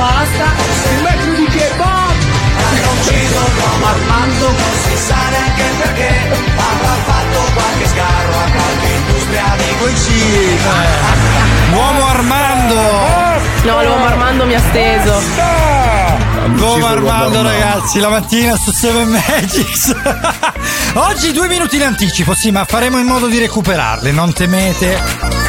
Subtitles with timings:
[0.00, 0.46] pasta,
[0.96, 2.18] un metro di kebab.
[2.64, 6.10] Hanno ucciso l'uomo Armando, non si sa neanche perché.
[6.56, 10.58] Avrà fatto qualche scarro a qualche industria di quei sì.
[11.72, 12.80] Uomo Armando!
[13.64, 15.20] No, l'uomo Armando mi ha steso.
[16.56, 19.94] Uomo Armando, ragazzi, la mattina su 7 Magics.
[20.94, 25.39] Oggi due minuti in anticipo, sì, ma faremo in modo di recuperarli, non temete.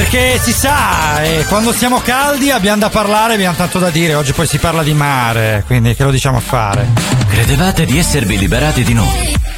[0.00, 4.14] Perché si sa, eh, quando siamo caldi abbiamo da parlare, abbiamo tanto da dire.
[4.14, 6.88] Oggi poi si parla di mare, quindi che lo diciamo a fare?
[7.28, 9.39] Credevate di esservi liberati di noi?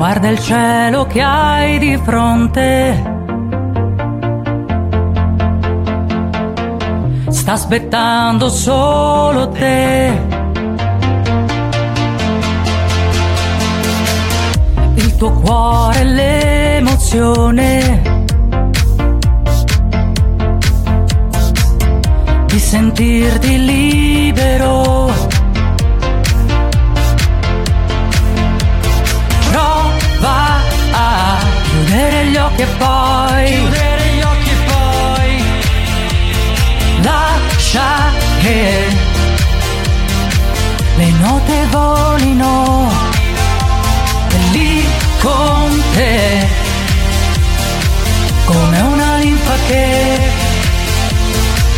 [0.00, 3.18] Guarda il cielo che hai di fronte.
[7.28, 10.18] Sta aspettando solo te.
[14.94, 18.02] Il tuo cuore, l'emozione.
[22.46, 25.29] Di sentirti libero.
[32.30, 35.42] Gli occhi e poi chiudere gli occhi e poi
[37.02, 38.96] lascia che
[40.96, 42.88] le note volino
[44.28, 44.84] e lì
[45.18, 46.48] con te
[48.44, 50.18] come una linfa che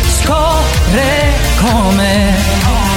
[0.05, 2.92] scorre come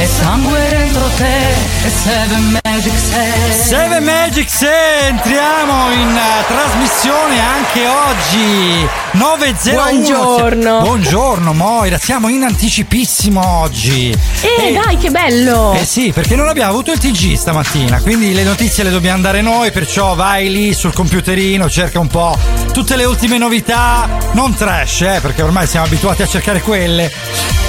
[0.00, 4.62] e sangue dentro te e Seven Magic sei 7 Magics,
[5.08, 10.80] entriamo in eh, trasmissione anche oggi 9.01 Buongiorno.
[10.80, 15.72] Buongiorno Moira, siamo in anticipissimo oggi Eh, dai, che bello!
[15.72, 19.40] Eh sì, perché non abbiamo avuto il TG stamattina, quindi le notizie le dobbiamo dare
[19.40, 22.36] noi, perciò vai lì sul computerino, cerca un po'
[22.72, 27.10] tutte le ultime novità, non trash, eh, perché ormai siamo abituati a cercare quelle.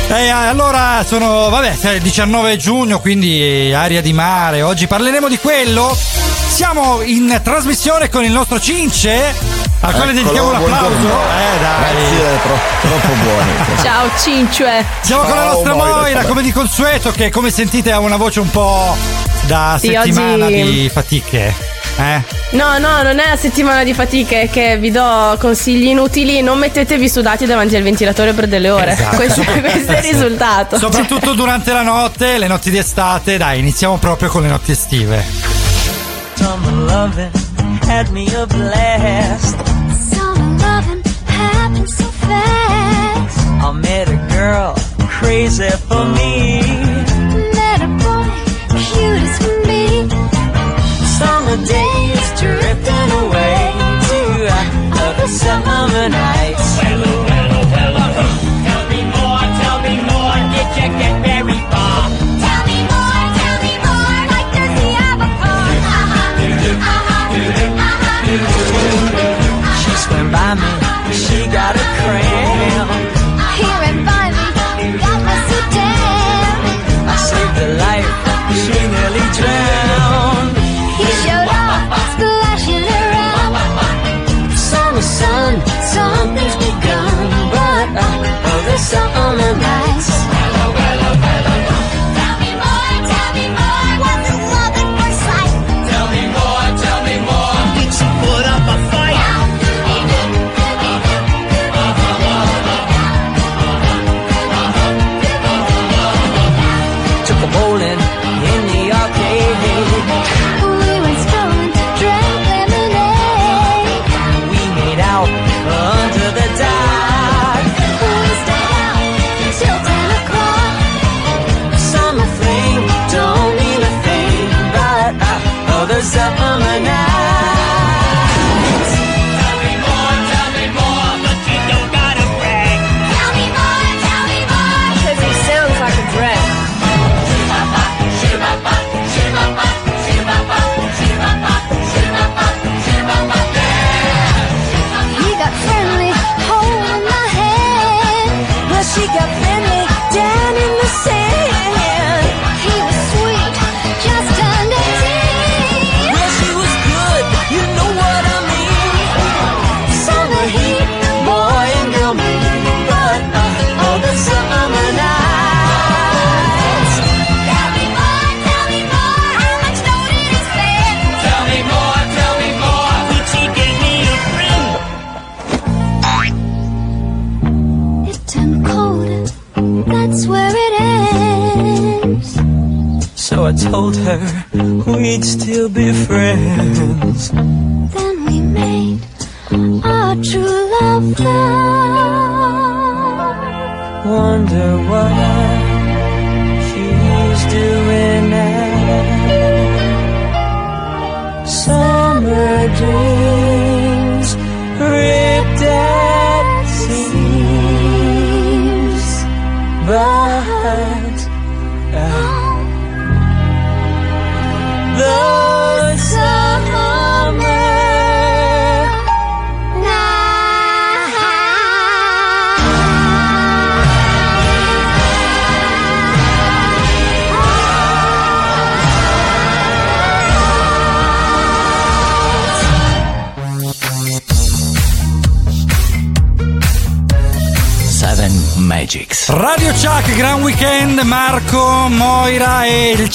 [0.09, 5.95] E allora sono, vabbè, è 19 giugno, quindi aria di mare, oggi parleremo di quello.
[6.49, 9.33] Siamo in trasmissione con il nostro Cince,
[9.81, 10.87] al quale dedichiamo un applauso.
[10.87, 11.21] buongiorno.
[11.23, 11.79] Eh dai.
[11.79, 13.51] Grazie, tro- troppo buoni.
[13.81, 14.85] Ciao Cinque.
[15.01, 18.17] Siamo con la Ciao, nostra Moira, Moira, come di consueto, che come sentite ha una
[18.17, 18.95] voce un po'
[19.45, 21.77] da Sì, settimana oggi- di fatiche.
[21.97, 22.21] Eh?
[22.51, 26.41] No, no, non è una settimana di fatiche, che vi do consigli inutili.
[26.41, 28.91] Non mettetevi sudati davanti al ventilatore per delle ore.
[28.93, 29.15] Esatto.
[29.17, 30.77] Questo, questo è il risultato.
[30.77, 33.35] Soprattutto durante la notte, le notti di estate.
[33.37, 35.25] Dai, iniziamo proprio con le notti estive.
[36.35, 37.31] Summer loving
[37.85, 39.68] had me a blast.
[41.89, 43.47] Summer loving happened so fast.
[43.47, 44.75] I met a girl
[45.07, 46.61] crazy for me.
[47.57, 48.27] Met a boy,
[48.87, 49.83] cute as can be.
[51.19, 53.61] Summer days drifting away
[54.09, 54.19] to
[55.05, 56.88] other summer nights.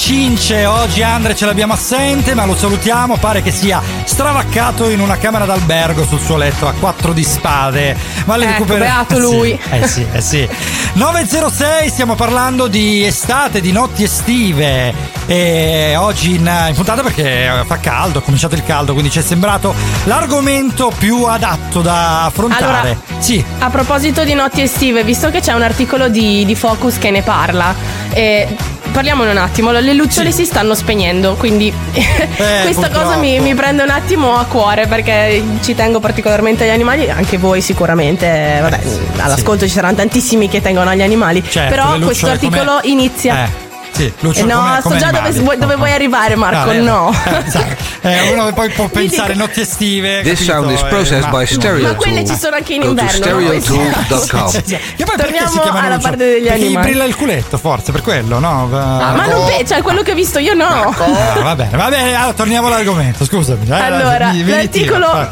[0.05, 0.67] Cince.
[0.67, 3.17] Oggi Andre ce l'abbiamo assente, ma lo salutiamo.
[3.17, 7.97] Pare che sia stravaccato in una camera d'albergo sul suo letto a quattro di spade.
[8.25, 9.59] Ma le Ecco, recupera- beato Sì, lui.
[9.71, 10.47] Eh sì, eh sì.
[10.93, 14.93] 906, stiamo parlando di estate, di notti estive.
[15.25, 19.23] E oggi in, in puntata perché fa caldo, è cominciato il caldo, quindi ci è
[19.23, 19.73] sembrato
[20.03, 22.63] l'argomento più adatto da affrontare.
[22.63, 23.43] Allora, sì.
[23.57, 27.23] A proposito di notti estive, visto che c'è un articolo di, di Focus che ne
[27.23, 27.73] parla,
[28.13, 28.55] eh,
[28.95, 29.71] parliamone un attimo.
[29.71, 31.71] Le lucciole si stanno spegnendo, quindi
[32.63, 37.09] questa cosa mi, mi prende un attimo a cuore perché ci tengo particolarmente agli animali,
[37.09, 38.25] anche voi sicuramente.
[38.25, 38.79] eh, Vabbè,
[39.17, 41.43] all'ascolto ci saranno tantissimi che tengono agli animali.
[41.47, 43.45] Certo, però questo articolo come- inizia.
[43.45, 43.64] Eh,
[43.95, 46.69] sì, Eh, lucciole no, come- so come già dove, vuoi- dove vuoi arrivare, Marco.
[46.69, 47.11] Ah, no.
[47.25, 47.83] eh, esatto.
[48.05, 50.21] Eh, uno poi può pensare notti estive.
[50.21, 50.51] This capito?
[50.51, 51.45] sound is Eh, processed by.
[51.47, 53.09] Stereo Ma quelle ci sono anche in inverno.
[53.09, 53.59] no?
[53.59, 54.47] stereotool.com.
[54.49, 54.77] Sì, sì.
[54.95, 56.85] Che poi perché Torniamo si chiamano alla parte degli perché animali.
[56.85, 58.69] gli brilla il culetto, forse, per quello, no?
[58.71, 60.65] Ah, ma non pe- cioè quello che ho visto io no.
[60.67, 63.67] Ah, va bene, va bene, allora torniamo all'argomento, scusami.
[63.67, 65.27] eh, Allora, l'articolo Eh.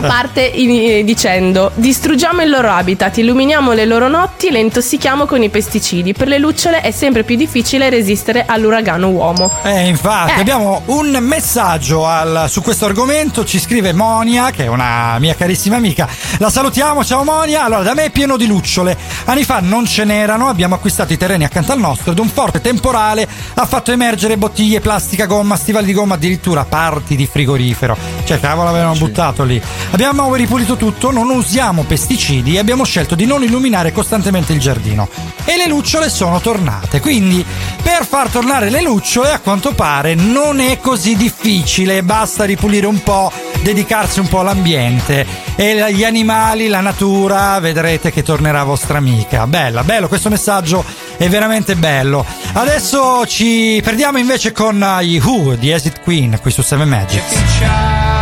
[0.00, 5.42] Parte in- eh, dicendo distruggiamo il loro habitat, illuminiamo le loro notti, le intossichiamo con
[5.42, 6.12] i pesticidi.
[6.12, 9.50] Per le lucciole è sempre più difficile resistere all'uragano uomo.
[9.62, 10.40] Eh, infatti, Eh.
[10.40, 13.44] abbiamo un messaggio al- su questo argomento.
[13.44, 16.08] Ci scrive Monia, che è una mia carissima amica.
[16.38, 17.64] La salutiamo, ciao Monia.
[17.64, 18.96] Allora, da me è pieno di lucciole.
[19.24, 22.60] Anni fa non ce n'erano, abbiamo acquistato i terreni accanto al nostro ed un forte
[22.60, 27.96] temporale ha fatto emergere bottiglie, plastica, gomma, stivali di gomma, addirittura parti di frigorifero.
[28.24, 29.60] Cioè, cavolo, avevano buttato lì.
[29.90, 35.08] Abbiamo ripulito tutto, non usiamo pesticidi e abbiamo scelto di non illuminare costantemente il giardino.
[35.44, 37.00] E le lucciole sono tornate.
[37.00, 37.44] Quindi,
[37.82, 42.02] per far tornare le lucciole, a quanto pare, non è così difficile.
[42.02, 43.30] Basta ripulire un po',
[43.62, 45.26] dedicarsi un po' all'ambiente.
[45.54, 49.46] E gli animali, la natura, vedrete che tornerà vostra amica.
[49.46, 50.84] Bella, bello, questo messaggio
[51.16, 52.24] è veramente bello.
[52.52, 58.13] Adesso ci perdiamo invece con gli Who di Exit Queen qui su 7 Magics.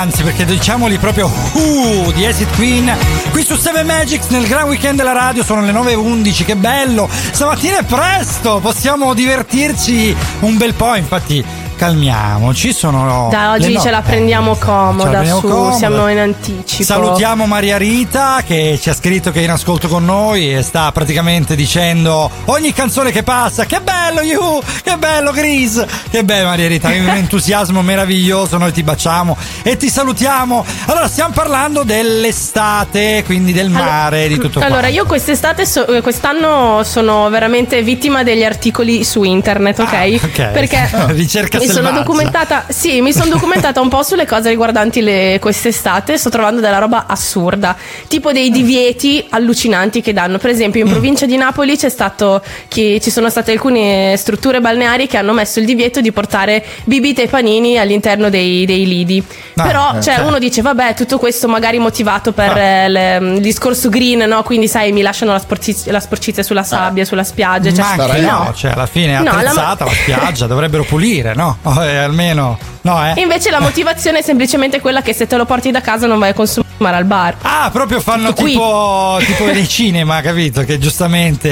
[0.00, 2.90] Anzi, perché diciamoli proprio Who di Acid Queen.
[3.30, 7.08] Qui su 7 Magics nel gran weekend della radio sono le 9.11, che bello!
[7.10, 11.44] Stamattina è presto, possiamo divertirci un bel po', infatti
[11.76, 15.76] calmiamoci, sono Da oggi no- ce la prendiamo la comoda prendiamo su, comoda.
[15.76, 16.82] siamo in anticipo.
[16.82, 20.92] Salutiamo Maria Rita che ci ha scritto che è in ascolto con noi e sta
[20.92, 23.80] praticamente dicendo ogni canzone che passa che
[24.12, 29.36] bello You, che bello Gris, che bello Maria Rita, un entusiasmo meraviglioso, noi ti baciamo
[29.62, 30.64] e ti salutiamo.
[30.86, 34.96] Allora stiamo parlando dell'estate, quindi del mare, di tutto Allora, quanto.
[34.96, 39.92] io quest'estate, so- eh, quest'anno sono veramente vittima degli articoli su internet, ok?
[39.92, 40.50] Ah, ok.
[40.50, 41.98] Perché Ricerca mi sono selvaggia.
[41.98, 46.18] documentata, sì, mi sono documentata un po' sulle cose riguardanti le- quest'estate.
[46.18, 47.76] Sto trovando della roba assurda,
[48.08, 50.38] tipo dei divieti allucinanti che danno.
[50.38, 50.90] Per esempio, in Mm.
[50.92, 55.58] provincia di Napoli c'è stato che ci sono state alcune strutture balneari che hanno messo
[55.60, 59.22] il divieto di portare bibite e panini all'interno dei, dei lidi.
[59.56, 60.26] Ah, Però, eh, cioè, certo.
[60.28, 64.42] uno dice, vabbè, tutto questo magari motivato per eh, le- il discorso green, no?
[64.42, 67.72] Quindi, sai, mi lasciano la, sporci- la sporcizia sulla sabbia, sulla spiaggia.
[67.72, 68.54] Cioè, Ma anche no, no.
[68.54, 71.58] cioè alla fine è No, la- attrezzata la, spiaggia, dovrebbero pulire, no?
[71.80, 73.20] Eh, almeno, no eh?
[73.20, 76.30] Invece la motivazione è semplicemente quella che se te lo porti da casa non vai
[76.30, 77.36] a consumare al bar.
[77.42, 80.62] Ah, proprio fanno tipo, tipo nei cinema, capito?
[80.62, 81.48] Che giustamente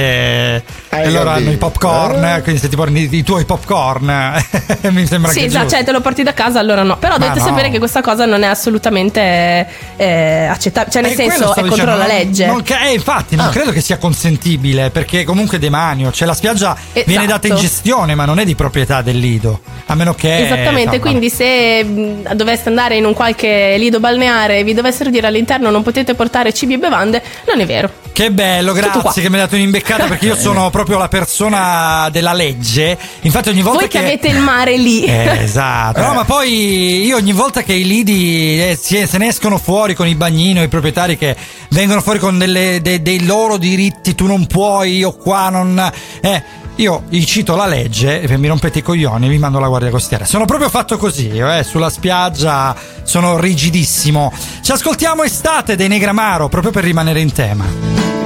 [0.88, 5.06] eh, loro hanno i popcorn, eh, quindi se ti porti i, tuoi popcorn, eh, mi
[5.06, 5.76] sembra Sì, che esatto, giusto.
[5.76, 6.97] cioè te lo porti da casa, allora no.
[6.99, 7.47] Però Ma dovete no.
[7.47, 9.66] sapere che questa cosa non è assolutamente
[9.97, 10.92] eh, accettabile.
[10.92, 12.47] Cioè, nel Eh, senso, è stavo contro dicendo, la non- legge.
[12.47, 16.11] non eh, infatti, non credo che sia consentibile perché comunque demanio.
[16.12, 17.68] Cioè, la spiaggia viene data in Esatto.
[17.68, 19.61] gestione, ma non è di proprietà del lido.
[19.87, 20.44] A meno che.
[20.47, 25.17] Esattamente, quindi se mh, doveste andare in un qualche lido balneare e vi dovessero dire
[25.26, 27.90] all'interno non potete portare cibi e bevande, non è vero.
[28.12, 32.32] Che bello, grazie che mi hai dato un'imbeccata perché io sono proprio la persona della
[32.32, 32.96] legge.
[33.20, 35.06] Infatti ogni volta Voi che avete il mare lì.
[35.18, 36.00] Eh, esatto.
[36.00, 40.06] No, ma poi io ogni volta che i lidi eh, se ne escono fuori con
[40.06, 41.34] i bagnini o i proprietari che
[41.70, 45.90] vengono fuori con delle- de- dei loro diritti, tu non puoi, io qua non.
[46.20, 46.42] Eh,
[46.78, 50.25] io gli cito la legge mi rompete i coglioni, vi mando la guardia costiera.
[50.25, 54.32] Sono proprio fatto così, eh, sulla spiaggia sono rigidissimo.
[54.61, 57.64] Ci ascoltiamo estate dei Negramaro proprio per rimanere in tema.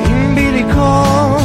[0.04, 1.40] in bilico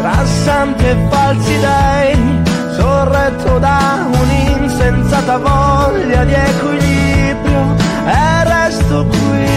[0.00, 2.42] tra santi e falsi dei
[2.76, 9.48] sorretto da un'insensata voglia di equilibrio e resto qui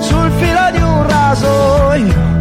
[0.00, 2.33] sul filo di un rasoio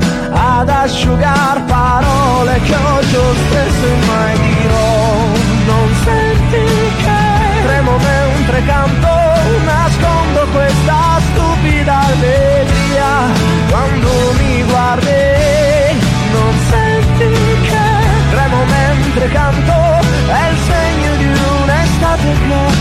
[0.63, 3.01] ad asciugar parole che ho
[3.43, 4.91] spesso e mai dirò.
[5.71, 6.65] Non senti
[7.03, 7.21] che
[7.65, 9.11] tremo mentre canto
[9.65, 13.11] nascondo questa stupida allegria.
[13.69, 15.23] Quando mi guardi
[16.35, 17.31] non senti
[17.67, 17.85] che
[18.31, 19.77] tremo mentre canto
[20.39, 21.27] è il segno di
[21.61, 22.72] un'estate che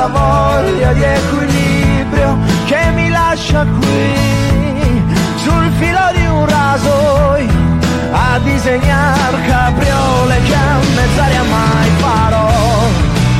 [0.00, 5.02] quell'insensata voglia di equilibrio che mi lascia qui
[5.36, 7.78] sul filo di un rasoio
[8.12, 12.48] a disegnar capriole che a mezz'aria mai farò.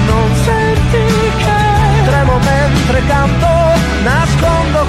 [0.07, 1.05] Non senti
[1.39, 3.49] che tremo mentre canto
[4.03, 4.87] nascondo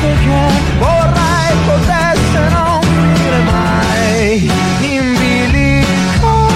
[0.00, 4.50] cose che vorrei potesse non finire mai.
[4.80, 6.48] In bilico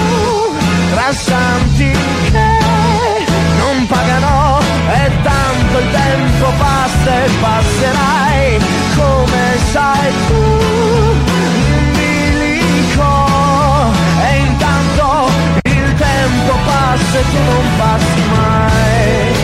[0.93, 1.91] tra santi
[2.31, 2.49] che
[3.59, 4.59] non pagano
[4.89, 8.59] e tanto il tempo passa e passerai.
[8.95, 10.43] Come sai tu
[11.69, 13.13] in bilico
[14.27, 15.29] e intanto
[15.63, 19.34] il tempo passa e tu non passi mai.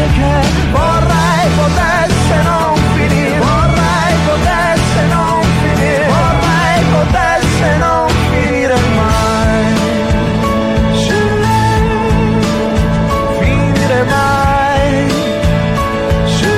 [0.00, 9.74] cose che vorrei potesse non finire, vorrei potesse non finire, vorrei potesse non finire mai.
[10.94, 11.18] Sì,
[13.40, 15.10] finire mai.
[16.24, 16.48] Sì,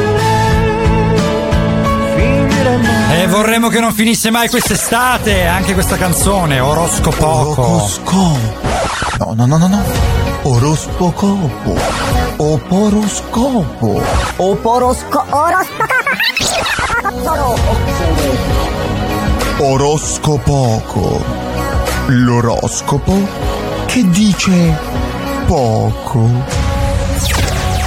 [2.16, 3.20] finire mai.
[3.22, 7.26] E vorremmo che non finisse mai quest'estate, anche questa canzone, Oroscopo.
[7.26, 8.60] Oroscopo.
[9.18, 9.84] No, no, no, no, no.
[10.42, 12.11] Oroscopo.
[12.42, 14.02] Oporoscopo.
[14.38, 15.22] Oporosco.
[19.92, 21.22] Oroscopoco.
[22.06, 23.26] L'oroscopo
[23.86, 24.76] che dice
[25.46, 26.70] poco.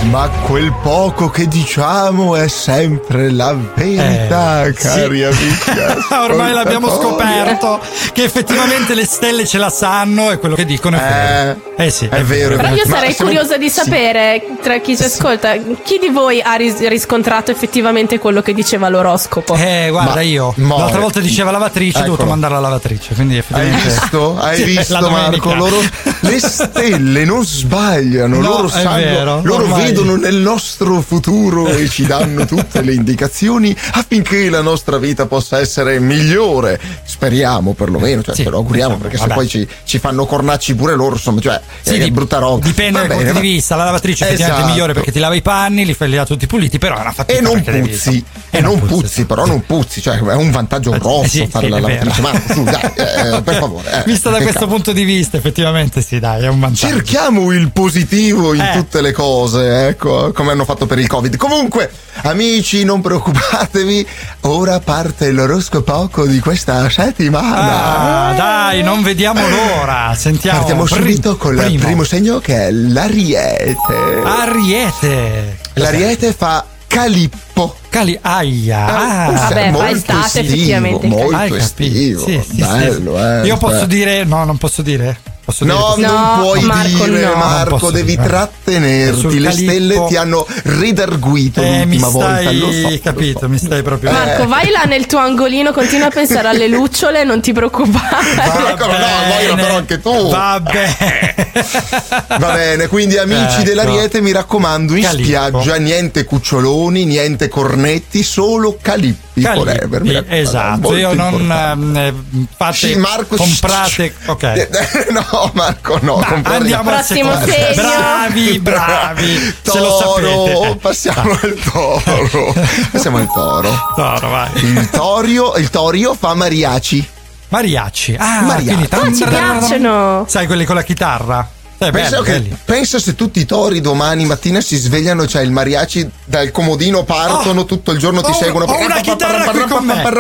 [0.09, 5.23] Ma quel poco che diciamo è sempre la verità, Eh, cari sì.
[5.23, 5.69] amici.
[6.13, 7.79] Ormai l'abbiamo scoperto
[8.13, 11.59] che effettivamente le stelle ce la sanno e quello che dicono è vero.
[11.77, 12.55] Eh sì, è vero.
[12.55, 13.81] Però io sarei curiosa di sì.
[13.81, 18.87] sapere, tra chi ci ascolta, chi di voi ha ris- riscontrato effettivamente quello che diceva
[18.87, 19.55] l'oroscopo?
[19.55, 20.81] Eh, guarda, Ma- io More.
[20.81, 22.29] l'altra volta diceva lavatrice, ho dovuto Eccolo.
[22.29, 23.13] mandare la lavatrice.
[23.13, 23.83] Quindi Hai effettivamente.
[23.89, 24.37] visto?
[24.39, 25.47] Hai Sì, visto la domenica.
[25.49, 25.53] Marco?
[25.55, 25.81] Loro,
[26.21, 29.83] le stelle non sbagliano, No, loro è sanno, vero, loro ormai.
[29.83, 35.59] vedono nel nostro futuro e ci danno tutte le indicazioni affinché la nostra vita possa
[35.59, 36.79] essere migliore.
[37.03, 39.33] Speriamo perlomeno, cioè, Sì, ce lo auguriamo, diciamo, perché se vabbè.
[39.39, 42.65] poi ci, ci fanno cornacci pure loro, insomma, cioè, Sì, di- brutta roba.
[42.65, 43.75] Dipende dal punto di vista.
[43.75, 44.73] La lavatrice effettivamente è Esatto.
[44.73, 47.37] migliore perché ti lava i panni, li fai li tutti puliti, però è una fatica.
[47.37, 51.25] E non devi- puzzi, e non puzzi, però non puzzi, cioè è un vantaggio grosso
[51.25, 52.21] Eh sì, fare sì, la lavatrice.
[52.21, 53.91] Marco, su, dai, eh, per favore.
[53.91, 54.71] eh, Vista da questo cavolo.
[54.75, 56.87] punto di vista, effettivamente sì, dai, è un vantaggio.
[56.87, 58.71] Cerchiamo il positivo in Eh.
[58.73, 61.35] tutte le cose, ecco, come hanno fatto per il Covid.
[61.35, 61.91] Comunque,
[62.23, 64.07] amici, non preoccupatevi,
[64.41, 68.29] ora parte l'oroscopo di questa settimana.
[68.29, 70.13] Ah, dai, non vediamo l'ora.
[70.15, 70.57] Sentiamo.
[70.59, 71.83] Partiamo subito con il primo.
[71.83, 73.95] primo segno che è l'ariete.
[74.23, 75.57] Ariete.
[75.73, 77.75] L'ariete fa calippo.
[77.89, 78.85] Cali, aia.
[78.85, 81.07] Ah, Vabbè, fa molto estate, estivo, effettivamente.
[81.07, 81.55] molto capito.
[81.55, 82.25] estivo.
[82.25, 82.61] Sì, sì, sì.
[82.61, 83.45] bello, eh.
[83.45, 83.87] Io posso cioè.
[83.87, 85.17] dire, no, non posso dire.
[85.45, 85.93] Posso dire No?
[85.97, 87.35] No, non puoi Marco, dire, no.
[87.35, 88.23] Marco, devi dire.
[88.27, 89.39] trattenerti.
[89.39, 92.51] Le calippo- stelle ti hanno redarguito Eh, l'ultima volta.
[92.51, 93.49] Lo so, lo capito, so.
[93.49, 94.11] mi stai proprio.
[94.11, 98.33] Marco, vai là nel tuo angolino, continua a pensare alle lucciole, non ti preoccupare.
[98.35, 98.93] Marco, no,
[99.37, 99.55] Bene.
[99.61, 100.29] però anche tu.
[100.29, 101.33] Va bene.
[102.39, 103.63] Va bene, quindi amici Ecco.
[103.63, 105.23] dell'Ariete, mi raccomando, in Calippo.
[105.23, 110.01] spiaggia niente cuccioloni, niente cornetti, solo calippi, forever.
[110.03, 110.95] mi raccomando, esatto.
[110.95, 114.13] Io non eh, fate Sì, Marco, comprate.
[114.25, 114.67] Ok.
[115.11, 116.17] no, Marco, no.
[116.17, 117.73] Ma andiamo al Prossimo segno.
[117.75, 119.53] Bravi, bravi.
[119.61, 120.75] Se lo Toro, sapete.
[120.81, 122.53] passiamo al toro.
[122.91, 123.69] Passiamo al toro.
[123.95, 124.49] Toro, vai.
[124.63, 127.07] Il torio, il torio fa mariachi.
[127.49, 128.15] Mariachi.
[128.17, 128.87] Ah, Mariachi.
[128.87, 130.25] quindi Ah, ci piacciono.
[130.27, 131.47] Sai quelli con la chitarra?
[131.77, 132.57] Sai, Pensa, belli, che- belli.
[132.63, 137.61] pensa se tutti i tori domani mattina si svegliano, cioè il mariachi dal comodino partono
[137.61, 138.65] Oh, tutto il giorno, ti seguono.
[138.65, 140.01] ho una chitarra qui con me.
[140.03, 140.11] No,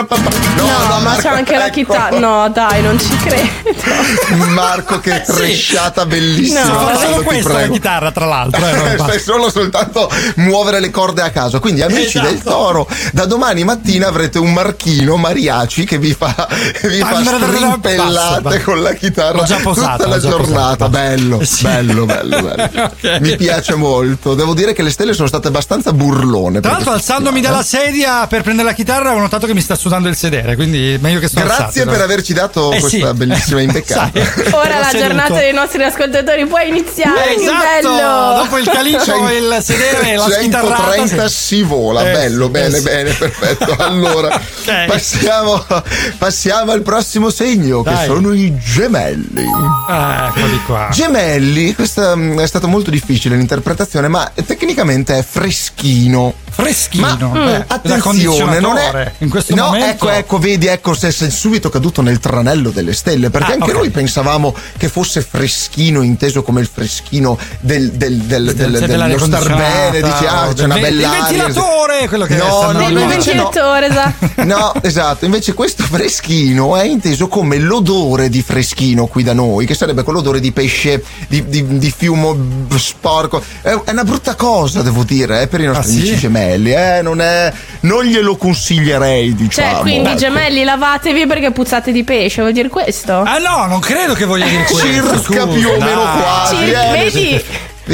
[0.65, 1.73] No, ma Marco, c'è anche la ecco.
[1.75, 2.19] chitarra.
[2.19, 3.49] No, dai, non ci credo.
[4.49, 5.31] Marco, che Sì.
[5.33, 6.63] tresciata bellissima.
[6.65, 6.85] No.
[6.85, 8.65] Bello, solo questa la chitarra, tra l'altro.
[8.65, 11.59] eh, Stai solo soltanto muovere le corde a caso.
[11.59, 12.27] Quindi, amici Esatto.
[12.27, 16.47] del toro, da domani mattina avrete un marchino mariaci che vi fa,
[16.83, 20.89] vi fa strimpellate con la chitarra già tutta la giornata.
[20.89, 21.63] Bello, Sì.
[21.63, 22.83] bello, bello, bello.
[22.83, 23.17] Ok.
[23.21, 24.33] Mi piace molto.
[24.35, 26.59] Devo dire che le stelle sono state abbastanza burlone.
[26.59, 30.07] Tra l'altro, alzandomi dalla sedia per prendere la chitarra, ho notato che mi sta sudando
[30.09, 30.55] il sedere.
[30.55, 32.03] Quindi meglio che sto Grazie alzato, per no?
[32.03, 33.13] averci dato Eh, questa sì.
[33.13, 34.11] bellissima impeccata.
[34.13, 35.05] Sai, Ora la seduto.
[35.07, 37.33] giornata dei nostri ascoltatori può iniziare.
[37.33, 37.89] Eh, che esatto!
[37.89, 38.33] bello!
[38.43, 40.59] Dopo il caliccio, il sedere e la 130
[41.05, 41.27] chitarrata.
[41.29, 42.83] si vola, Eh, bello, sì, bene, eh, sì.
[42.83, 43.75] bene, perfetto.
[43.85, 44.39] Allora,
[44.87, 45.63] passiamo,
[46.17, 48.05] passiamo al prossimo segno, che Dai.
[48.05, 49.43] sono i gemelli.
[49.87, 50.87] Ah, eccoli qua.
[50.91, 51.34] Gemelli,
[51.75, 56.33] questa mm, è stata molto difficile l'interpretazione, ma tecnicamente è freschino.
[56.55, 57.05] Freschino.
[57.05, 59.11] Ma eh, mm, attenzione, non è.
[59.19, 59.87] In questo no, momento.
[59.87, 63.71] ecco, ecco, vedi, ecco, se sei subito caduto nel tranello delle stelle, perché Ah, anche
[63.71, 63.77] ok.
[63.77, 69.19] noi pensavamo che fosse freschino, inteso come il freschino del, del, del, del, Del- dello
[69.19, 71.23] star bene, dici, ah, c'è una bella aria.
[71.27, 73.07] ventilatore, quello che no, stanno no, no.
[73.07, 74.29] ventilatore, esatto.
[74.45, 79.73] No, esatto, invece questo freschino è inteso come l'odore di freschino qui da noi, che
[79.73, 82.37] sarebbe quell'odore di pesce, di, di, di fiumo
[82.77, 83.43] sporco.
[83.61, 86.07] È, è una brutta cosa, devo dire, eh, per i nostri Ah, sì?
[86.09, 89.71] amici gemelli, eh, non, è, non glielo consiglierei, diciamo.
[89.73, 90.17] Cioè, quindi ecco.
[90.19, 93.21] gemelli lavatevi perché puzzate di pesce, vuol dire questo?
[93.25, 94.85] Ah no, non credo che voglia dire questo.
[94.85, 97.43] Circa più o meno quasi, Cir- eh, vedi?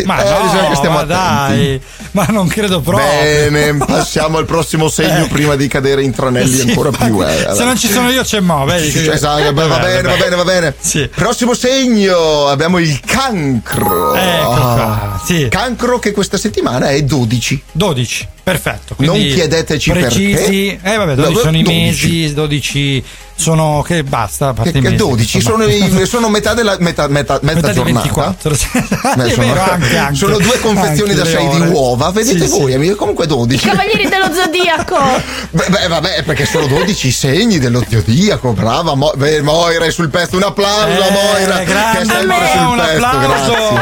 [0.05, 3.05] Ma Eh, no, bisogna che stiamo ma dai, ma non credo proprio.
[3.05, 5.27] Bene, passiamo al prossimo segno Eh.
[5.27, 7.21] prima di cadere in tranelli Sì, ancora più.
[7.21, 7.49] eh.
[7.53, 8.89] Se non ci sono io c'è Mo, vedi?
[8.89, 10.73] che- Esatto, va bene, va bene, va bene.
[10.79, 11.09] Sì.
[11.13, 14.13] Prossimo segno, abbiamo il cancro.
[14.15, 15.47] Ecco qua, sì.
[15.49, 17.61] Cancro che questa settimana è 12.
[17.73, 18.27] 12.
[18.43, 18.95] Perfetto.
[18.99, 20.80] Non chiedeteci precisi.
[20.80, 20.93] perché.
[20.93, 22.08] Eh vabbè, 12 sono i 12.
[22.10, 23.04] mesi, 12
[23.36, 25.63] sono che basta, Che, i che mesi, 12 insomma.
[25.63, 28.01] sono, i- sono metà della metà, metà, Metà di giornata.
[28.01, 28.54] 24.
[28.56, 28.67] sì.
[29.15, 30.15] Beh, sono, vero, anche, anche.
[30.15, 32.10] sono due confezioni da le 6 di uova.
[32.12, 32.75] Vedete Sì, voi, sì.
[32.77, 33.67] amici, comunque 12.
[33.67, 34.97] Cavalieri dello Zodiaco!
[35.51, 38.54] Beh, beh, vabbè, perché sono 12 segni dello zodiaco.
[38.54, 40.36] Brava, Mo- beh, Moira è sul pezzo.
[40.36, 43.06] Un applauso Eh, Moira, che è grande, sempre sul un pezzo.
[43.06, 43.27] applauso.
[43.27, 43.82] Grazie.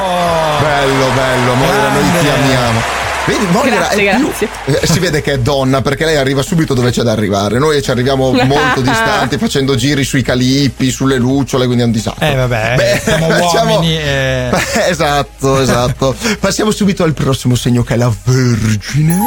[0.61, 2.31] Bello, bello, Moira, noi ti Grande.
[2.43, 2.98] amiamo.
[3.25, 4.49] Vedi, Moira Grazie, è più- grazie.
[4.65, 7.59] eh, si vede che è donna perché lei arriva subito dove c'è da arrivare.
[7.59, 12.25] Noi ci arriviamo molto distanti facendo giri sui calippi, sulle lucciole, quindi è un disastro.
[12.25, 13.97] Eh vabbè, Beh, siamo facciamo- uomini.
[13.97, 14.49] eh.
[14.87, 16.15] Esatto, esatto.
[16.39, 19.19] Passiamo subito al prossimo segno che è la Vergine.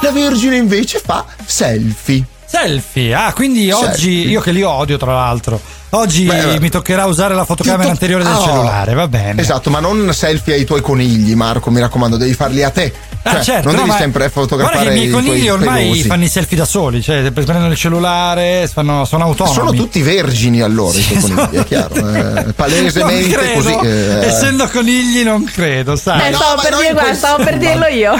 [0.00, 2.24] La Vergine invece fa selfie.
[2.54, 3.88] Selfie, ah, quindi Selfie.
[3.88, 5.60] oggi io che li odio, tra l'altro.
[5.90, 6.60] Oggi Beh, beh.
[6.60, 8.40] mi toccherà usare la fotocamera to- anteriore del Ah.
[8.44, 9.40] cellulare, va bene.
[9.40, 12.92] Esatto, ma non selfie ai tuoi conigli, Marco, mi raccomando, devi farli a te.
[13.22, 16.02] Ah, Cioè, certo, non no, devi sempre fotografare Guarda che i miei conigli ormai pelosi.
[16.02, 19.54] fanno i selfie da soli, cioè prendono il cellulare, fanno- sono autonomi.
[19.56, 21.94] Sono tutti vergini allora i tuoi conigli, è chiaro.
[21.94, 23.78] eh, palesemente così.
[23.84, 26.26] eh, Essendo conigli non credo, sai.
[26.26, 28.14] Eh, no, stavo per dire, quel- stavo per dirlo io.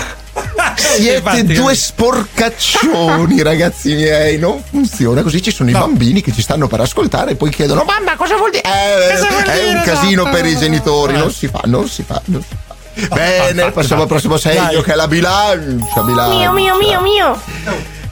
[0.76, 4.38] Siete Infatti, due sporcaccioni, ragazzi miei.
[4.38, 5.40] Non funziona così.
[5.42, 5.76] Ci sono No.
[5.76, 8.62] i bambini che ci stanno per ascoltare e poi chiedono: Mamma, cosa vuol dire?
[8.64, 10.36] Eh, Cosa vuol è dire, un casino esatto.
[10.36, 11.14] per i genitori.
[11.14, 11.18] Eh.
[11.18, 12.74] Non si fa, non si fa, non si fa.
[13.14, 14.82] Bene, fa, passiamo al prossimo segno Dai.
[14.82, 16.02] che è la bilancia.
[16.02, 16.36] bilancia.
[16.38, 17.40] Mio, mio, mio, mio.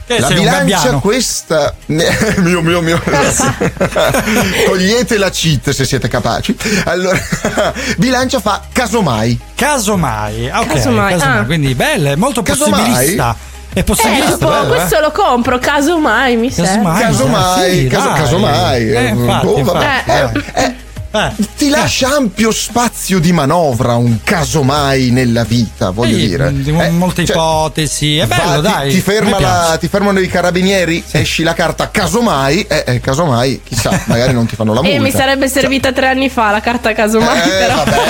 [0.05, 3.01] Che La bilancia questa mio mio mio
[4.65, 7.17] togliete la cheat se siete capaci allora
[7.97, 11.45] bilancia fa casomai Casomai, ok, Casomai, casomai, ah.
[11.45, 12.81] quindi bella, è molto Casomai?
[12.83, 13.35] possibilista.
[13.73, 14.75] È Eh, possibilista, tipo, bello, eh?
[14.77, 16.69] questo lo compro, casomai mi serve.
[16.73, 20.03] Casomai, casomai sì, casomai Eh, infatti, boh, vabbè.
[20.05, 20.75] infatti, Eh, dai.
[21.13, 26.69] Eh, ti lascia ampio spazio di manovra un casomai nella vita voglio sì, dire di-
[26.71, 28.89] Eh, molte cioè, ipotesi, è va, bello, ti- dai.
[28.93, 33.91] ti, ferma la- ti fermano i carabinieri esci la carta casomai eh, eh, casomai chissà
[34.07, 36.93] magari non ti fanno la multa E mi sarebbe servita tre anni fa la carta
[36.93, 37.75] casomai, Eh, però.
[37.75, 38.01] vabbè.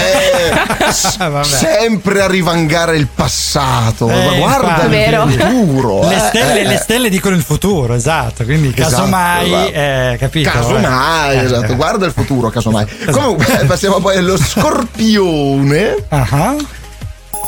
[1.18, 1.44] Vabbè.
[1.44, 4.10] Sempre a rivangare il passato.
[4.10, 5.24] Eh, Ma guarda infatti, Vero.
[5.24, 6.08] il futuro.
[6.08, 8.44] Le eh, stelle, eh, le stelle dicono il futuro, esatto.
[8.44, 9.72] Quindi Esatto, casomai, esatto.
[9.74, 10.50] eh, capito?
[10.50, 12.86] Casomai, Eh, esatto, guarda il futuro, casomai.
[13.12, 15.96] Comunque, passiamo poi allo scorpione.
[16.10, 16.56] Ah,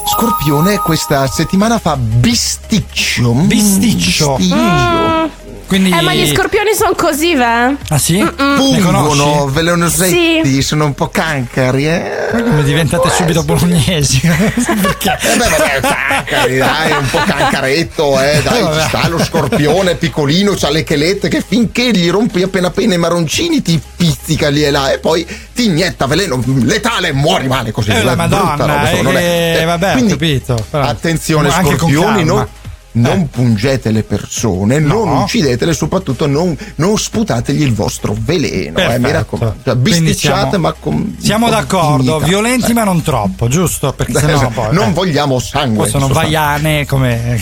[0.07, 3.33] Scorpione questa settimana fa bisticcio.
[3.33, 4.35] Mm, Bisticcio.
[4.37, 5.43] bisticcio.
[5.67, 5.89] Quindi...
[5.89, 7.75] Eh, ma gli scorpioni sono così, ve?
[7.89, 8.19] Ah sì?
[8.19, 9.51] Ne Pungono, conosci?
[9.53, 12.27] velenosetti, sono un po' cancari, eh.
[12.31, 14.19] Come diventate subito bolognesi?
[14.21, 15.17] Perché?
[15.21, 19.95] Eh beh, vabbè, cancari, dai, un po' cancaretto, eh, dai, Eh, ci sta lo scorpione
[19.95, 24.63] piccolino, c'ha le chelette che finché gli rompi appena appena i maroncini ti pizzica lì
[24.63, 27.89] e là e poi ti inietta veleno letale e muori male così.
[27.89, 31.49] Eh, è la brutta Madonna, roba, insomma, non è- eh, vabbè, quindi, capito, però- Attenzione,
[31.49, 32.47] con scorpioni, non,
[32.97, 35.21] non pungete le persone, non No.
[35.23, 39.55] uccidetele, soprattutto non, non sputategli il vostro veleno, eh, mi raccomando.
[39.65, 41.17] Cioè, bisticciate, siamo- ma con.
[41.19, 42.25] Siamo d'accordo, dignità.
[42.25, 42.73] violenti Eh.
[42.73, 43.91] ma non troppo, giusto?
[43.91, 44.73] Perché sennò Esatto, poi...
[44.73, 45.77] non eh, vogliamo sangue.
[45.79, 47.37] poi sono vaiane come...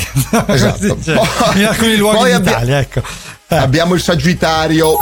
[0.48, 0.98] Esatto.
[1.04, 3.02] cioè, Poi- in alcuni luoghi d'Italia, abbia- ecco.
[3.50, 4.96] Eh, Abbiamo il Sagittario.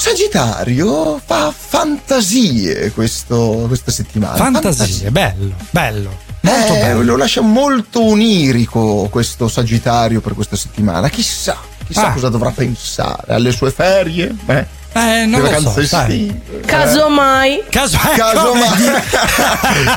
[0.00, 4.34] Sagittario fa fantasie questo- questa settimana.
[4.34, 6.16] fantasie, bello, bello.
[6.40, 7.02] Molto Eh, bello.
[7.02, 11.10] lo lascia molto onirico questo Sagittario per questa settimana.
[11.10, 12.12] Chissà, chissà Ah.
[12.14, 14.34] cosa dovrà pensare alle sue ferie.
[14.46, 14.66] Eh,
[15.02, 16.40] Eh, non lo so, sai.
[16.66, 17.62] Casomai.
[17.70, 19.02] Caso, eh, Casomai,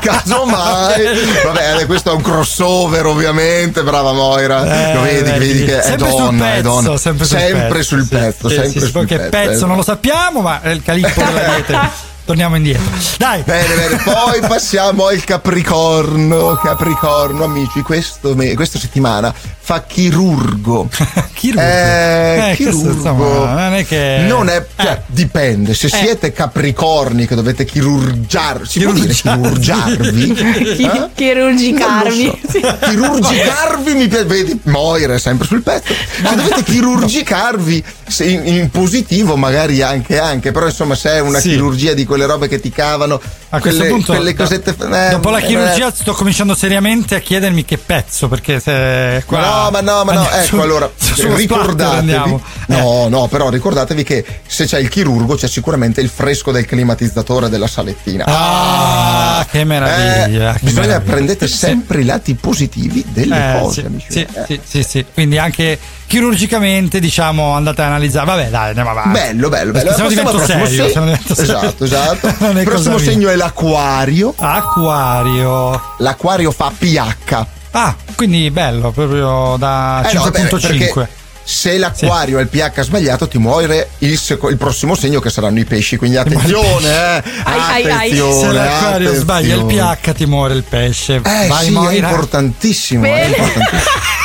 [0.00, 1.04] casomai,
[1.44, 3.82] vabbè, questo è un crossover, ovviamente.
[3.82, 5.38] Brava Moira, Eh, lo vedi, vedi.
[5.38, 6.96] vedi che è Sempre donna, è pezzo, donna.
[6.96, 9.30] sempre sul pezzo, sul pezzo, sì, sempre sì, sul poi che pezzo.
[9.50, 12.12] pezzo non lo sappiamo, ma è il calippo della dieta.
[12.24, 12.82] Torniamo indietro.
[13.18, 13.42] Dai.
[13.42, 16.58] Bene, bene, poi passiamo al Capricorno.
[16.62, 19.32] Capricorno, amici, questo me- questa settimana
[19.64, 20.88] fa chirurgo.
[21.34, 21.60] Chirurgo.
[21.62, 22.90] Eh, Eh, questo, chirurgo.
[22.92, 25.00] insomma, non è che- Non è, cioè, Eh.
[25.06, 25.74] dipende.
[25.74, 30.32] Se siete capricorni che dovete chirurgiar, si può dire chirurgiarvi?
[30.76, 31.08] Chi- Eh?
[31.14, 32.40] Chirurgicarvi.
[32.50, 32.76] So.
[32.88, 35.92] Chirurgicarvi mi piace, vedi, Moira è sempre sul pezzo.
[35.92, 41.40] Se dovete chirurgicarvi se in, in positivo, magari anche anche, però insomma, se è una
[41.40, 41.50] Sì.
[41.50, 44.70] chirurgia di quelle robe che ti cavano, A questo quelle, punto, quelle cosette.
[44.78, 48.28] eh, dopo la eh, chirurgia, sto cominciando seriamente a chiedermi che pezzo.
[48.28, 49.40] Perché se qua.
[49.40, 51.98] No, ma no, ma no, ecco su- allora splatter ricordatevi.
[51.98, 52.40] andiamo.
[52.68, 52.76] Eh.
[52.76, 57.48] No, no, però ricordatevi che se c'è il chirurgo c'è sicuramente il fresco del climatizzatore
[57.48, 58.24] della salettina.
[58.26, 60.54] Ah, che meraviglia.
[60.54, 61.12] Eh, che bisogna meraviglia.
[61.12, 61.56] prendete Sì.
[61.56, 64.06] sempre i lati positivi delle Eh, cose, sì, amici.
[64.08, 64.44] sì, Eh.
[64.46, 65.04] sì, sì, sì.
[65.12, 65.78] Quindi anche
[66.14, 68.24] chirurgicamente, diciamo, andate a analizzare.
[68.26, 69.08] Vabbè, dai, andiamo avanti.
[69.10, 69.92] Bello, bello, bello.
[69.92, 70.88] Se no Passiamo divento serio.
[70.88, 71.56] se no divento serio.
[71.56, 72.26] Esatto, esatto.
[72.50, 73.04] Il prossimo mia.
[73.04, 74.32] segno è l'acquario.
[74.36, 75.82] Acquario.
[75.98, 77.46] L'acquario fa pH.
[77.72, 80.60] Ah, quindi bello, proprio da Eh no, beh, 5.5.
[80.60, 81.08] perché
[81.42, 85.58] se l'acquario ha il pH sbagliato ti muore il, seco- il prossimo segno che saranno
[85.58, 87.22] i pesci, quindi attenzione, eh.
[87.42, 88.32] Ai, attenzione.
[88.32, 89.16] Se l'acquario attenzione.
[89.16, 91.16] sbaglia il pH ti muore il pesce.
[91.16, 94.22] Eh Vai sì, è importantissimo, è importantissimo.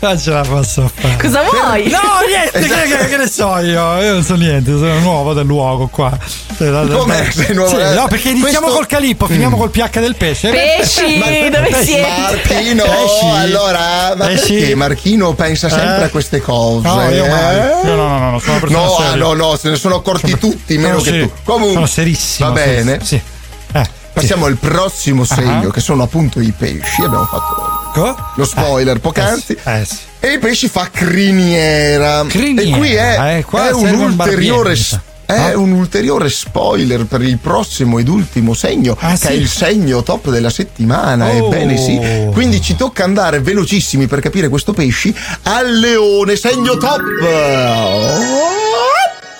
[0.00, 1.16] Non ce la posso fare.
[1.20, 1.88] Cosa vuoi?
[1.90, 2.80] No, niente, Esatto.
[2.88, 4.00] che, che- che ne so io?
[4.00, 6.16] Io non so niente, sono nuovo del luogo qua.
[6.56, 7.68] Come sei nuovo?
[7.70, 10.50] Sì, no, perché iniziamo Questo- col calippo, finiamo col pH del pesce.
[10.50, 11.84] Pesci, Ma- dove pesci.
[11.84, 12.08] siete?
[12.08, 13.26] Marchino, Pesci.
[13.34, 14.54] allora, ma Pesci.
[14.54, 16.04] perché Marchino pensa sempre Eh.
[16.04, 16.86] a queste cose?
[16.88, 17.80] No, io eh?
[17.84, 19.16] No, no, no, no, sono una persona No, ah, seria.
[19.24, 21.32] no, no, se ne sono accorti tutti, meno Sono che seri- tu.
[21.44, 22.48] Comunque, Sono serissimo.
[22.48, 22.98] Va bene.
[23.02, 23.20] Sì.
[23.72, 25.72] Eh, Passiamo al prossimo segno, Ah.
[25.72, 27.02] che sono appunto i pesci.
[27.02, 28.16] Abbiamo fatto Co?
[28.36, 29.56] lo spoiler poc'anzi.
[29.64, 29.96] Eh sì.
[30.20, 32.24] E i pesci fa criniera.
[32.28, 34.70] Criniera, E qui è, eh, qua è un un ulteriore.
[34.74, 39.26] mi è un ulteriore spoiler per il prossimo ed ultimo segno, Ah, che sì?
[39.28, 41.28] è il segno top della settimana.
[41.28, 41.46] Oh.
[41.46, 41.98] Ebbene sì.
[42.32, 47.00] Quindi ci tocca andare velocissimi per capire questo pesci al leone, segno top.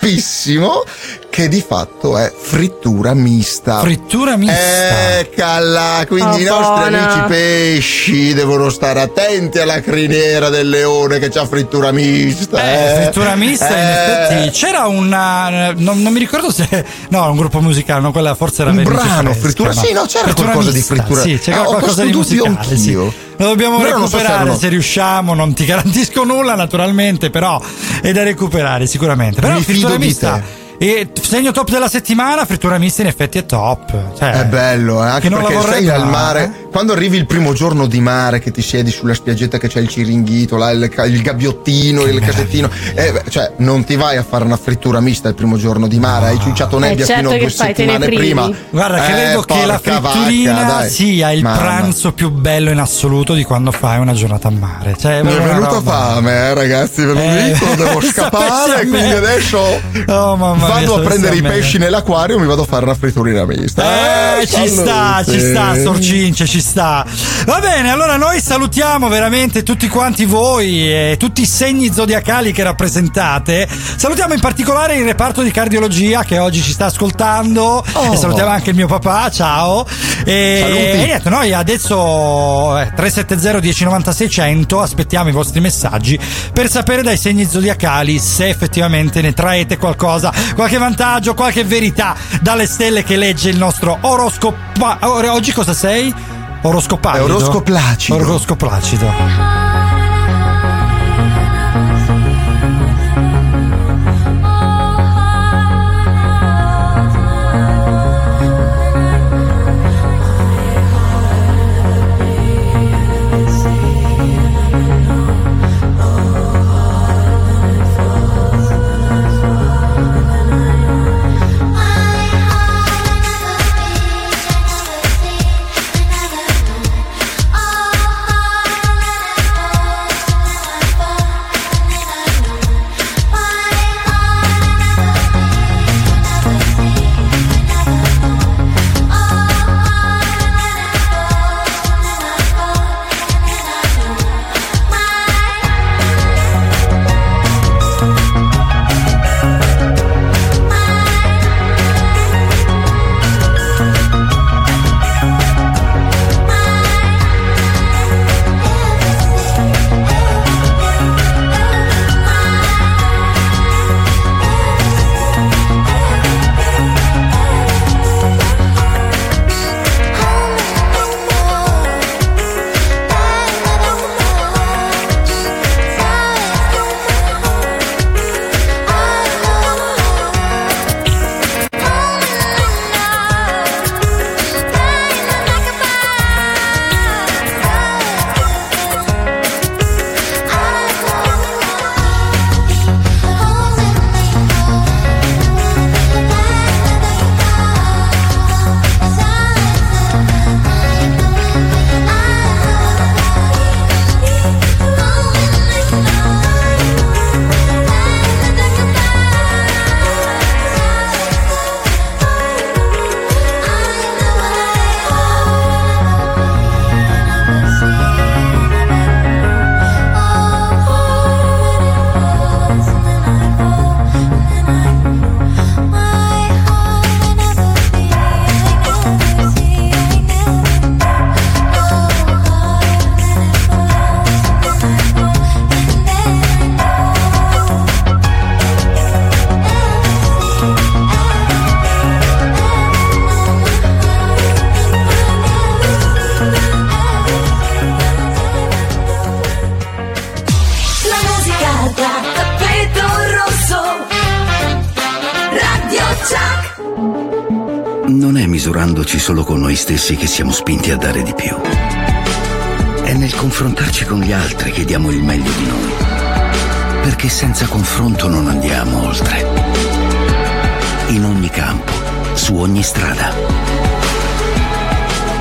[0.01, 0.85] Toppissimo,
[1.31, 3.79] che di fatto è frittura mista.
[3.81, 5.19] Frittura mista.
[5.21, 7.13] Eccola, quindi Oh, i nostri buona.
[7.13, 12.61] amici pesci devono stare attenti alla criniera del leone che c'ha frittura mista.
[12.63, 13.03] Eh, eh.
[13.03, 13.91] frittura mista, in Eh,
[14.35, 14.51] effetti.
[14.59, 15.73] C'era una.
[15.77, 16.85] Non, non mi ricordo se.
[17.09, 19.83] No, un gruppo musicale, no, quella forse era Un brano, Fresca, frittura- no.
[19.85, 22.77] sì, no, c'era qualcosa di mista, frittura- Sì, c'era Ah, qualcosa di musicale.
[22.77, 22.93] Sì.
[22.93, 25.33] Lo dobbiamo Però non so se recuperare se riusciamo.
[25.35, 27.61] Non ti garantisco nulla, naturalmente, però
[28.03, 29.41] è da recuperare sicuramente.
[29.41, 30.43] Però Mi fido frittura di mista.
[30.83, 34.17] E segno top della settimana, frittura mista in effetti è top.
[34.17, 36.45] Cioè, È bello, eh, anche Che non perché sei al mare.
[36.45, 36.69] eh?
[36.71, 39.89] Quando arrivi il primo giorno di mare, che ti siedi sulla spiaggetta, che c'è il
[39.89, 44.57] ciringhito, là, il, il gabbiottino, il casettino, eh, cioè non ti vai a fare una
[44.57, 47.51] frittura mista il primo giorno di mare, hai ciucciato nebbia certo fino a che due
[47.51, 48.51] settimane prima.
[48.71, 51.59] Guarda, Eh, credo che la fritturina vacca, sia il Mamma.
[51.59, 54.97] pranzo più bello in assoluto di quando fai una giornata a mare.
[54.99, 59.13] Cioè, Mi è venuta roba- fame, eh, ragazzi, ve lo Eh, dico, devo scappare, quindi
[59.13, 59.59] adesso
[60.07, 64.39] Oh, mamma vado a prendere i pesci nell'acquario mi vado a fare una fritturina mista.
[64.39, 67.05] Eh, ci sta, ci sta, Sorcince, ci sta.
[67.45, 72.63] Va bene, allora noi salutiamo veramente tutti quanti voi e tutti i segni zodiacali che
[72.63, 73.69] rappresentate.
[73.97, 77.85] Salutiamo in particolare il reparto di cardiologia che oggi ci sta ascoltando.
[77.93, 78.13] Oh.
[78.13, 79.87] E salutiamo anche il mio papà, ciao.
[80.25, 80.81] E, Saluti.
[80.81, 86.19] e niente, noi adesso eh, 370 1090 600 aspettiamo i vostri messaggi
[86.53, 92.67] per sapere dai segni zodiacali se effettivamente ne traete qualcosa, qualche vantaggio, qualche verità dalle
[92.67, 94.59] stelle che legge il nostro oroscopo.
[95.01, 96.15] Oggi cosa sei?
[96.61, 97.25] Oroscopacido.
[97.25, 98.19] Oroscoplacido.
[98.19, 99.70] Oroscoplacido.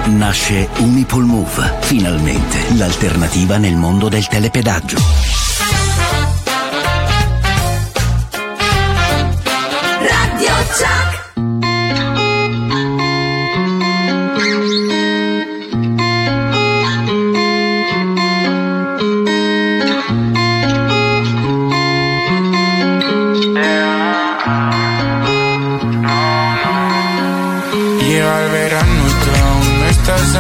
[0.10, 4.98] Nasce Unipol Move, finalmente l'alternativa nel mondo del telepedaggio.
[10.00, 11.19] Radio Chuck.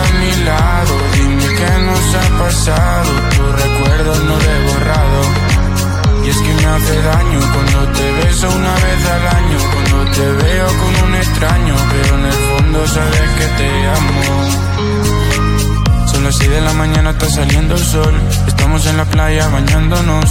[0.01, 0.93] A mi lado.
[1.13, 3.11] Dime qué nos ha pasado.
[3.35, 5.21] Tu recuerdo no lo he borrado.
[6.25, 9.57] Y es que me hace daño cuando te beso una vez al año.
[9.73, 11.75] Cuando te veo con un extraño.
[11.91, 14.21] Pero en el fondo sabes que te amo.
[16.11, 18.13] Son las 6 de la mañana, está saliendo el sol.
[18.47, 20.25] Estamos en la playa bañándonos.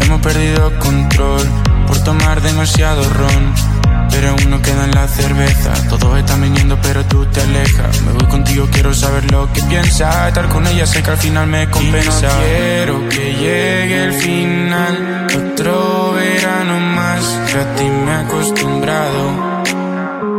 [0.00, 1.42] Hemos perdido control
[1.86, 3.73] por tomar demasiado ron.
[4.14, 5.72] Pero aún no queda en la cerveza.
[5.88, 8.00] Todos están viniendo, pero tú te alejas.
[8.02, 10.28] Me voy contigo, quiero saber lo que piensas.
[10.28, 12.20] Estar con ella sé que al final me compensa.
[12.20, 15.26] Y no quiero que llegue el final.
[15.36, 19.24] Otro verano más que a ti me he acostumbrado.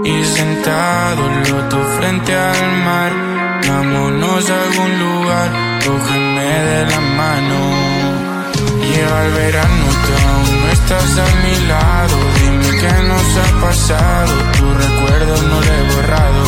[0.05, 3.11] Y sentado en loto frente al mar.
[3.67, 5.49] Vámonos a algún lugar.
[5.85, 7.85] Cógeme de la mano.
[8.93, 12.17] Llega el verano, tú aún no estás a mi lado.
[12.39, 14.34] Dime qué nos ha pasado.
[14.58, 16.43] Tu recuerdo no lo he borrado.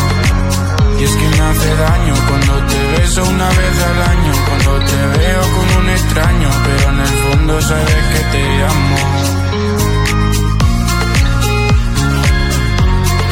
[1.00, 4.34] Y es que me hace daño cuando te beso una vez al año.
[4.47, 6.50] Cuando te veo con un extraño.
[6.65, 8.97] Pero en el fondo sabes que te amo.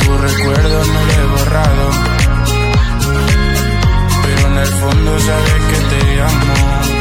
[0.04, 1.86] Tu recuerdo no lo he borrado.
[4.24, 6.95] Pero en el fondo sabes que te amo.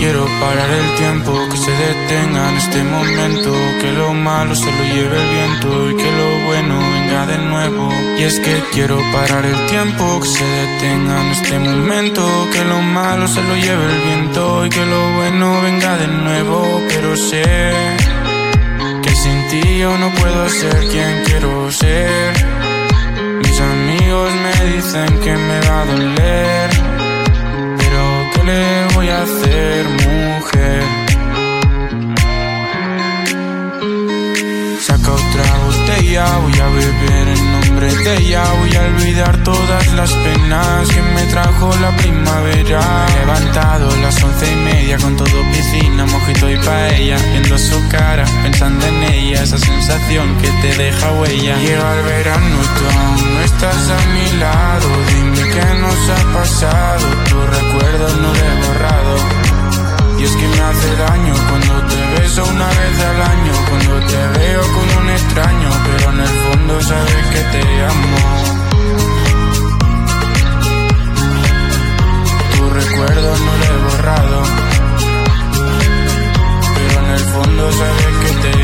[0.00, 4.82] Quiero parar el tiempo, que se detenga en este momento, que lo malo se lo
[4.94, 7.92] lleve el viento y que lo bueno venga de nuevo.
[8.18, 12.80] Y es que quiero parar el tiempo, que se detenga en este momento, que lo
[12.80, 16.80] malo se lo lleve el viento y que lo bueno venga de nuevo.
[16.88, 17.44] Pero sé
[19.02, 22.32] que sin ti yo no puedo ser quien quiero ser.
[23.42, 26.89] Mis amigos me dicen que me va a doler.
[28.50, 30.82] Pero ¿qué le voy a hacer, mujer?
[34.80, 37.39] Saca otra botella, voy a beber en
[37.80, 38.44] nombre ella.
[38.58, 43.06] Voy a olvidar todas las penas que me trajo la primavera.
[43.08, 47.16] He levantado las once y media con todo piscina, mojito y paella.
[47.30, 51.58] Viendo su cara, pensando en ella, esa sensación que te deja huella.
[51.58, 54.88] Llega el verano, tú aún no estás a mi lado.
[55.08, 59.39] Dime qué nos ha pasado, tu recuerdo no he borrado.
[60.20, 64.38] Y es que me hace daño cuando te beso una vez al año, cuando te
[64.38, 68.18] veo con un extraño, pero en el fondo sabes que te amo.
[72.54, 74.42] Tu recuerdo no lo he borrado,
[77.10, 77.68] pero en el fondo.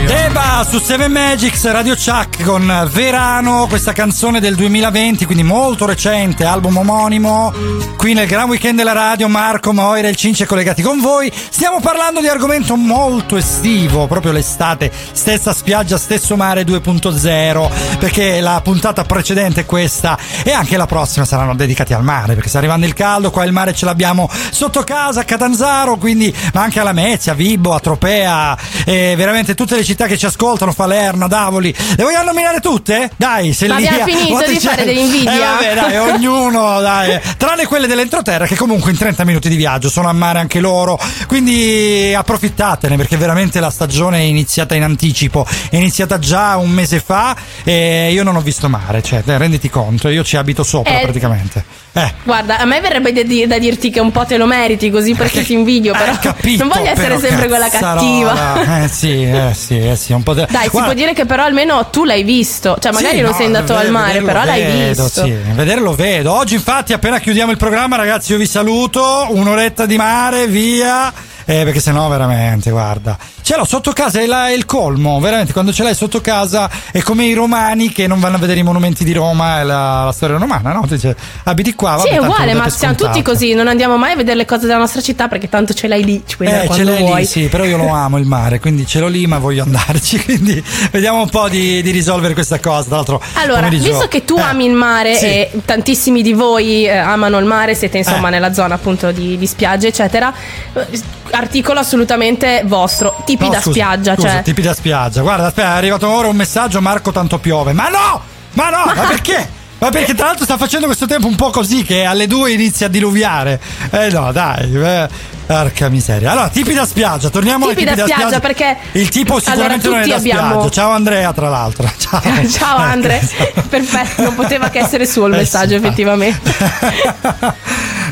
[0.07, 6.45] Deba su 7 Magics Radio Chuck con Verano, questa canzone del 2020, quindi molto recente,
[6.45, 7.53] album omonimo.
[7.97, 11.33] Qui nel gran weekend della radio, Marco, Moira e il Cince collegati con voi.
[11.35, 18.61] Stiamo parlando di argomento molto estivo, proprio l'estate, stessa spiaggia, stesso mare 2.0, perché la
[18.63, 22.95] puntata precedente questa e anche la prossima saranno dedicati al mare, perché sta arrivando il
[22.95, 27.33] caldo, qua il mare ce l'abbiamo sotto casa, a Catanzaro, quindi ma anche a Lamezia,
[27.33, 28.36] a Vibo, a Tropea,
[28.85, 31.75] e veramente tutte le città che ci ascoltano, Falerna, Davoli.
[31.97, 33.11] Le vogliamo nominare tutte?
[33.17, 35.33] Dai, se Ma lì abbiamo finito di fare dell'invidia?
[35.35, 37.21] Eh, vabbè, dai, ognuno, dai.
[37.37, 40.99] Tranne quelle dell'entroterra che comunque in 30 minuti di viaggio sono a mare anche loro.
[41.27, 45.47] Quindi approfittatene perché veramente la stagione è iniziata in anticipo.
[45.71, 50.09] È iniziata già un mese fa e io non ho visto mare, cioè, renditi conto,
[50.09, 51.03] io ci abito sopra Eh.
[51.03, 51.65] praticamente.
[51.93, 52.13] Eh.
[52.25, 55.15] Guarda, a me verrebbe da, di- da dirti che un po' te lo meriti così
[55.15, 58.01] perché ti invidio, però Capito, non voglio essere però, sempre quella cazzarola.
[58.35, 58.85] Cattiva.
[58.85, 61.25] Eh sì, eh sì, eh sì, un po' de- Dai, si Guarda, può dire che
[61.27, 62.77] però almeno tu l'hai visto.
[62.81, 65.25] Cioè, magari Sì, non no, sei andato al mare, vederlo però l'hai vedo, visto.
[65.25, 66.33] Sì, vedere lo vedo.
[66.33, 69.27] Oggi, infatti, appena chiudiamo il programma, ragazzi, io vi saluto.
[69.31, 71.13] Un'oretta di mare, via.
[71.49, 73.17] Eh, perché sennò veramente, guarda,
[73.47, 75.53] Ce l'ho sotto casa, è, la- è il colmo, veramente.
[75.53, 78.65] Quando ce l'hai sotto casa è come i romani che non vanno a vedere i
[78.65, 80.85] monumenti di Roma e la, la storia romana, no?
[80.89, 84.15] Dice, abiti qua, Sì, vabbè, è tanto uguale, ma siamo tutti così, non andiamo mai
[84.15, 86.69] a vedere le cose della nostra città perché tanto ce l'hai lì, ci puoi Eh,
[86.73, 87.21] ce l'hai vuoi.
[87.21, 90.19] lì, sì, però io lo amo il mare, quindi ce l'ho lì, ma voglio andarci.
[90.27, 92.87] Quindi vediamo un po' di, di risolvere questa cosa.
[92.89, 95.25] Tra l'altro, Allora, visto che tu Eh, ami il mare sì.
[95.25, 98.33] e tantissimi di voi eh, amano il mare, siete insomma Eh.
[98.33, 100.35] nella zona appunto di, di spiagge, eccetera,
[100.73, 105.23] eh, articolo assolutamente vostro, tipi No, da scusa, spiaggia, scusa, cioè tipi da spiaggia.
[105.23, 107.73] Guarda, aspetta, è arrivato ora un messaggio, Marco tanto piove.
[107.73, 108.21] Ma no!
[108.53, 109.49] Ma no, ma perché?
[109.79, 112.87] Ma perché tra l'altro sta facendo questo tempo un po' così che alle due inizia
[112.87, 113.61] a diluviare.
[113.91, 114.75] Eh no, dai.
[114.75, 116.33] eh, Porca miseria.
[116.33, 120.01] Allora, tipi da spiaggia, torniamo Tipi ai tipi da spiaggia, perché- Il tipo sicuramente allora,
[120.01, 120.71] non è da abbiamo- spiaggia.
[120.71, 121.89] Ciao Andrea, tra l'altro.
[121.97, 122.21] Ciao.
[122.49, 123.21] Ciao Andre,
[123.69, 126.53] perfetto, non poteva che essere suo il Eh, messaggio sì, effettivamente.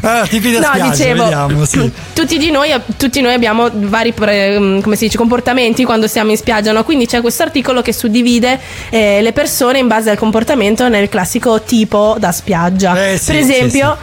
[0.03, 1.91] Allora, tipi da No, spiaggia, dicevo, vediamo, sì.
[2.15, 6.31] tutti, di noi, tutti noi abbiamo vari pre- mm, come si dice, comportamenti quando siamo
[6.31, 6.85] in spiaggia, no?
[6.85, 8.61] quindi c'è questo articolo che suddivide
[8.91, 13.11] eh, le persone in base al comportamento nel classico tipo da spiaggia.
[13.11, 13.97] Eh, sì, per esempio...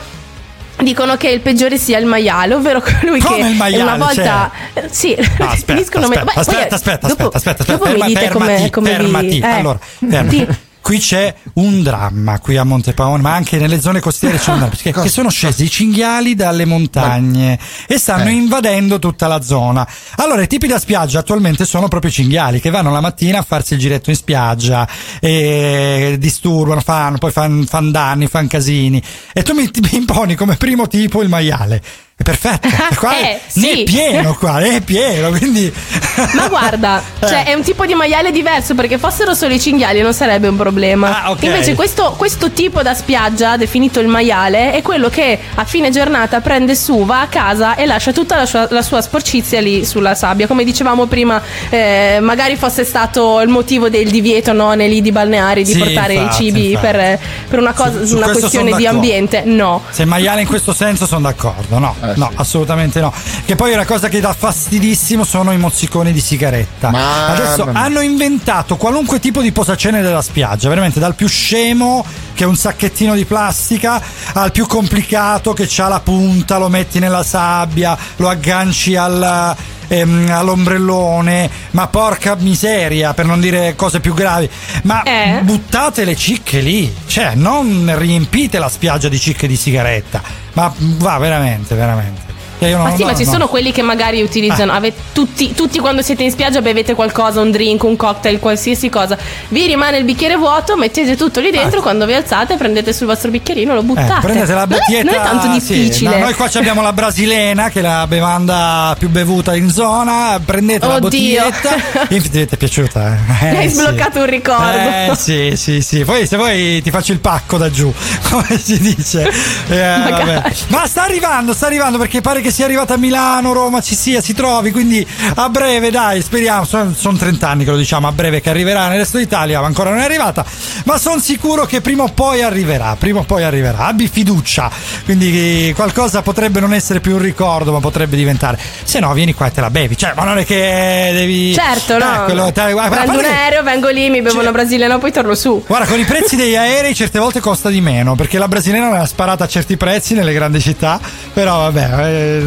[0.81, 4.51] Dicono che il peggiore sia il maiale, ovvero colui Come che il maiale, una volta.
[4.73, 4.87] cioè?
[4.89, 7.91] Sì, No, aspetta, finiscono aspetta, Beh, poi- aspetta, aspetta, dopo- aspetta, aspetta, aspetta, dopo mi
[7.91, 9.39] ferma- dite come, fermati, come vi- fermati.
[9.39, 10.37] eh, Allora, fermati.
[10.37, 10.47] sì.
[10.81, 14.71] Qui c'è un dramma qui a Montepaone, ma anche nelle zone costiere c'è un dramma,
[14.75, 17.57] perché che sono scesi i cinghiali dalle montagne
[17.87, 18.33] e stanno Eh.
[18.33, 19.87] invadendo tutta la zona.
[20.17, 23.43] Allora, i tipi da spiaggia attualmente sono proprio i cinghiali che vanno la mattina a
[23.43, 24.87] farsi il giretto in spiaggia
[25.19, 29.01] e disturbano, fanno, poi fanno fan danni, fanno casini.
[29.33, 31.81] E tu mi, mi imponi come primo tipo il maiale.
[32.21, 33.81] È perfetto, e qua è, Eh, sì.
[33.81, 35.73] è pieno qua, è pieno, quindi...
[36.35, 40.13] Ma guarda, cioè è un tipo di maiale diverso perché fossero solo i cinghiali non
[40.13, 41.23] sarebbe un problema.
[41.23, 41.41] Ah, ok.
[41.41, 46.41] Invece questo, questo tipo da spiaggia, definito il maiale, è quello che a fine giornata
[46.41, 50.13] prende su, va a casa e lascia tutta la sua, la sua sporcizia lì sulla
[50.13, 50.45] sabbia.
[50.45, 55.63] Come dicevamo prima, eh, magari fosse stato il motivo del divieto no, nei lidi balneari
[55.63, 56.85] di Sì, portare infatti, i cibi infatti.
[56.91, 57.19] per,
[57.49, 59.41] per una, cosa, Su- su una questione di ambiente.
[59.43, 59.81] No.
[59.89, 62.35] Se maiale in questo senso sono d'accordo, no, Eh, no, sì.
[62.37, 63.13] assolutamente no.
[63.45, 66.89] Che poi una cosa che dà fastidissimo sono i mozziconi di sigaretta.
[66.89, 72.43] Ma- Adesso hanno inventato qualunque tipo di posacene della spiaggia, veramente dal più scemo che
[72.43, 74.01] è un sacchettino di plastica
[74.33, 79.55] al più complicato che ha la punta, lo metti nella sabbia, lo agganci al
[79.91, 84.49] ehm, all'ombrellone, ma porca miseria, per non dire cose più gravi.
[84.83, 85.39] Ma Eh?
[85.41, 90.21] buttate le cicche lì, cioè non riempite la spiaggia di cicche di sigaretta.
[90.53, 92.30] Ma va veramente, veramente.
[92.61, 93.31] Cioè, io Ma sì, no, ma ci no.
[93.31, 94.71] sono quelli che magari utilizzano.
[94.71, 99.17] ave- tutti, tutti quando siete in spiaggia bevete qualcosa, un drink, un cocktail, qualsiasi cosa.
[99.47, 101.81] Vi rimane il bicchiere vuoto, mettete tutto lì dentro.
[101.81, 104.19] Quando vi alzate, prendete sul vostro bicchierino, lo Eh, buttate.
[104.21, 105.11] prendete la Non è- bottiglietta.
[105.11, 106.09] Non è tanto sì, difficile.
[106.11, 110.39] no, noi qua abbiamo la brasilena, che è la bevanda più bevuta in zona.
[110.45, 110.99] Prendete la Oddio.
[111.09, 111.73] bottiglietta.
[112.13, 113.17] Infatti, ti è piaciuta?
[113.41, 113.75] Eh, hai sì.
[113.77, 114.77] sbloccato un ricordo.
[114.77, 116.03] Eh sì, sì, sì.
[116.05, 117.91] Poi se vuoi ti faccio il pacco da giù,
[118.29, 119.27] come si dice.
[119.67, 120.41] Eh.
[120.67, 124.21] Ma sta arrivando, sta arrivando perché pare che sia arrivata a Milano, Roma, ci sia,
[124.21, 124.71] si trovi.
[124.71, 126.65] Quindi a breve, dai, speriamo.
[126.65, 129.67] Sono, sono 30 anni che lo diciamo, a breve che arriverà nel resto d'Italia, ma
[129.67, 130.45] ancora non è arrivata.
[130.85, 132.95] Ma sono sicuro che prima o poi arriverà.
[132.97, 133.85] Prima o poi arriverà.
[133.87, 134.69] Abbi fiducia.
[135.05, 138.59] Quindi qualcosa potrebbe non essere più un ricordo, ma potrebbe diventare.
[138.83, 139.97] Se no, vieni qua e te la bevi.
[139.97, 141.53] Cioè, ma non è che devi.
[141.53, 142.21] Certo, no.
[142.21, 144.97] Eh, quello- te- guarda, Prendo un che- aereo, vengo lì, mi bevo Cioè- una brasiliana,
[144.97, 145.63] poi torno su.
[145.65, 148.99] Guarda, con i prezzi degli aerei certe volte costa di meno perché la brasiliana non
[148.99, 150.99] ha sparato a certi prezzi nelle grandi città,
[151.33, 152.40] però vabbè, eh,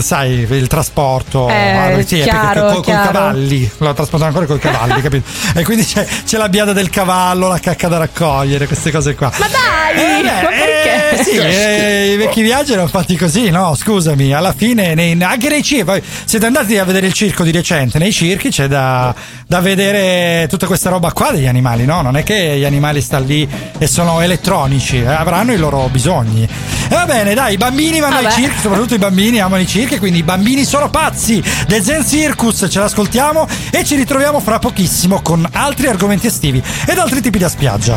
[0.00, 4.58] sai, il trasporto, Eh, sì, chiaro, co- con i cavalli, lo trasportano ancora con i
[4.58, 5.28] cavalli, capito?
[5.54, 9.30] E quindi c'è, c'è la biada del cavallo, la cacca da raccogliere, queste cose qua.
[9.38, 10.18] Ma dai!
[10.20, 11.18] Eh, ma perché?
[11.20, 13.74] eh, sì, eh, i vecchi viaggi erano fatti così, no?
[13.74, 17.98] Scusami, alla fine nei- anche nei circhi, siete andati a vedere il circo di recente,
[17.98, 19.14] nei circhi c'è da,
[19.46, 22.02] da vedere tutta questa roba qua degli animali, no?
[22.02, 26.44] Non è che gli animali stanno lì e sono elettronici, eh, avranno i loro bisogni.
[26.44, 28.34] E va bene, dai, i bambini vanno ai Vabbè.
[28.34, 31.42] circhi, soprattutto i bambini amano i circhi, quindi i bambini sono pazzi.
[31.68, 36.98] The Zen Circus, ce l'ascoltiamo e ci ritroviamo fra pochissimo con altri argomenti estivi ed
[36.98, 37.94] altri tipi da spiaggia.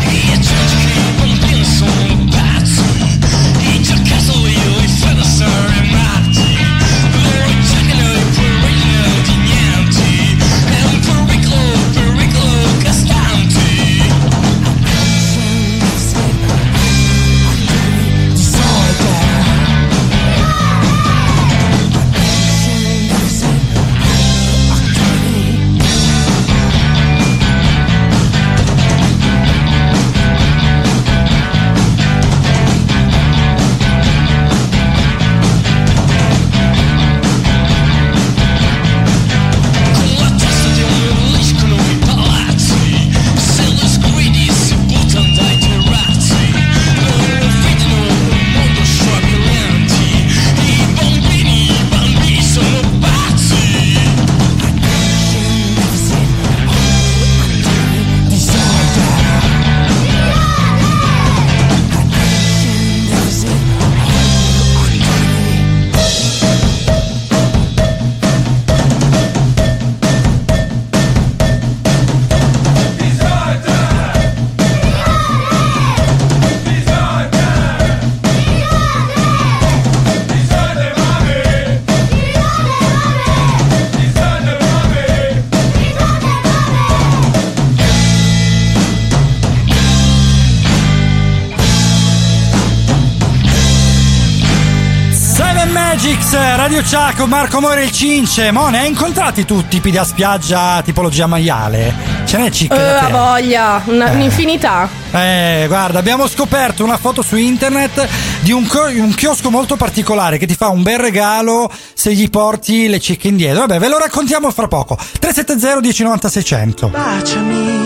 [96.86, 98.52] Ciaco, Marco More e il Cince.
[98.52, 101.94] Mo ne hai incontrati tu tipi da spiaggia tipologia maiale?
[102.26, 104.88] Ce n'è cicca Eh, da la voglia, una- un'infinità.
[105.12, 108.08] Eh, guarda, abbiamo scoperto una foto su internet
[108.42, 112.30] di un, co- un chiosco molto particolare che ti fa un bel regalo se gli
[112.30, 113.62] porti le cicche indietro.
[113.62, 114.96] Vabbè, ve lo raccontiamo fra poco.
[115.20, 116.88] 370 1090 600.
[116.90, 117.82] Baciami,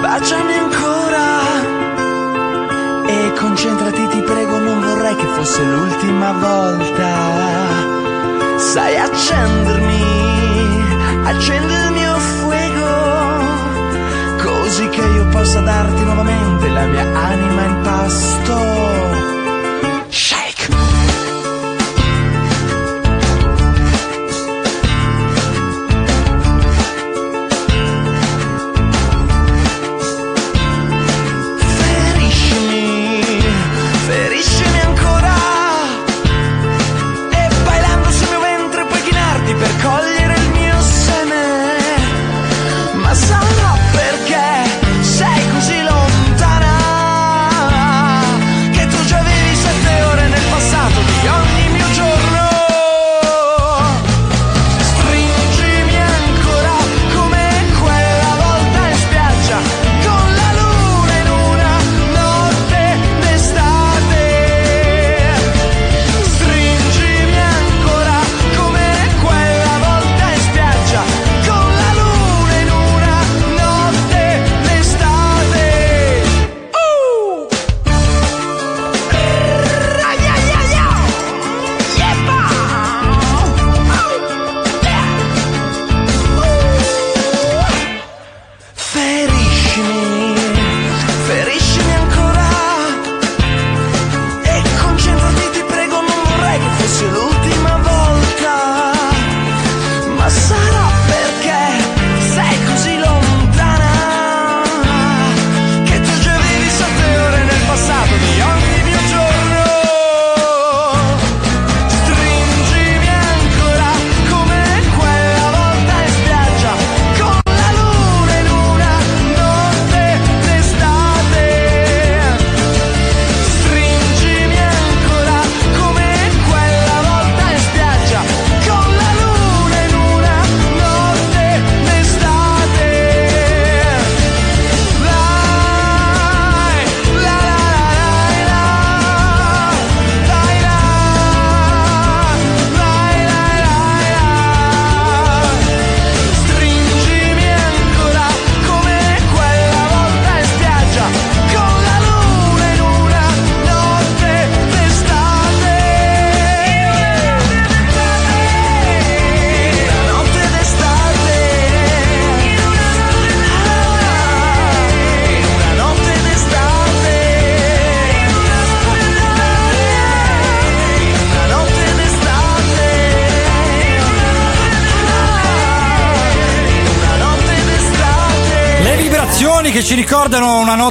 [0.00, 1.22] baciami ancora
[3.06, 4.53] e concentrati ti prego,
[5.04, 7.08] vorrei che fosse l'ultima volta.
[8.56, 10.02] Sai accendermi,
[11.24, 12.86] accendi il mio fuego,
[14.42, 19.33] così che io possa darti nuovamente la mia anima in pasto.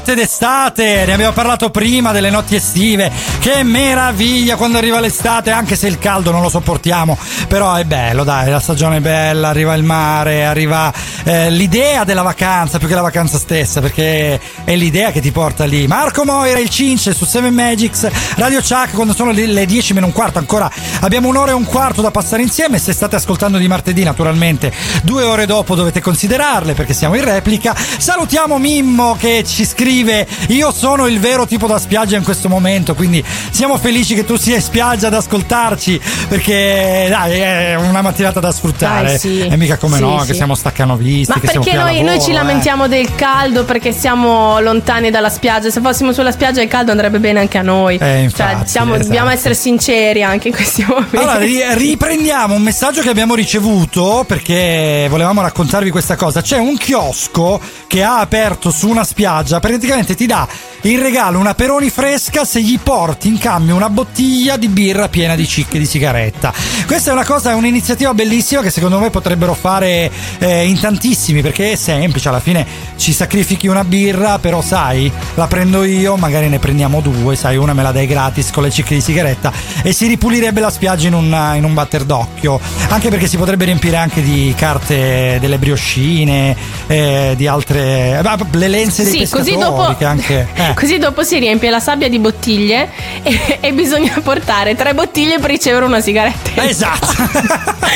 [0.03, 3.09] Notte d'estate, ne abbiamo parlato prima delle notti estive.
[3.39, 8.25] Che meraviglia quando arriva l'estate, anche se il caldo non lo sopportiamo, però è bello,
[8.25, 10.91] dai, la stagione è bella, arriva il mare, arriva
[11.23, 15.63] eh, l'idea della vacanza più che la vacanza stessa, perché è l'idea che ti porta
[15.63, 15.87] lì.
[15.87, 20.11] Marco Moira, il Cince su 7 Magics, Radio Chuck quando sono le 10 meno un
[20.11, 20.69] quarto, ancora
[21.03, 22.79] abbiamo un'ora e un quarto da passare insieme.
[22.79, 24.71] Se state ascoltando di martedì, naturalmente,
[25.03, 27.75] due ore dopo dovete considerarle perché siamo in replica.
[27.75, 32.95] Salutiamo Mimmo che ci scrive: Io sono il vero tipo da spiaggia in questo momento,
[32.95, 38.39] quindi siamo felici che tu sia in spiaggia ad ascoltarci perché dai, è una mattinata
[38.39, 39.07] da sfruttare.
[39.07, 39.39] Dai, sì.
[39.45, 40.27] E mica come Sì, no, sì.
[40.27, 42.33] che siamo staccanovisti, Ma perché noi, noi lavoro, ci eh.
[42.33, 45.69] lamentiamo del caldo perché siamo lontani dalla spiaggia?
[45.69, 47.97] Se fossimo sulla spiaggia il caldo andrebbe bene anche a noi.
[47.97, 49.07] Eh, infatti, cioè, siamo- esatto.
[49.07, 50.91] dobbiamo essere sinceri anche in questi momenti.
[50.95, 56.41] Allora, ri- riprendiamo un messaggio che abbiamo ricevuto perché volevamo raccontarvi questa cosa.
[56.41, 60.47] C'è un chiosco che ha aperto su una spiaggia, praticamente ti dà
[60.83, 65.35] in regalo una peroni fresca se gli porti in cambio una bottiglia di birra piena
[65.35, 66.53] di cicche di sigaretta.
[66.85, 71.41] Questa è una cosa, è un'iniziativa bellissima che secondo me potrebbero fare eh, in tantissimi
[71.41, 72.65] perché è semplice, alla fine
[72.97, 77.73] ci sacrifichi una birra, però sai, la prendo io, magari ne prendiamo due, sai, una
[77.73, 81.13] me la dai gratis con le cicche di sigaretta e si ripulirebbe la spiaggia in
[81.13, 82.59] un, in un batter d'occhio,
[82.89, 86.55] anche perché si potrebbe riempire anche di carte delle brioscine,
[86.87, 90.73] eh, di altre eh, beh, le lenze dei Sì, così dopo, che anche eh.
[90.75, 92.89] così dopo si riempie la sabbia di bottiglie
[93.23, 96.63] e, e bisogna portare tre bottiglie per ricevere una sigaretta.
[96.63, 97.71] Esatto.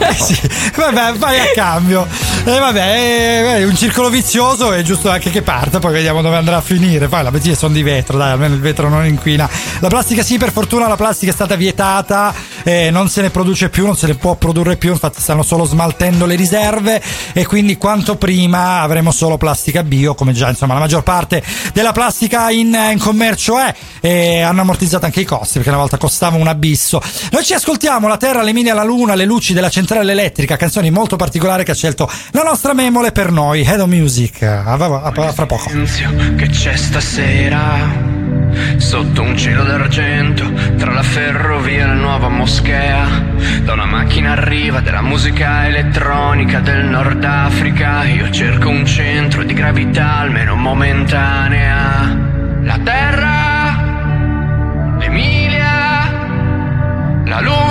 [0.00, 0.38] Eh sì,
[0.74, 2.06] vabbè, vai a cambio.
[2.44, 6.36] E vabbè, eh, è un circolo vizioso, è giusto anche che parta, poi vediamo dove
[6.36, 7.08] andrà a finire.
[7.08, 9.48] Poi le bottiglie sono di vetro, dai, almeno il vetro non inquina.
[9.80, 12.27] La plastica sì, per fortuna la plastica è stata vietata,
[12.64, 15.64] eh, non se ne produce più, non se ne può produrre più, infatti stanno solo
[15.64, 17.02] smaltendo le riserve
[17.32, 21.92] e quindi quanto prima avremo solo plastica bio, come già insomma la maggior parte della
[21.92, 26.36] plastica in, in commercio è, e hanno ammortizzato anche i costi, perché una volta costava
[26.36, 27.00] un abisso.
[27.30, 30.90] Noi ci ascoltiamo La Terra, le mine alla Luna, le luci della centrale elettrica, canzoni
[30.90, 34.42] molto particolari che ha scelto la nostra memole per noi, Head of Music.
[34.42, 35.70] A, a- a- fra poco.
[36.36, 38.17] che c'è stasera
[38.76, 43.06] Sotto un cielo d'argento Tra la ferrovia e la nuova moschea.
[43.62, 48.04] Da una macchina arriva della musica elettronica del Nord Africa.
[48.04, 52.16] Io cerco un centro di gravità almeno momentanea.
[52.62, 53.36] La terra
[54.98, 56.10] L'Emilia
[57.24, 57.67] La luna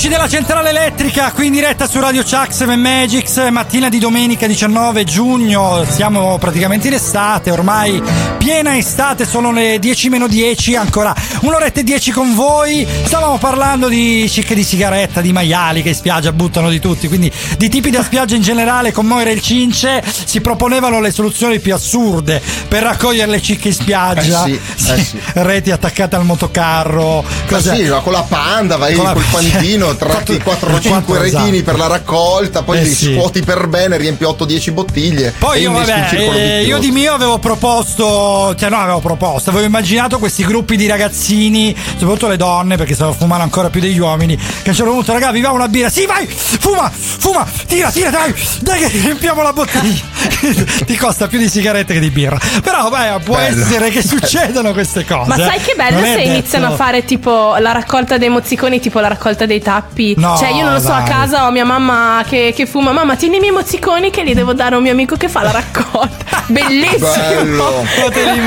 [0.00, 4.46] Luci della centrale elettrica qui in diretta su Radio Chuck 7 Magics, mattina di domenica
[4.46, 8.02] 19 giugno, siamo praticamente in estate, ormai
[8.50, 13.86] piena estate, sono le 10 meno 10, ancora un'oretta e 10 con voi, stavamo parlando
[13.86, 17.90] di cicche di sigaretta, di maiali che in spiaggia buttano di tutti, quindi di tipi
[17.90, 22.42] da spiaggia in generale, con Moira e il Cince si proponevano le soluzioni più assurde
[22.66, 25.18] per raccogliere le cicche in spiaggia, Eh sì, eh sì.
[25.34, 27.76] reti attaccate al motocarro, cos'è?
[27.76, 31.22] sì, ma con la panda vai Con la- col panitino, tratti 4 o 5 Quattro,
[31.22, 31.62] retini esatto.
[31.70, 33.14] per la raccolta, poi Eh li sì.
[33.14, 35.32] scuoti per bene, riempi 8-10 bottiglie.
[35.38, 40.18] Poi io, vabbè, eh, io di mio avevo proposto, cioè no, avevo proposto, avevo immaginato
[40.18, 44.42] questi gruppi di ragazzini, soprattutto le donne, perché se fumano ancora più degli uomini, che
[44.66, 48.10] a un certo punto, raga, vi va una birra, sì, vai, fuma, fuma, tira, tira,
[48.10, 50.02] dai, dai che riempiamo la bottiglia.
[50.86, 52.38] Ti costa più di sigarette che di birra.
[52.62, 53.62] Però, beh, può Bello.
[53.62, 55.28] essere che succedano queste cose.
[55.28, 58.80] Ma sai che bello Non se detto- iniziano a fare tipo la raccolta dei mozziconi,
[58.80, 60.14] tipo la raccolta dei tappi?
[60.16, 61.08] No, cioè, io non lo so, a dai.
[61.10, 62.92] casa ho mia mamma che, che fuma.
[62.92, 65.42] Mamma, tieni i miei mozziconi che li devo dare a un mio amico che fa
[65.42, 66.44] la raccolta.
[66.46, 67.08] Bellissimo!
[67.10, 67.84] Bello.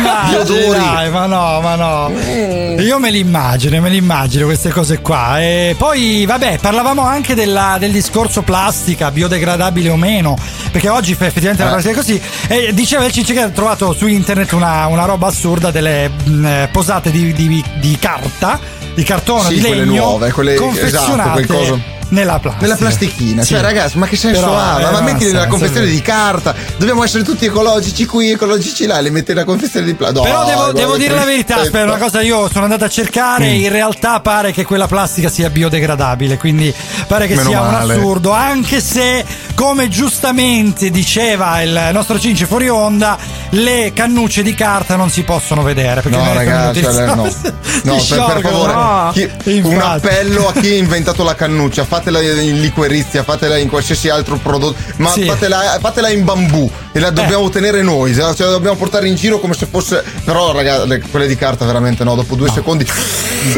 [0.02, 0.80] Ma te li odori.
[0.80, 2.12] Dai, ma no, ma no.
[2.80, 5.42] Io me li immagino, me li immagino queste cose qua.
[5.42, 10.36] E poi, vabbè, parlavamo anche della- del discorso plastica, biodegradabile o meno.
[10.72, 11.74] Perché oggi fa effettivamente la Eh.
[11.74, 12.22] plastica è così.
[12.48, 16.46] E diceva il Cicci che ha trovato su internet una, una roba assurda delle mh,
[16.46, 18.60] eh, posate di, di- di carta,
[18.94, 20.02] di cartone, Sì, di quelle legno.
[20.04, 21.82] nuove, quelle- esatto, confezionate quel coso.
[22.14, 22.66] Nella plastica.
[22.66, 23.54] Nella plastichina, Sì.
[23.54, 24.80] cioè ragazzi, ma che senso Però, ha?
[24.80, 28.86] eh, Ma, ma non mettili nella confezione di carta, dobbiamo essere tutti ecologici qui, ecologici
[28.86, 30.22] là, li metti nella confezione di plastica.
[30.24, 33.62] Però devo, devo dire la verità, aspetta, una cosa io sono andato a cercare, Mm.
[33.64, 36.74] in realtà pare che quella plastica sia biodegradabile, quindi
[37.08, 37.94] pare che Meno sia male.
[37.96, 43.18] un assurdo, anche se come giustamente diceva il nostro Cince fuori onda,
[43.52, 46.02] le cannucce di carta non si possono vedere.
[46.02, 47.24] Perché No, non è ragazzi, cioè, no, no
[48.08, 49.12] per, per favore, No.
[49.14, 49.30] chi-
[49.64, 54.36] un appello a chi ha inventato la cannuccia, fatela in liquerizia, fatela in qualsiasi altro
[54.38, 55.24] prodotto, ma Sì.
[55.26, 59.40] fatela, fatela in bambù e la dobbiamo tenere noi, ce la dobbiamo portare in giro
[59.40, 60.04] come se fosse.
[60.26, 62.86] Però, ragazzi, le- quelle di carta veramente no, dopo due secondi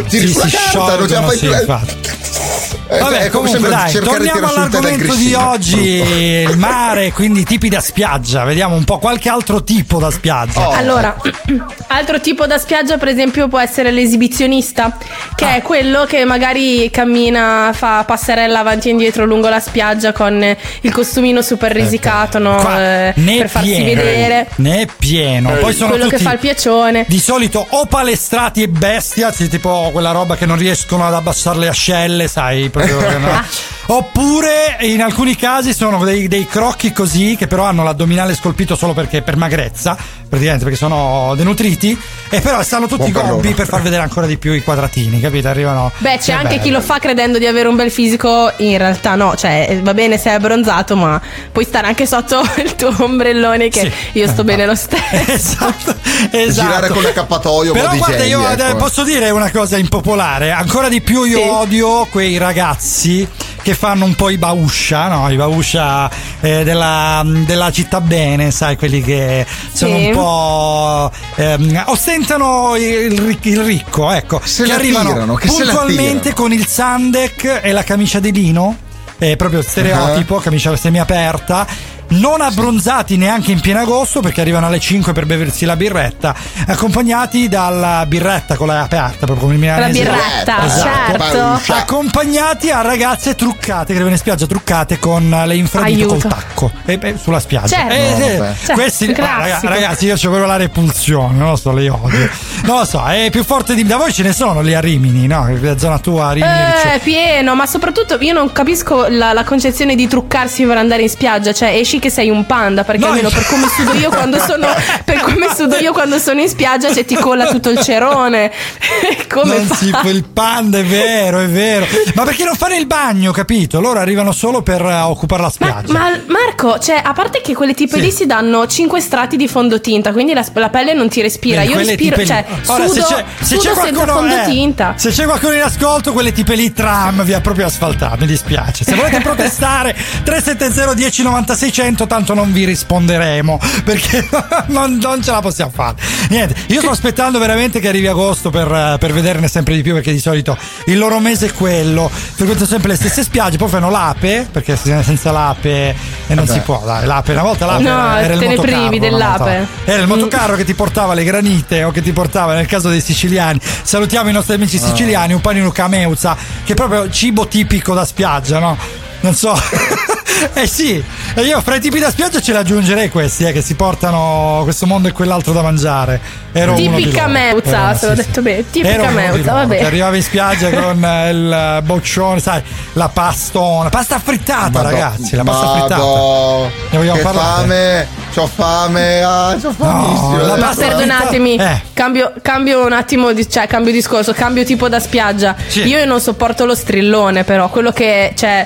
[0.07, 2.74] tiri Sì, sulla si carta, non ce la fai più.
[2.87, 8.43] Eh, Vabbè, come comunque dai, torniamo all'argomento di oggi, il mare, quindi tipi da spiaggia.
[8.43, 10.67] Vediamo un po' qualche altro tipo da spiaggia.
[10.67, 10.71] Oh.
[10.71, 11.15] Allora,
[11.87, 14.97] altro tipo da spiaggia, per esempio, può essere l'esibizionista,
[15.35, 15.55] che Ah.
[15.55, 20.91] è quello che magari cammina, fa passerella avanti e indietro lungo la spiaggia con il
[20.91, 22.55] costumino super risicato, no?
[22.57, 24.47] Qua Eh, ne per farsi pieno, vedere.
[24.57, 25.51] Ne è pieno.
[25.53, 27.05] Poi sono quello che fa il piacione.
[27.07, 31.57] di solito o palestrati e bestia, sì, tipo quella roba che non riescono ad abbassare
[31.59, 32.84] le ascelle, sai, no.
[33.87, 38.93] Oppure in alcuni casi sono dei, dei crocchi così che però hanno l'addominale scolpito solo
[38.93, 39.95] perché per magrezza,
[40.35, 41.97] praticamente perché sono denutriti,
[42.29, 43.55] e però stanno tutti Buon per gobbi loro.
[43.55, 45.47] per far vedere ancora di più i quadratini, capito?
[45.47, 45.91] Arrivano.
[45.97, 46.61] Beh, c'è Che anche bello.
[46.61, 49.93] chi lo fa credendo di avere un bel fisico, in realtà no, cioè eh, va
[49.93, 51.19] bene se è abbronzato, ma
[51.51, 54.19] puoi stare anche sotto il tuo ombrellone che Sì.
[54.19, 54.93] io sto bene lo stesso.
[55.31, 55.95] esatto,
[56.31, 56.67] esatto.
[56.67, 58.63] Girare con l'accappatoio, Però guarda, io ecco.
[58.65, 60.51] eh, posso dire una cosa impopolare.
[60.51, 61.47] Ancora di più io Sì.
[61.47, 63.27] odio quei ragazzi
[63.65, 65.27] che fanno un po' i bauscia, no?
[65.31, 66.07] I bauscia
[66.39, 69.43] eh, della, della città bene, sai, quelli che
[69.73, 70.05] sono Sì.
[70.05, 76.53] un po' ehm, ostentano il, il ricco, ecco, Se che arrivano tirano, che puntualmente con
[76.53, 78.77] il sandek e la camicia di lino.
[79.17, 79.65] È proprio Uh-huh.
[79.65, 81.65] stereotipo, camicia semiaperta.
[82.07, 86.33] Non abbronzati neanche in pieno agosto perché arrivano alle 5 per beversi la birretta,
[86.67, 90.03] accompagnati dalla birretta con la aperta, proprio come il La milanese.
[90.03, 91.17] birretta, Esatto.
[91.63, 91.73] certo.
[91.73, 96.27] Accompagnati a ragazze truccate che arrivano in spiaggia truccate con le infradito Aiuto.
[96.27, 97.67] col tacco e, e sulla spiaggia.
[97.67, 97.93] Certo.
[97.93, 98.53] Eh, No.
[98.65, 102.29] Cioè, questi, ah, ragazzi, io ho proprio la repulsione, non lo so, le odio.
[102.63, 105.27] Non lo so, è più forte di da voi ce ne sono lì a Rimini,
[105.27, 105.47] no?
[105.61, 106.53] La zona tua a Rimini.
[106.93, 111.09] Eh, pieno, ma soprattutto io non capisco la, la concezione di truccarsi per andare in
[111.09, 114.37] spiaggia, cioè esci che sei un panda, perché No, almeno per come sudo io quando
[114.39, 114.67] sono
[115.03, 118.51] per come sudo io quando sono in spiaggia, cioè ti colla tutto il cerone.
[119.27, 119.75] come non fa?
[119.75, 121.87] si può il panda, è vero, è vero.
[122.13, 123.79] Ma perché non fare il bagno, capito?
[123.79, 125.93] Loro arrivano solo per eh, occupare la Ma, spiaggia.
[125.93, 128.01] ma Marco, cioè, a parte che quelle tipe Sì.
[128.01, 131.61] lì si danno 5 strati di fondotinta, quindi la, la pelle non ti respira.
[131.61, 134.93] Vedi, Io respiro, cioè, Ora, sudo, se c'è, se sudo c'è senza qualcuno, fondotinta.
[134.95, 138.17] eh, se c'è qualcuno in ascolto, quelle tipe lì tram vi ha proprio asfaltato.
[138.19, 138.83] Mi dispiace.
[138.83, 144.27] Se volete protestare, 370 10 96 100, tanto non vi risponderemo perché
[144.67, 145.95] non, non ce la possiamo fare.
[146.29, 149.93] Niente, io sto aspettando veramente che arrivi agosto per, eh, per vederne sempre di più
[149.93, 150.57] perché di solito
[150.87, 152.09] il loro mese è quello.
[152.09, 155.89] Frequento sempre le stesse spiagge, poi fanno l'ape perché se- senza l'ape
[156.27, 156.57] e non Vabbè.
[156.57, 156.81] si può.
[156.83, 159.67] Dai, l'ape una volta l'ape No, era, era il te ne motocarro, dell'ape.
[159.85, 163.01] Era il motocarro che ti portava le granite o che ti portava nel caso dei
[163.01, 163.59] siciliani.
[163.83, 164.57] Salutiamo i nostri Ah.
[164.57, 168.75] amici siciliani, un panino cameuza, che è proprio cibo tipico da spiaggia, no?
[169.21, 169.53] Non so.
[170.53, 171.03] eh sì,
[171.35, 174.61] e io fra i tipi da spiaggia ce li aggiungerei questi, eh, che si portano
[174.63, 176.19] questo mondo e quell'altro da mangiare.
[176.51, 178.27] Ero uno di Tipica Ero- se l'ho sì, sì.
[178.27, 178.69] detto bene.
[178.69, 179.77] Tipica loro, vabbè.
[179.77, 182.61] Che arrivava in spiaggia con eh, il boccione, sai,
[182.93, 185.95] la pastona, pasta frittata, Madò, ragazzi, la pasta frittata.
[185.97, 187.55] Madò, Ne vogliamo che parlare?
[187.67, 190.35] fame, c'ho fame, ah, c'ho famissimo.
[190.37, 190.55] adesso.
[190.57, 191.81] Ma perdonatemi, Eh.
[191.93, 195.55] cambio, cambio un attimo, di, cioè cambio discorso, cambio tipo da spiaggia.
[195.67, 195.83] Sì.
[195.87, 198.65] Io non sopporto lo strillone, però quello che, cioè,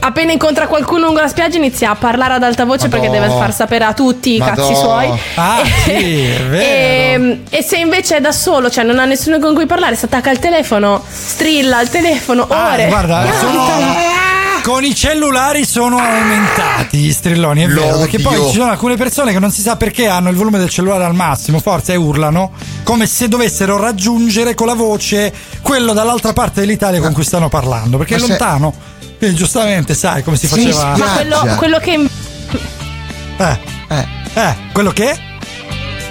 [0.00, 3.00] appena incontra qualcuno lungo la spiaggia inizia a parlare ad alta voce Madò.
[3.00, 4.54] perché deve far sapere a tutti i Madò.
[4.54, 5.10] cazzi suoi.
[5.34, 7.24] Ah, sì, è vero.
[7.24, 10.04] E, e se invece è da solo, cioè non ha nessuno con cui parlare, si
[10.04, 12.86] attacca al telefono, strilla al telefono, Ah, ore.
[12.86, 14.16] guarda, sono-
[14.62, 17.98] con i cellulari sono aumentati gli strilloni, è vero, L'odio.
[18.00, 20.68] perché poi ci sono alcune persone che non si sa perché hanno il volume del
[20.68, 22.50] cellulare al massimo, forza, e urlano
[22.82, 25.32] come se dovessero raggiungere con la voce
[25.62, 28.74] quello dall'altra parte dell'Italia con cui stanno parlando, perché è Ma se- lontano.
[29.18, 30.96] Quindi giustamente sai come si Sì, faceva.
[30.96, 32.08] Ma quello, quello che
[33.36, 33.58] Eh,
[33.90, 35.18] Eh, eh, quello che?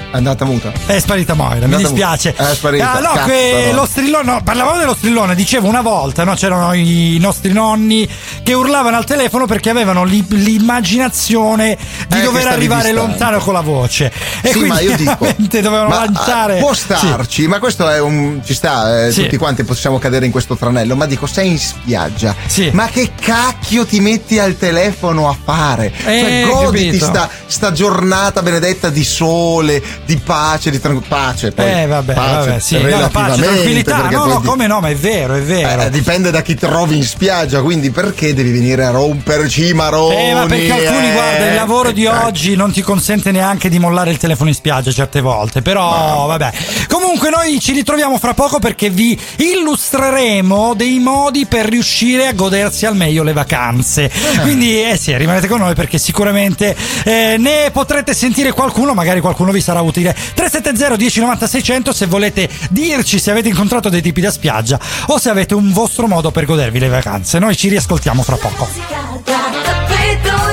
[0.09, 0.71] È andata muta.
[0.85, 2.33] È sparita Moira, mi andata dispiace.
[2.37, 2.49] muta.
[2.51, 2.91] È sparita.
[2.93, 6.73] Ah, no, Cazzo, que- lo strillone, no, parlavamo dello strillone, dicevo una volta, no, c'erano
[6.73, 8.07] i nostri nonni
[8.41, 11.77] che urlavano al telefono perché avevano l'i- l'immaginazione
[12.07, 13.07] di Eh, dover arrivare distante.
[13.09, 14.11] lontano con la voce.
[14.41, 16.57] E sì, quindi veramente dovevano ma, lanciare.
[16.57, 16.81] ah, Può Sì.
[16.83, 18.41] starci, ma questo è un.
[18.45, 19.23] ci sta, eh, Sì.
[19.23, 20.95] tutti quanti possiamo cadere in questo tranello.
[20.95, 22.33] Ma dico, sei in spiaggia.
[22.71, 25.91] Ma che cacchio ti metti al telefono a fare?
[26.05, 31.15] Eh, cioè, goditi sta, sta giornata benedetta di sole, di pace, di tranquillità.
[31.15, 31.69] Pace, poi.
[31.69, 34.09] Eh vabbè, pace, vabbè, sì, no, pace, tranquillità.
[34.09, 35.81] No, no, come no, ma è vero, è vero.
[35.81, 40.15] eh, dipende da chi trovi in spiaggia, quindi perché devi venire a romperci i maroni?
[40.15, 41.11] Eh, ma perché alcuni, eh?
[41.11, 44.55] guarda, il lavoro di Eh, oggi non ti consente neanche di mollare il telefono in
[44.55, 45.61] spiaggia certe volte.
[45.61, 46.51] Però, vabbè.
[46.87, 52.85] Comunque, noi ci ritroviamo fra poco perché vi illustreremo dei modi per riuscire a godersi
[52.85, 54.09] al meglio le vacanze.
[54.41, 59.51] Quindi, eh sì, rimanete con noi perché sicuramente eh, ne potrete sentire qualcuno, magari qualcuno
[59.51, 59.96] vi sarà utile.
[60.01, 65.29] 370 1090 600 se volete dirci se avete incontrato dei tipi da spiaggia o se
[65.29, 67.39] avete un vostro modo per godervi le vacanze.
[67.39, 68.67] Noi ci riascoltiamo fra poco.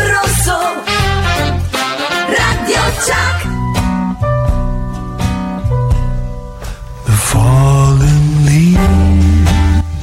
[0.07, 0.59] Rosso
[2.27, 3.44] Radio Chuck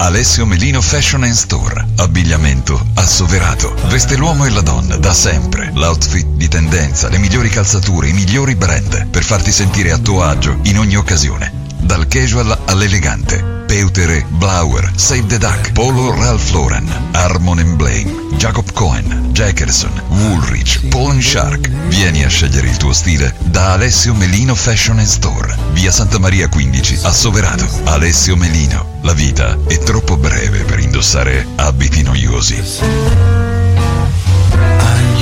[0.02, 1.86] Alessio Melino Fashion and Store.
[1.98, 3.72] Abbigliamento assoverato.
[3.86, 5.72] Veste l'uomo e la donna da sempre.
[5.76, 10.58] L'outfit di tendenza, le migliori calzature, i migliori brand per farti sentire a tuo agio
[10.64, 11.61] in ogni occasione.
[11.82, 13.60] Dal casual all'elegante.
[13.66, 21.22] Peutere, Blauer, Save the Duck, Polo Ralph Lauren, Harmon Blaine, Jacob Cohen, Jackerson, Woolrich, Paul
[21.22, 21.70] Shark.
[21.88, 25.56] Vieni a scegliere il tuo stile da Alessio Melino Fashion Store.
[25.72, 27.68] Via Santa Maria 15, a Soverato.
[27.86, 29.00] Alessio Melino.
[29.04, 33.30] La vita è troppo breve per indossare abiti noiosi.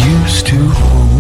[0.10, 1.19] used to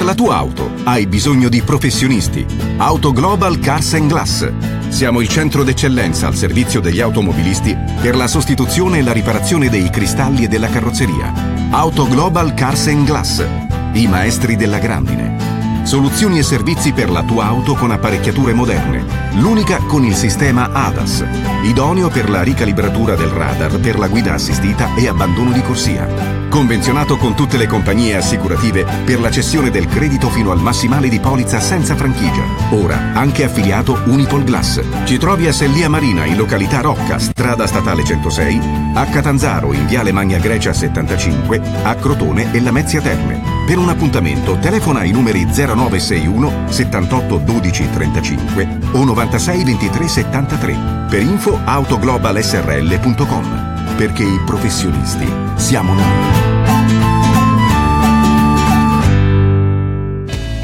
[0.00, 2.46] Per la tua auto hai bisogno di professionisti.
[2.78, 4.50] Auto Global Cars and Glass.
[4.88, 9.90] Siamo il centro d'eccellenza al servizio degli automobilisti per la sostituzione e la riparazione dei
[9.90, 11.68] cristalli e della carrozzeria.
[11.68, 13.44] Auto Global Cars and Glass.
[13.92, 15.49] I maestri della grandine.
[15.90, 19.04] Soluzioni e servizi per la tua auto con apparecchiature moderne.
[19.40, 21.24] L'unica con il sistema ADAS,
[21.64, 26.06] idoneo per la ricalibratura del radar per la guida assistita e abbandono di corsia.
[26.48, 31.18] Convenzionato con tutte le compagnie assicurative per la cessione del credito fino al massimale di
[31.18, 32.44] polizza senza franchigia.
[32.70, 34.80] Ora anche affiliato Unipol Glass.
[35.02, 38.60] Ci trovi a Sellia Marina in località Rocca, strada statale 106,
[38.94, 43.59] a Catanzaro in viale Magna Grecia 75, a Crotone e Lamezia Terme.
[43.70, 51.22] Per un appuntamento telefona ai numeri 0961 78 12 35 o 96 23 73 per
[51.22, 56.04] info autoglobalsrl.com perché i professionisti siamo noi.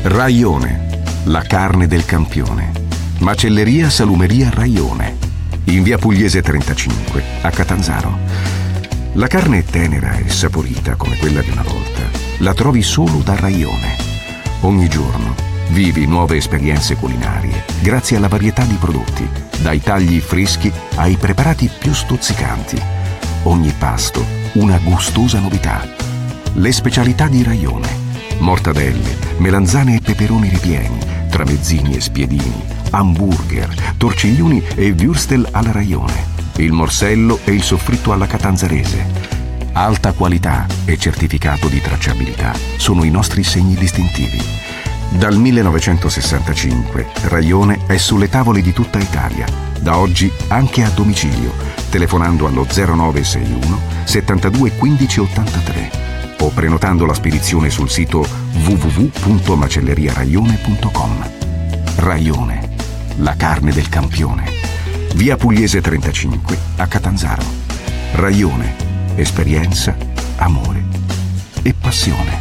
[0.02, 2.72] Raione, la carne del campione.
[3.20, 5.16] Macelleria Salumeria Raione,
[5.66, 8.65] in via Pugliese 35, a Catanzaro.
[9.16, 12.02] La carne è tenera e saporita come quella di una volta.
[12.40, 13.96] La trovi solo da Raione.
[14.60, 15.34] Ogni giorno
[15.70, 19.26] vivi nuove esperienze culinarie grazie alla varietà di prodotti,
[19.62, 22.78] dai tagli freschi ai preparati più stuzzicanti.
[23.44, 24.22] Ogni pasto
[24.54, 25.88] una gustosa novità.
[26.52, 27.88] Le specialità di Raione.
[28.40, 30.98] Mortadelle, melanzane e peperoni ripieni,
[31.30, 36.35] tramezzini e spiedini, hamburger, torciglioni e würstel alla Raione.
[36.58, 39.34] Il morsello e il soffritto alla catanzarese.
[39.72, 44.42] Alta qualità e certificato di tracciabilità sono i nostri segni distintivi.
[45.10, 49.44] Dal 1965 Raione è sulle tavole di tutta Italia,
[49.80, 51.52] da oggi anche a domicilio,
[51.90, 55.90] telefonando allo 0961 72 15 83
[56.38, 58.26] o prenotando la spedizione sul sito
[58.64, 61.30] www.macelleriaraione.com.
[61.96, 62.70] Raione,
[63.16, 64.66] la carne del campione.
[65.14, 67.42] Via Pugliese 35 a Catanzaro.
[68.12, 68.74] Raione,
[69.16, 69.96] esperienza,
[70.36, 70.84] amore
[71.62, 72.40] e passione.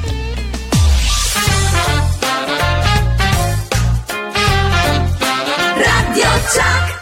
[5.75, 6.93] Radio Chuck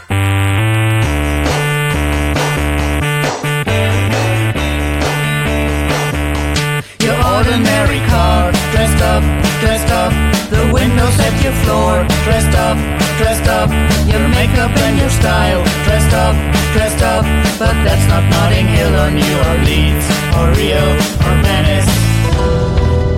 [6.99, 9.23] Your ordinary car, dressed up,
[9.59, 10.13] dressed up.
[10.49, 13.02] The windows at your floor, dressed up,
[13.43, 13.69] dressed up.
[14.07, 16.35] Your makeup and your style, dressed up,
[16.73, 17.25] dressed up.
[17.59, 20.05] But that's not Notting Hill or New Orleans
[20.37, 20.83] or Rio
[21.25, 21.91] or Venice.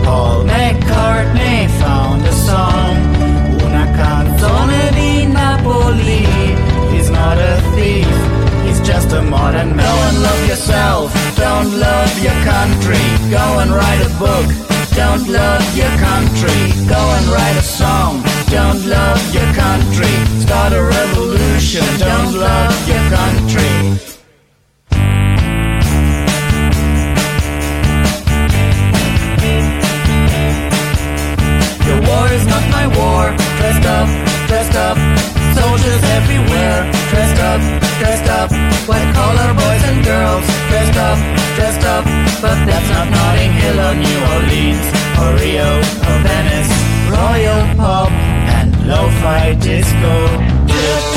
[0.03, 2.95] Paul McCartney found a song,
[3.65, 6.26] una canzone di Napoli.
[6.91, 8.09] He's not a thief,
[8.65, 9.86] he's just a modern man.
[9.86, 14.47] Go and love yourself, don't don't love your country, go and write a book.
[14.95, 18.35] Don't love your country, go and write a song.
[18.56, 21.84] Don't love your country, start a revolution.
[21.99, 23.74] Don't love your country.
[31.84, 33.24] Your war is not my war.
[33.60, 34.08] Dressed up,
[34.47, 34.97] dressed up.
[35.60, 36.80] Soldiers everywhere.
[37.12, 37.60] Dressed up,
[37.99, 38.49] dressed up.
[38.88, 40.45] White collar boys and girls.
[40.72, 41.20] Dressed up,
[41.58, 42.06] dressed up.
[42.39, 44.88] But that's not Notting Hill or New Orleans
[45.20, 45.70] or Rio
[46.08, 46.72] or Venice.
[47.12, 48.14] Royal pop
[48.88, 51.14] lo-fi disco.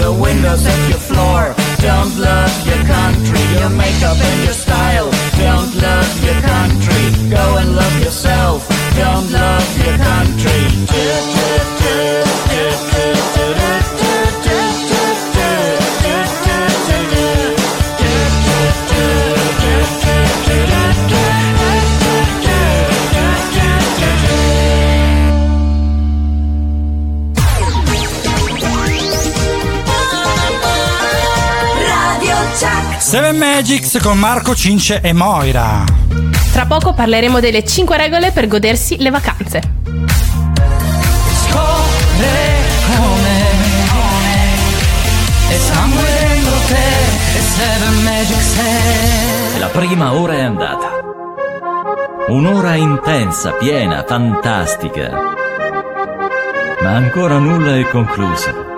[0.00, 3.44] The windows at your floor don't love your country.
[3.60, 7.04] Your makeup and your style don't love your country.
[7.28, 8.66] Go and love yourself.
[8.96, 10.60] Don't love your country.
[10.90, 12.19] Radio
[33.60, 35.84] Magics con Marco Cince e Moira.
[36.50, 39.60] Tra poco parleremo delle 5 regole per godersi le vacanze.
[43.02, 43.38] come.
[49.58, 50.88] La prima ora è andata.
[52.28, 55.10] Un'ora intensa, piena, fantastica.
[56.80, 58.68] Ma ancora nulla è concluso.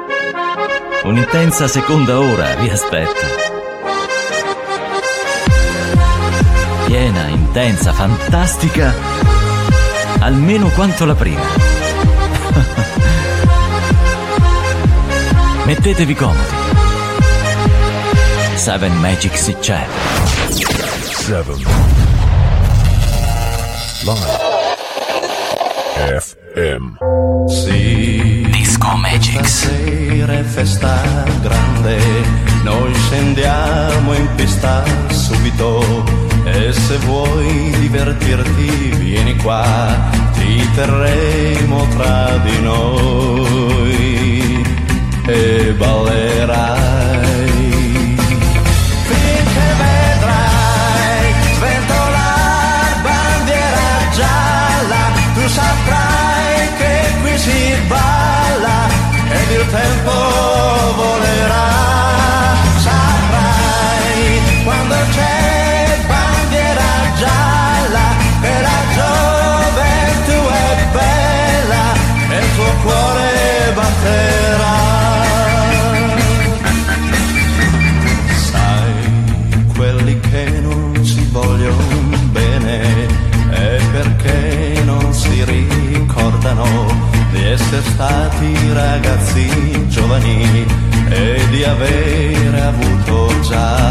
[1.05, 3.41] Un'intensa seconda ora vi aspetta.
[7.53, 8.94] Intensa, fantastica,
[10.20, 11.42] almeno quanto la prima.
[15.66, 16.40] Mettetevi comodi.
[18.55, 19.86] Seven Magic si c'è.
[20.48, 21.59] Seven.
[24.05, 24.40] Live.
[26.20, 26.96] FM.
[27.48, 29.68] Sì, Disco Magics.
[30.22, 31.03] stasera festa
[31.42, 31.98] grande,
[32.62, 39.64] noi scendiamo in pista subito e se vuoi divertirti vieni qua,
[40.32, 44.64] ti terremo tra di noi
[45.26, 46.82] e ballerai.
[87.83, 90.66] Stati ragazzi giovani
[91.09, 93.82] e di avere avuto già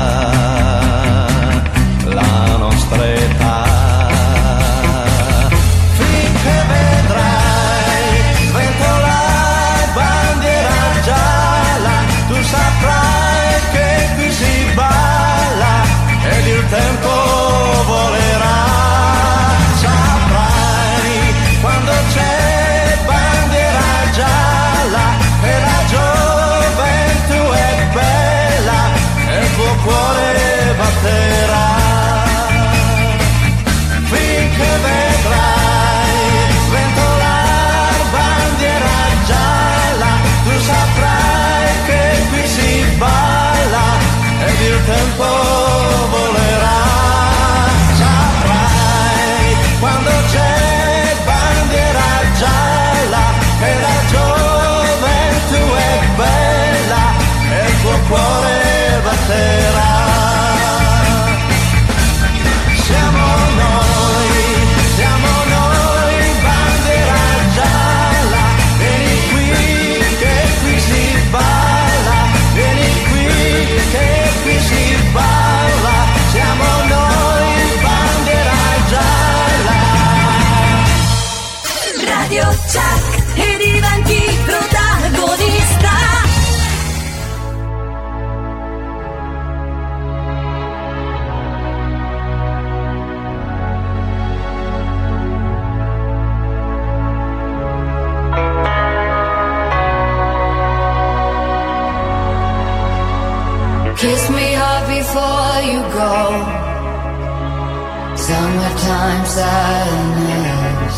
[108.26, 110.98] Summertime sadness.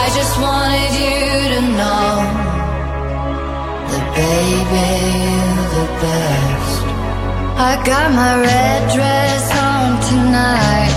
[0.00, 1.20] I just wanted you
[1.54, 2.10] to know
[3.90, 4.88] that baby
[5.24, 6.80] you're the best.
[7.70, 10.94] I got my red dress on tonight,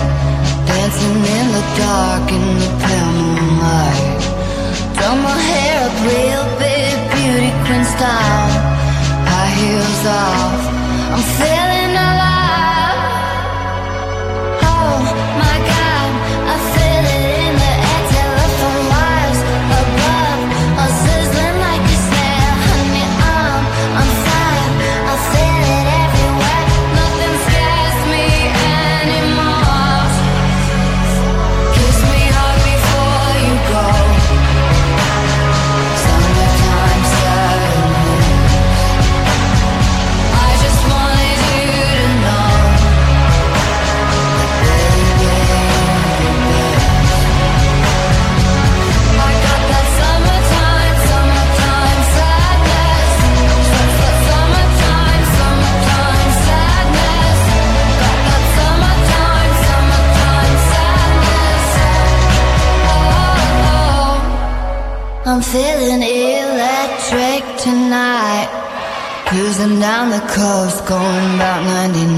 [0.68, 4.22] dancing in the dark in the pale moonlight.
[4.96, 8.50] Throw my hair up real big, beauty queen style.
[9.32, 10.60] High heels off,
[11.14, 11.73] I'm feeling
[69.54, 72.10] Cruising down the coast, going about 99.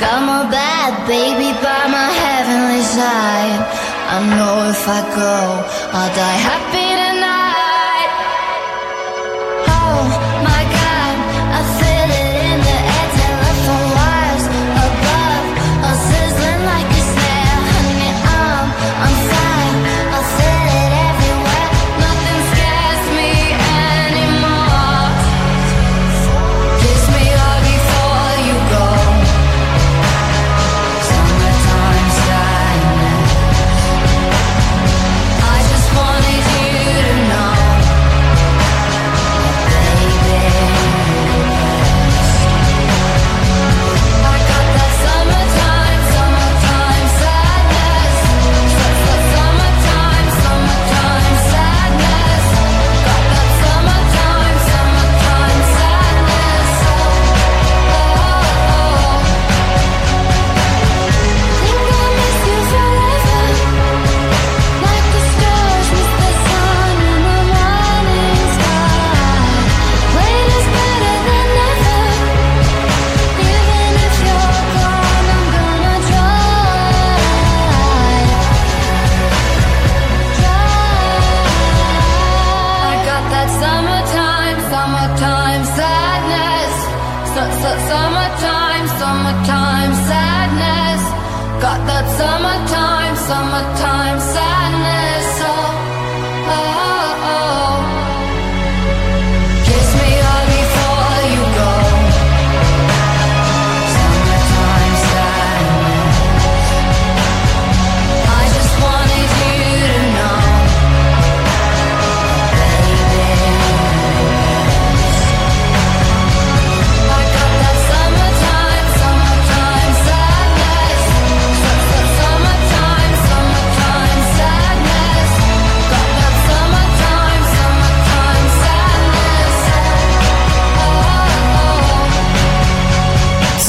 [0.00, 3.62] Got my bad baby by my heavenly side.
[4.10, 5.62] I know if I go,
[5.96, 6.81] I'll die happy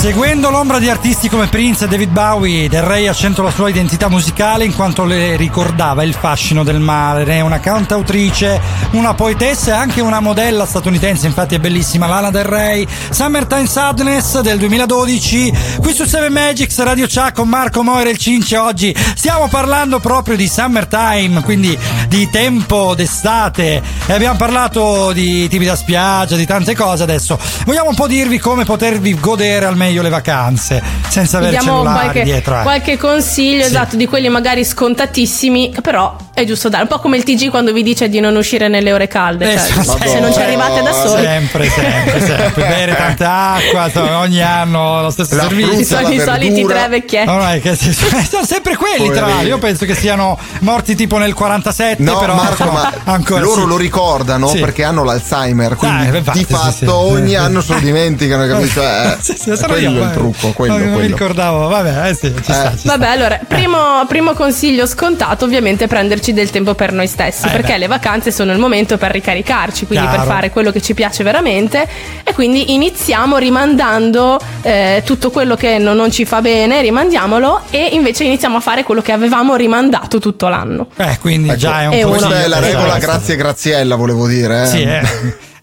[0.03, 4.09] Seguendo l'ombra di artisti come Prince e David Bowie, Del Rey scelto la sua identità
[4.09, 7.39] musicale in quanto le ricordava il fascino del mare.
[7.39, 8.59] Una cantautrice,
[8.91, 12.07] una poetessa e anche una modella statunitense, infatti è bellissima.
[12.07, 17.81] Lana Del Rey, Summertime Sadness del 2012, qui su 7 Magics, Radio Chuck con Marco
[17.81, 18.57] Moira il Cince.
[18.57, 21.79] Oggi stiamo parlando proprio di Summertime, quindi
[22.13, 23.81] di tempo d'estate.
[24.05, 27.01] E abbiamo parlato di tipi da spiaggia, di tante cose.
[27.01, 31.71] Adesso vogliamo un po' dirvi come potervi godere al meglio le vacanze senza avere diamo
[31.71, 32.59] cellulari qualche, dietro.
[32.59, 32.61] eh.
[32.61, 36.83] qualche consiglio, esatto, di quelli magari scontatissimi, che però è giusto dare.
[36.83, 39.51] Un po' come il TG quando vi dice di non uscire nelle ore calde.
[39.51, 41.23] Eh, cioè, sì, se non ci arrivate da soli.
[41.23, 42.61] Sempre, sempre, sempre.
[42.67, 45.73] Bere tanta acqua, ogni anno lo stesso La servizio.
[45.73, 47.25] frutta, I soliti- i soliti tre vecchietti.
[47.25, 47.75] No, no, che
[48.29, 49.47] sono sempre quelli, tra l'altro.
[49.47, 53.67] Io penso che siano morti tipo nel 47, No, però Marco, ma ancora loro sì.
[53.67, 54.59] lo ricordano Sì.
[54.59, 56.85] perché hanno l'Alzheimer, quindi Dai, infatti, di fatto sì.
[56.87, 58.81] ogni anno se lo dimenticano, capito?
[58.93, 61.07] Eh, Sì, sì, è quello io, è il trucco, quello, Non mi quello.
[61.07, 62.91] ricordavo, vabbè, eh sì, ci sta, ci sta.
[62.97, 63.77] Vabbè, allora, primo,
[64.07, 67.77] primo consiglio scontato, ovviamente, prenderci prenderci del tempo per noi stessi, Eh, perché beh.
[67.79, 70.23] le vacanze sono il momento per ricaricarci, quindi Chiaro.
[70.23, 71.87] per fare quello che ci piace veramente
[72.23, 77.89] e quindi iniziamo rimandando eh, tutto quello che non, non ci fa bene, rimandiamolo e
[77.93, 80.87] invece iniziamo a fare quello che avevamo rimandato tutto l'anno.
[80.97, 82.77] Eh, quindi già è un Po' Questa è la Esatto.
[82.77, 84.63] regola grazie Graziella, volevo dire.
[84.63, 84.67] eh.
[84.67, 85.01] Sì, eh.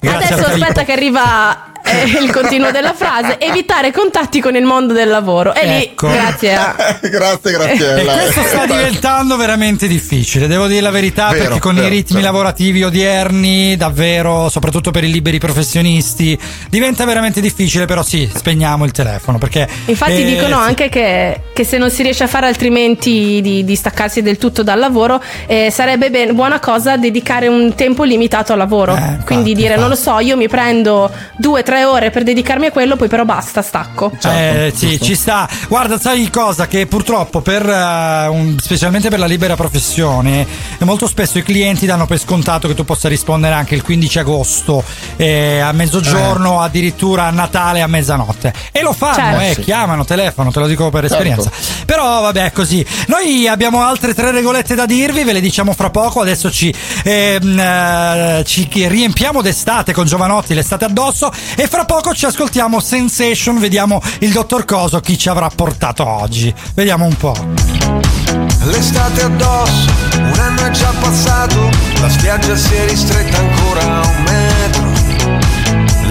[0.09, 5.09] Adesso aspetta che arriva eh, il continuo della frase, evitare contatti con il mondo del
[5.09, 5.55] lavoro.
[5.55, 6.09] E lì, Ecco.
[6.09, 6.75] grazie a...
[7.01, 7.57] grazie
[8.01, 11.91] E questo sta diventando veramente difficile, devo dire la verità, Vero, perché con vero, i
[11.91, 12.33] ritmi vero.
[12.33, 16.39] lavorativi odierni, davvero, soprattutto per i liberi professionisti,
[16.69, 19.69] diventa veramente difficile, però sì, spegniamo il telefono, perché...
[19.87, 20.69] Infatti eh, dicono sì.
[20.69, 24.63] anche che, che se non si riesce a fare altrimenti di, di staccarsi del tutto
[24.63, 28.95] dal lavoro, eh, sarebbe ben- buona cosa dedicare un tempo limitato al lavoro.
[28.95, 32.67] Eh, Quindi dire, non lo so, io mi prendo due o tre ore per dedicarmi
[32.67, 34.13] a quello, poi però basta, stacco.
[34.25, 35.49] Eh, sì, ci sta.
[35.69, 36.67] Guarda, sai cosa?
[36.67, 40.47] Che purtroppo, per, eh, un- specialmente per la libera professione,
[40.79, 44.19] eh, molto spesso i clienti danno per scontato che tu possa rispondere anche il 15
[44.19, 44.83] agosto
[45.17, 46.65] eh, a mezzogiorno, Eh.
[46.67, 48.53] addirittura a Natale a mezzanotte.
[48.73, 49.41] E lo fanno, Certo.
[49.41, 49.61] eh, Sì.
[49.63, 51.15] chiamano, telefono, te lo dico per Certo.
[51.17, 51.51] esperienza.
[51.87, 52.85] Però vabbè, è così.
[53.07, 56.21] Noi abbiamo altre tre regolette da dirvi, ve le diciamo fra poco.
[56.21, 56.73] Adesso ci,
[57.05, 61.33] ehm, eh, ci riempiamo d'estate con Giovanotti, l'estate addosso.
[61.57, 66.53] E fra poco ci ascoltiamo Sensation, vediamo il dottor Coso chi ci avrà portato oggi.
[66.75, 67.33] Vediamo un po'.
[68.65, 71.71] L'estate addosso, un anno è già passato,
[72.01, 74.83] la spiaggia si è ristretta ancora a un metro.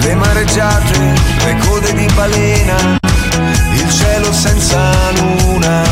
[0.00, 0.98] Le mareggiate,
[1.44, 2.98] le code di balena,
[3.74, 5.82] il cielo senza luna.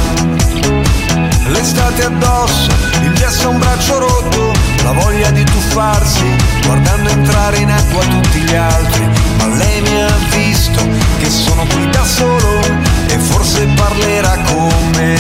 [1.49, 2.71] L'estate addosso,
[3.03, 4.53] il gesso a un braccio rotto,
[4.83, 6.25] la voglia di tuffarsi,
[6.65, 9.07] guardando entrare in acqua tutti gli altri.
[9.39, 10.81] Ma lei mi ha visto
[11.19, 12.61] che sono qui da solo
[13.09, 15.17] e forse parlerà con me.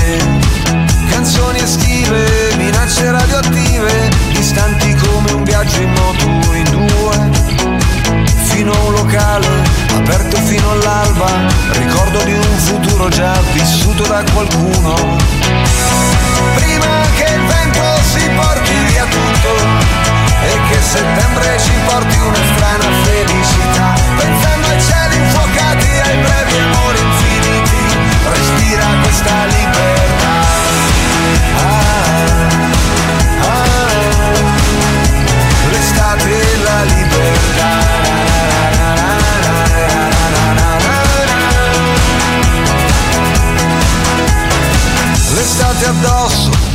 [1.10, 6.86] Canzoni estive, minacce radioattive, distanti come un viaggio in moto in due.
[8.44, 9.47] Fino a un locale,
[9.94, 11.26] aperto fino all'alba,
[11.72, 14.94] ricordo di un futuro già vissuto da qualcuno.
[16.55, 16.86] Prima
[17.16, 18.88] che il vento si porti
[19.48, 19.96] tutto
[20.42, 26.98] e che settembre ci porti una strana felicità, pensando ai cieli infuocati, ai brevi amori
[26.98, 30.36] infiniti, respira questa libertà.
[31.56, 32.46] Ah,
[33.42, 33.90] ah,
[35.70, 37.76] l'estate e la libertà.
[45.34, 46.50] L'estate addosso,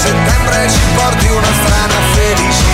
[0.00, 2.69] Settembre ci porti una strana felicità,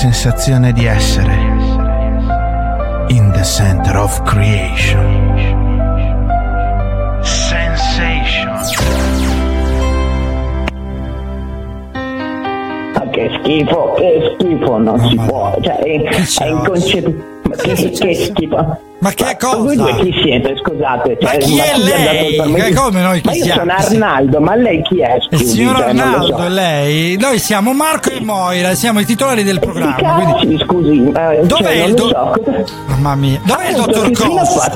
[0.00, 1.34] sensazione di essere
[3.08, 5.36] in the center of creation.
[7.20, 8.48] Sensation.
[12.94, 16.02] Ma che schifo, che schifo, non si può, cioè è,
[16.38, 17.22] è inconcepibile.
[17.58, 18.89] Che, che schifo.
[19.00, 21.16] Ma che Voi due chi siete, scusate?
[21.22, 22.36] Ma Cioè, chi è chi dato il lei?
[22.36, 22.64] permesso?
[22.66, 23.60] Che come noi chi Ma io siamo?
[23.60, 25.14] sono Arnaldo, ma lei chi è?
[25.14, 26.44] Il Scusi, signor cioè, Arnaldo so.
[26.44, 29.94] e lei, noi siamo Marco e Moira, siamo i titolari del programma.
[29.96, 30.58] Cazzi, Quindi...
[30.64, 32.64] scusi, eh, Dov'è cioè, il non lo do- so.
[32.88, 34.72] Mamma mia, dov'è il Appunto, dottor Costa?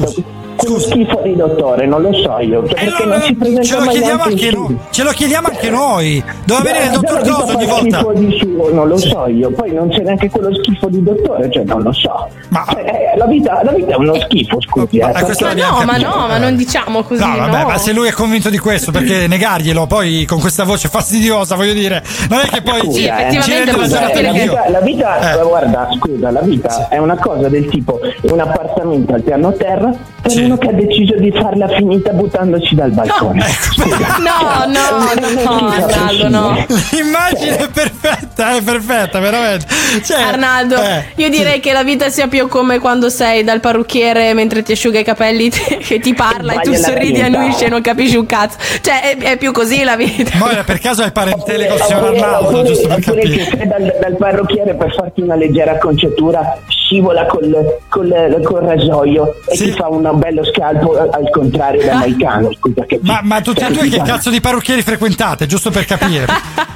[0.57, 2.67] Quello schifo di dottore, non lo so io.
[2.69, 4.79] Cioè, si presenta Ce lo chiediamo anche noi.
[4.91, 6.25] Ce lo chiediamo anche noi.
[6.45, 7.99] Dove venire il dottor Costa ogni volta?
[7.99, 9.51] schifo di suo, non lo so io.
[9.51, 12.29] Poi non c'è neanche quello schifo di dottore, cioè non lo so.
[13.15, 14.99] Cioè, eh, la, vita, la vita è uno schifo, scusi.
[14.99, 17.21] eh, perché- Ma no, ma no, ma non diciamo così.
[17.25, 17.67] No, vabbè, no.
[17.69, 21.73] ma se lui è convinto di questo, perché negarglielo poi con questa voce fastidiosa, voglio
[21.73, 23.43] dire, non è che poi Scusa, ci, eh.
[23.43, 24.43] ci rende eh, la Dio.
[24.43, 25.43] vita, la vita Eh.
[25.45, 29.93] guarda, scusa, la vita è una cosa del tipo un appartamento al piano terra
[30.25, 33.45] per uno che ha deciso di farla finita buttandoci dal balcone.
[33.49, 34.13] Scusa.
[34.25, 36.67] No, no, no, no, Arnaldo, no.
[36.93, 39.67] L'immagine è perfetta, è perfetta, veramente.
[40.03, 44.33] Cioè, Arnaldo, eh, io direi che la vita sia più come quando sei dal parrucchiere
[44.33, 47.23] mentre ti asciuga i capelli te- che ti parla e tu Sbaglia la sorridi e
[47.23, 48.57] annuisci e non capisci un cazzo.
[48.81, 50.31] Cioè, è, è più così la vita.
[50.39, 53.45] Moira, per caso hai parentele col signor Oppure- Arnaldo, oppure- giusto per oppure capire.
[53.45, 59.37] che sei dal, dal parrucchiere per farti una leggera acconciatura scivola col, col, col rasoio
[59.47, 62.51] e ti fa un bello scalpo al- contrario da Maicano.
[62.53, 66.27] Scusa, che Ma, ma tutti e due che cazzo di parrucchieri frequentate, giusto per capire?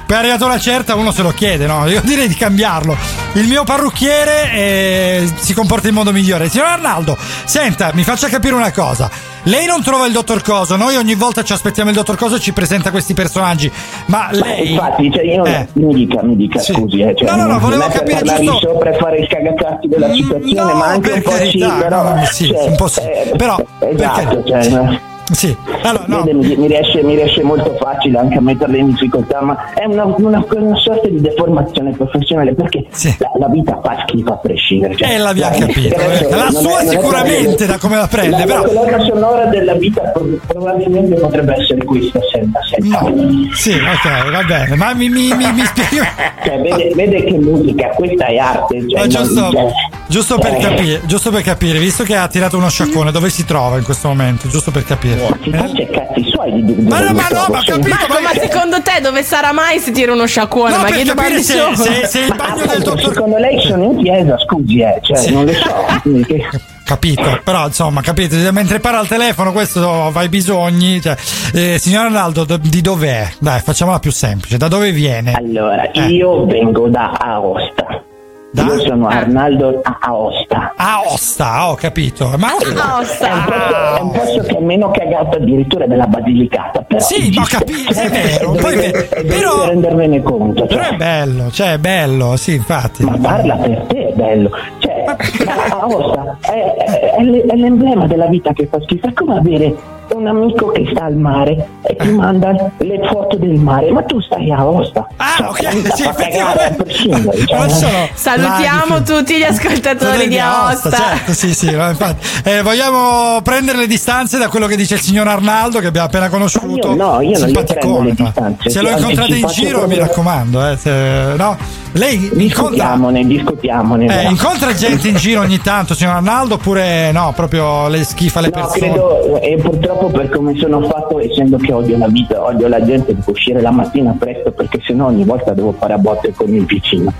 [0.05, 1.87] Poi arrivato una certa uno se lo chiede, no?
[1.87, 2.97] Io direi di cambiarlo.
[3.33, 6.49] Il mio parrucchiere eh, si comporta in modo migliore.
[6.49, 7.15] Signor Arnaldo,
[7.45, 9.09] senta, mi faccia capire una cosa.
[9.49, 12.39] Lei non trova il dottor Coso, noi ogni volta ci aspettiamo il dottor Coso e
[12.39, 13.71] ci presenta questi personaggi.
[14.05, 14.73] Ma lei.
[14.73, 15.67] infatti, cioè, io Eh.
[15.73, 16.71] mi dica, mi dica, Sì.
[16.73, 19.27] scusi, eh, cioè, No, no, no, non- volevo non capire giusto- sopra e fare il
[19.27, 22.75] cagacazzi della situazione, ma anche un per po' sì, carità, però, no, sì, cioè, un
[22.75, 22.99] po' sì.
[22.99, 24.99] eh, Però, esatto, perché- cioè, no.
[25.31, 26.23] Sì, allora no.
[26.25, 30.05] Mi, mi riesce, mi riesce molto facile anche a metterle in difficoltà, ma è una,
[30.17, 32.85] una- una sorta di deformazione professionale perché
[33.19, 34.95] la, la vita fa schifo a prescindere.
[34.95, 35.95] Cioè, Eh, l'abbiamo dai, capito.
[35.95, 39.73] adesso La sua è sicuramente, da come la prende, la, però- La colonna sonora della
[39.75, 43.05] vita pro- probabilmente potrebbe essere questa, senza, senza.
[43.53, 44.75] Sì, ok, va bene.
[44.75, 45.97] Ma mi, mi, mi, mi spieghi.
[46.43, 48.85] Cioè, vede, vede che musica, questa è arte.
[48.89, 49.65] Cioè, Ma giusto, cioè,
[50.09, 53.45] giusto per eh, capire, giusto per capire, visto che ha tirato uno sciacquone, dove si
[53.45, 54.47] trova in questo momento?
[54.49, 55.25] Giusto per capire.
[55.41, 58.31] Si faccia i cazzi suoi di di- Ma no, ma no, ma capito, Marco, ma
[58.33, 60.75] secondo te dove sarà mai se tira uno sciacquone?
[60.75, 61.75] No, ma che domande capire se- sono?
[61.75, 65.17] se- se il Ma bagno del dottor Secondo lei sono in chiesa, scusi, eh, cioè,
[65.17, 65.31] Sì.
[65.31, 66.47] non lo so.
[66.83, 70.99] Capito, però insomma, capito, mentre parla al telefono questo fa i bisogni.
[70.99, 71.15] Cioè,
[71.53, 73.29] eh, signor Arnaldo, do- di dov'è?
[73.37, 75.33] Dai, facciamola più semplice, da dove viene?
[75.33, 76.07] Allora, Eh.
[76.07, 78.03] io vengo da Aosta.
[78.51, 80.73] Io sono Arnaldo a Aosta.
[80.75, 82.33] Aosta, ho capito.
[82.37, 86.81] Ma È un, posto, è un posto che è meno cagato addirittura della Basilicata.
[86.81, 90.65] Però Sì, ho capito, è vero, poi Dovete, ve- dovete però- rendervene conto.
[90.65, 93.03] Però Cioè, è bello, cioè è bello, sì, infatti.
[93.03, 94.49] ma parla per te, è bello.
[94.79, 95.03] Cioè,
[95.69, 99.07] Aosta è, è- è l'emblema della vita che fa schifo.
[99.07, 99.75] È come avere
[100.15, 101.95] un amico che sta al mare e Eh.
[101.97, 105.07] ti manda le foto del mare, ma tu stai a Aosta.
[105.17, 107.45] Ah, Cioè, la a prescindere.
[107.45, 109.03] cioè, sono Salutiamo live.
[109.03, 110.89] tutti gli ascoltatori di Aosta.
[110.91, 112.25] Certo, sì, sì, no, infatti.
[112.43, 116.29] Eh, vogliamo prendere le distanze da quello che dice il signor Arnaldo che abbiamo appena
[116.29, 116.89] conosciuto.
[116.89, 120.67] Io no, io non prendo le distanze, Se lo sì, incontrate in giro, mi raccomando,
[120.69, 121.57] eh, se- no?
[121.93, 122.35] Lei incontra,
[122.69, 124.23] Discutiamone, discutiamone.
[124.23, 128.51] eh, incontra gente in giro ogni tanto, signor Arnaldo, oppure no, proprio le schifa le
[128.53, 128.79] No, persone?
[128.91, 133.15] credo, e purtroppo per come sono fatto, essendo che odio la vita, odio la gente,
[133.15, 136.65] devo uscire la mattina presto perché sennò ogni volta devo fare a botte con il
[136.65, 137.13] vicino.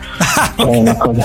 [0.55, 1.23] Cioè, è una cosa.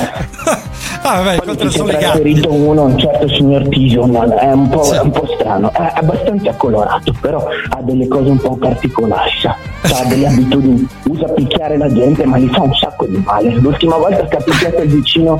[1.02, 5.00] Ah, vabbè, Poi si è trasferito uno, un certo signor Tison, è un po', è
[5.00, 9.56] un po' strano, è abbastanza colorato, però ha delle cose un po' particolari, sa?
[9.82, 13.50] Ha delle abitudini, usa picchiare la gente, ma gli fa un sacco di male.
[13.50, 15.38] L'ultima volta che ha picchiato il vicino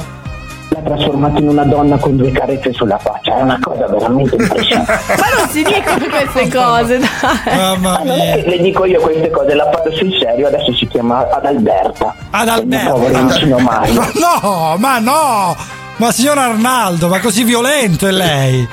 [0.75, 4.93] l'ha trasformato in una donna con due carezze sulla faccia, è una cosa veramente impressionante.
[5.19, 7.57] Ma non si dicono queste cose, dai.
[7.57, 10.87] Mamma non è che le dico io queste cose, l'ha fatto sul serio, adesso si
[10.89, 12.15] chiama Adalberta.
[12.31, 13.95] Ad Il mio povero vicino Mario.
[14.01, 14.11] Ma
[14.43, 15.57] no, ma no!
[15.97, 18.67] Ma signor Arnaldo, ma così violento è lei?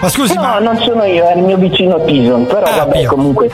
[0.00, 0.58] Ma scusi, No, ma.
[0.58, 3.08] non sono io, è il mio vicino Tison, però Ah, vabbè, Pio.
[3.08, 3.48] comunque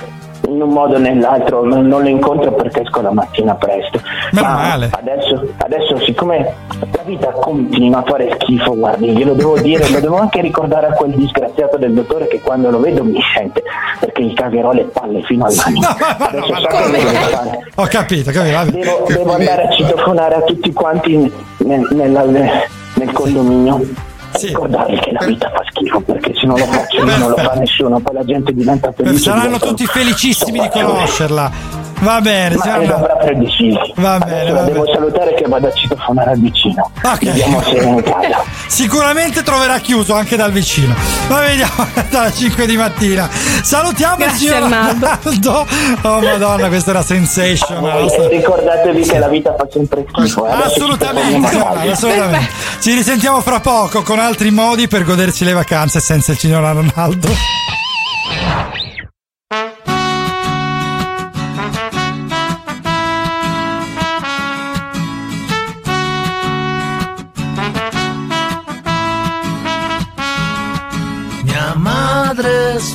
[0.50, 4.00] in un modo o nell'altro non, non lo incontro perché esco la mattina presto.
[4.32, 4.90] Ma male.
[4.92, 10.16] Adesso, adesso, siccome la vita continua a fare schifo, guardi, glielo devo dire, lo devo
[10.16, 13.62] anche ricordare a quel disgraziato del dottore che quando lo vedo mi sente,
[13.98, 15.96] perché gli cagherò le palle fino all'anima.
[16.18, 17.66] Adesso so cosa devo fare.
[17.76, 18.70] Ho capito, capito.
[18.70, 25.12] Devo, devo andare a citofonare a tutti quanti nel, nella- nel condominio e ricordargli che
[25.12, 28.14] la vita fa schifo perché se non lo faccio io non lo fa nessuno poi
[28.14, 31.52] la gente diventa felice Saranno diventa- tutti felicissimi di conoscerla.
[32.00, 34.94] Va bene, ma proprio di sì Va bene, va devo bene.
[34.94, 37.18] salutare che vado a citofonare al vicino Ok.
[37.24, 40.94] vediamo se è in casa Sicuramente troverà chiuso anche dal vicino.
[41.28, 43.28] Ma vediamo dalle 5 di mattina.
[43.28, 45.66] Salutiamo il Grazie, signor Arnaldo.
[46.02, 47.80] Oh madonna, questa era sensation.
[47.80, 50.50] Voi nostra- ricordatevi che la vita fa sempre schifo eh.
[50.52, 51.58] Assolutamente,
[51.90, 52.48] assolutamente.
[52.80, 57.28] Ci risentiamo fra poco con altri modi per goderci le vacanze senza il signor Arnaldo.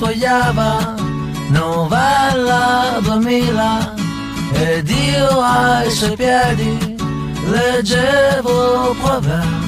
[0.05, 0.95] Sfogliava
[1.49, 3.93] novella 2000
[4.53, 6.95] ed io ai suoi piedi
[7.49, 9.63] leggevo Proverbe.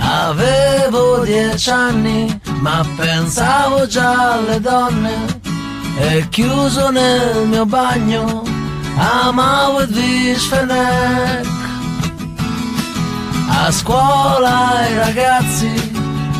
[0.00, 5.40] Avevo dieci anni ma pensavo già alle donne
[5.98, 8.42] e chiuso nel mio bagno
[8.96, 11.46] amavo il Visfenek.
[13.48, 15.70] A scuola i ragazzi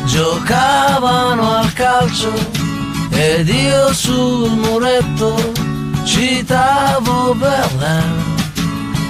[0.05, 2.62] giocavano al calcio
[3.13, 5.35] ed io sul muretto
[6.03, 8.31] citavo Verlaine.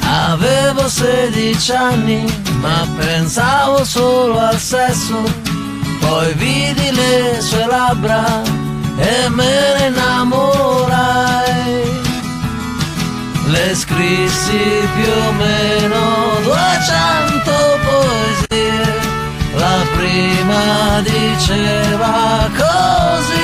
[0.05, 2.23] Avevo 16 anni,
[2.59, 5.15] ma pensavo solo al sesso.
[5.99, 8.41] Poi vidi le sue labbra
[8.97, 11.41] e me ne innamorai.
[13.47, 15.99] Le scrissi più o meno
[16.43, 17.51] 200
[17.85, 19.01] poesie.
[19.55, 23.42] La prima diceva così.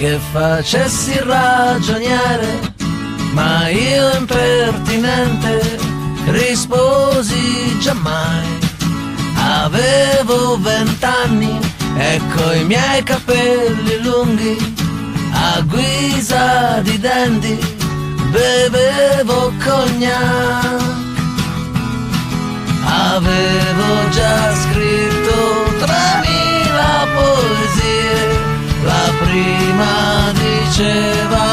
[0.00, 2.72] Che facessi ragioniere,
[3.32, 5.78] ma io impertinente
[6.28, 8.46] risposi giammai.
[9.34, 11.54] Avevo vent'anni
[11.98, 14.56] e coi miei capelli lunghi,
[15.32, 17.58] a guisa di denti,
[18.30, 20.82] bevevo cognac.
[22.84, 25.69] Avevo già scritto
[28.84, 31.49] la prima diceva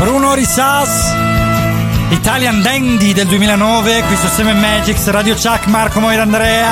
[0.00, 1.14] Bruno Risas,
[2.08, 6.70] Italian Dandy del 2009, qui su 7 Magics, Radio Chuck, Marco Moira Andrea.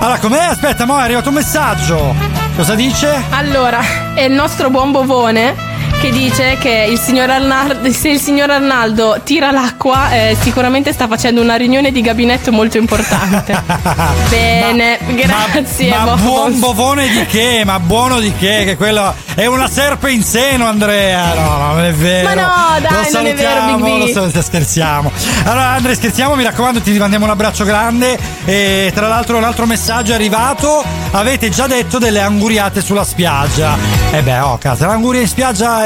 [0.00, 0.42] Allora, com'è?
[0.46, 2.12] Aspetta, mo è arrivato un messaggio.
[2.56, 3.22] Cosa dice?
[3.30, 3.78] Allora,
[4.14, 5.65] è il nostro buon bovone
[6.00, 11.06] che dice che il signor Arnaldo, se il signor Arnaldo tira l'acqua, eh, sicuramente sta
[11.06, 13.54] facendo una riunione di gabinetto molto importante.
[14.28, 15.90] Bene, grazie.
[15.90, 16.20] Ma Bobos.
[16.22, 17.62] buon bovone di che?
[17.64, 18.64] Ma buono di che?
[18.64, 21.34] Che quello è una serpe in seno, Andrea.
[21.34, 22.28] No, no, non è vero.
[22.28, 23.98] Ma no, dai, lo non è vero, salutiamo, Big B.
[24.14, 25.12] lo sal- scherziamo.
[25.44, 28.18] Allora, Andrea, scherziamo, mi raccomando, ti mandiamo un abbraccio grande.
[28.44, 30.84] E tra l'altro, un altro messaggio è arrivato.
[31.12, 33.76] Avete già detto delle anguriate sulla spiaggia.
[34.10, 35.85] E beh, oh, casa, l'anguria in spiaggia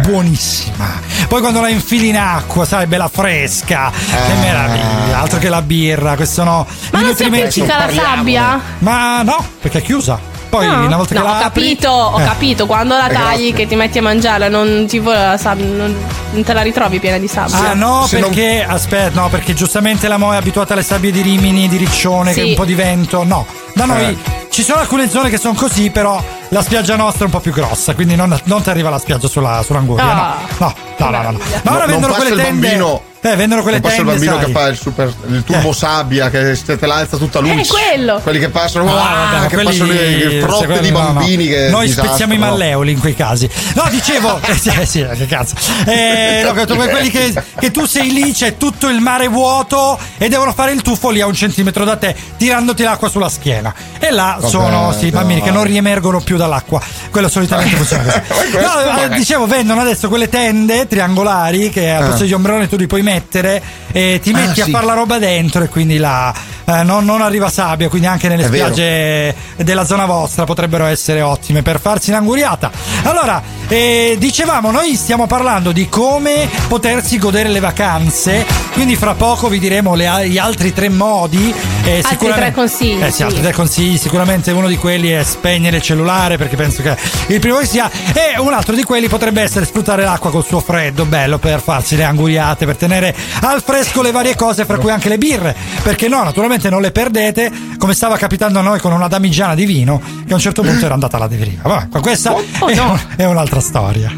[0.00, 1.00] buonissima.
[1.28, 3.90] Poi quando la infili in acqua, sai, bella fresca.
[3.92, 6.16] Che meraviglia, altro che la birra.
[6.16, 8.60] Questi sono Ma i non si appiccica la sabbia?
[8.78, 10.18] Ma no, perché è chiusa.
[10.50, 10.84] Poi No.
[10.84, 12.24] una volta No, che la ho apri- capito, ho Eh.
[12.24, 12.66] capito.
[12.66, 15.94] Quando la Eh, tagli, che ti metti a mangiarla, non ti vuole la sabbia, non,
[16.32, 17.70] non te la ritrovi piena di sabbia.
[17.70, 21.12] Ah no, Se non- perché aspetta, no, perché giustamente la Mo è abituata alle sabbie
[21.12, 22.46] di Rimini, di Riccione, che Sì.
[22.46, 23.22] è un po' di vento.
[23.22, 24.16] No, da noi Eh.
[24.50, 27.52] ci sono alcune zone che sono così, però la spiaggia nostra è un po' più
[27.52, 30.04] grossa, quindi non, non ti arriva la spiaggia sulla, sull'anguria.
[30.04, 31.38] Ah, no, no, no, no, no.
[31.62, 32.66] Ma ora No, vendono non passa quelle il tende.
[32.68, 34.24] bambino- eh, vendono quelle non passa il tende.
[34.26, 34.52] bambino sai.
[34.52, 37.60] che fa il super il turbo sabbia che se te la alza tutta luce.
[37.60, 38.18] Eh, quello.
[38.22, 41.12] Quelli che passano, Ah, ah, vabbè, che quelli- passano le frotte quelli di no, no.
[41.12, 42.46] bambini che Noi disastro, spezziamo i no.
[42.46, 43.48] malleoli in quei casi.
[43.74, 45.54] No, dicevo, eh, sì, sì, che cazzo.
[45.84, 50.28] Eh, no, che- quelli che, che tu sei lì, c'è tutto il mare vuoto e
[50.30, 53.59] devono fare il tuffo lì a un centimetro da te, tirandoti l'acqua sulla schiena.
[53.98, 56.80] E là Vabbè, sono sì, bambini che non riemergono più dall'acqua.
[57.10, 58.56] Quello solitamente funziona così.
[58.58, 62.06] No, eh, dicevo, vendono adesso quelle tende triangolari che a Ah.
[62.06, 63.62] posto degli ombrelloni tu li puoi mettere
[63.92, 64.70] e ti Ah, metti a sì.
[64.70, 66.32] fare la roba dentro e quindi là
[66.64, 68.72] eh, non, non arriva sabbia, quindi anche nelle È vero.
[68.72, 72.70] spiagge della zona vostra potrebbero essere ottime per farsi l'anguriata.
[73.02, 79.48] Allora, eh, dicevamo, noi stiamo parlando di come potersi godere le vacanze, quindi fra poco
[79.48, 81.54] vi diremo le- gli altri tre modi.
[81.84, 83.96] eh, Altri tre consigli, Eh sì, altri tre consigli.
[83.96, 86.96] Sicuramente uno di quelli è spegnere il cellulare perché penso che
[87.28, 87.88] il primo che sia.
[88.12, 91.94] E un altro di quelli potrebbe essere sfruttare l'acqua col suo freddo, bello per farsi
[91.96, 95.54] le anguriate, per tenere al fresco le varie cose, fra cui anche le birre.
[95.82, 99.64] Perché no, naturalmente non le perdete, come stava capitando a noi con una damigiana di
[99.64, 101.62] vino, che a un certo punto era andata alla deriva.
[101.68, 102.34] Vabbè, questa
[102.66, 104.10] è, un- è un'altra storia.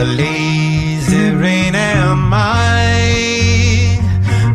[0.00, 3.98] A lazy rain am I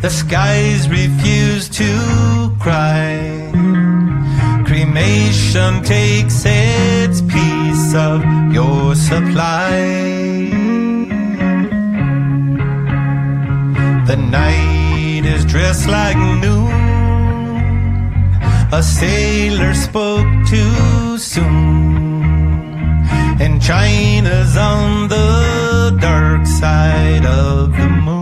[0.02, 3.52] The skies refuse to cry.
[4.66, 9.70] Cremation takes its piece of your supply.
[14.08, 16.72] The night is dressed like noon.
[18.72, 22.21] A sailor spoke too soon.
[23.44, 28.21] And China's on the dark side of the moon.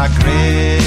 [0.00, 0.79] my grave.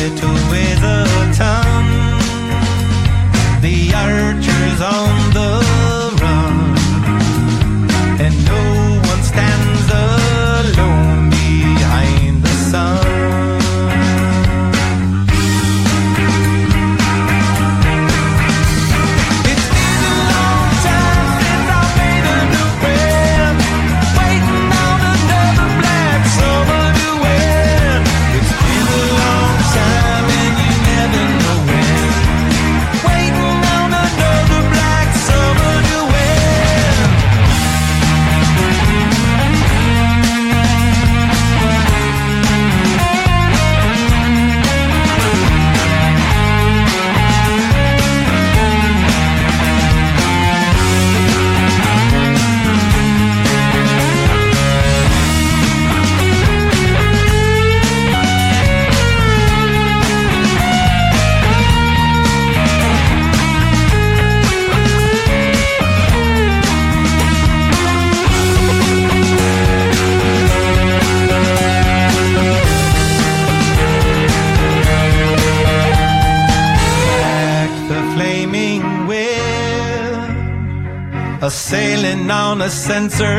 [82.84, 83.33] Sensor.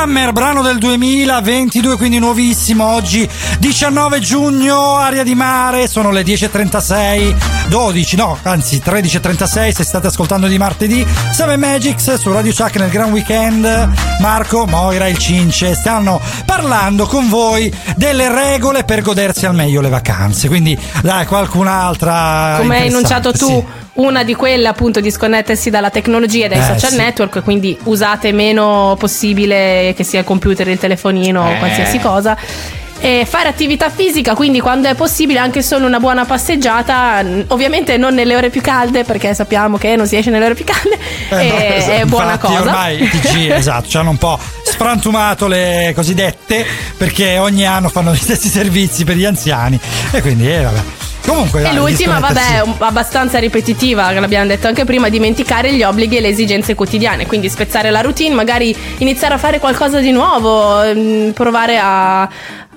[0.00, 2.86] Summer, brano del 2022, quindi nuovissimo.
[2.86, 3.28] Oggi
[3.58, 7.36] 19 giugno, aria di mare, sono le 10.36,
[7.68, 11.06] 12, no, anzi 13.36 se state ascoltando di martedì.
[11.32, 13.90] 7 Magics su Radio Chuck nel Gran Weekend.
[14.20, 19.90] Marco, Moira, il Cince stanno parlando con voi delle regole per godersi al meglio le
[19.90, 20.48] vacanze.
[20.48, 22.56] Quindi dai, qualcun'altra.
[22.58, 23.64] Come hai enunciato tu, sì.
[24.00, 26.96] Una di quelle appunto disconnettersi dalla tecnologia e dai Eh, social sì.
[26.96, 31.58] network, quindi usate meno possibile che sia il computer, il telefonino o Eh.
[31.58, 32.36] qualsiasi cosa.
[33.02, 38.12] E fare attività fisica, quindi quando è possibile anche solo una buona passeggiata, ovviamente non
[38.12, 40.98] nelle ore più calde, perché sappiamo che non si esce nelle ore più calde,
[41.30, 41.92] Eh, no, esatto.
[41.92, 42.60] è buona Infatti cosa.
[42.68, 46.66] Ormai i TG, esatto, ci hanno un po' sfrantumato le cosiddette
[46.98, 49.80] perché ogni anno fanno gli stessi servizi per gli anziani
[50.12, 50.80] e quindi eh, vabbè.
[51.26, 56.28] Comunque, E l'ultima, vabbè, abbastanza ripetitiva, l'abbiamo detto anche prima, dimenticare gli obblighi e le
[56.28, 61.78] esigenze quotidiane, quindi spezzare la routine, magari iniziare a fare qualcosa di nuovo, mm, provare
[61.78, 62.28] a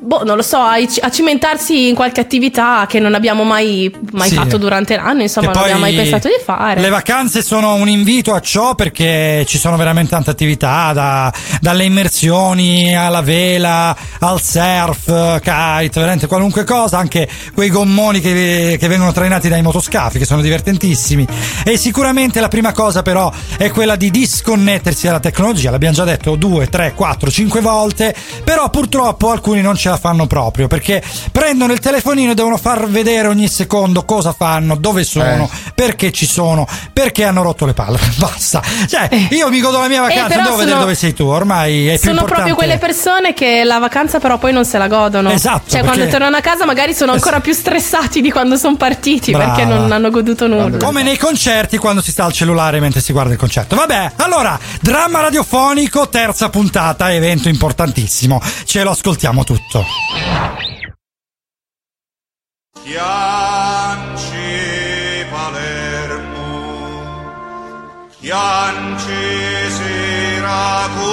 [0.03, 4.29] boh, non lo so, a, a cimentarsi in qualche attività che non abbiamo mai, mai
[4.29, 4.35] Sì.
[4.35, 6.81] fatto durante l'anno, insomma, Che non abbiamo mai pensato di fare.
[6.81, 11.85] Le vacanze sono un invito a ciò perché ci sono veramente tante attività, da- dalle
[11.85, 19.11] immersioni alla vela, al surf, kite, veramente qualunque cosa, anche quei gommoni che, che vengono
[19.11, 21.25] trainati dai motoscafi che sono divertentissimi.
[21.63, 26.35] E sicuramente la prima cosa però è quella di disconnettersi dalla tecnologia, l'abbiamo già detto
[26.35, 31.01] due, tre, quattro, cinque volte, però purtroppo alcuni non ce la fanno proprio perché
[31.31, 36.25] prendono il telefonino e devono far vedere ogni secondo cosa fanno, dove sono, perché ci
[36.25, 37.99] sono, perché hanno rotto le palle.
[38.17, 38.61] Basta.
[38.87, 41.87] Cioè, io mi godo la mia vacanza, Eh, però devo vedere dove sei tu, ormai
[41.87, 42.33] è più Sono importante.
[42.33, 45.29] proprio quelle persone che la vacanza però poi non se la godono.
[45.31, 49.31] Esatto, Cioè, quando tornano a casa magari sono ancora più stressati di quando sono partiti
[49.31, 49.53] Brava.
[49.53, 50.77] perché non hanno goduto nulla.
[50.77, 53.75] Come nei concerti quando si sta al cellulare mentre si guarda il concerto.
[53.75, 58.41] Vabbè, allora, dramma radiofonico, terza puntata, evento importantissimo.
[58.65, 59.82] Ce lo ascoltiamo tutto.
[62.83, 64.35] Chianci
[65.29, 67.01] Palermo,
[68.19, 69.13] Chianci
[69.69, 71.05] Siracusa,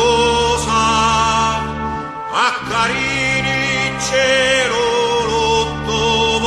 [2.32, 5.94] a Carini cielo rotto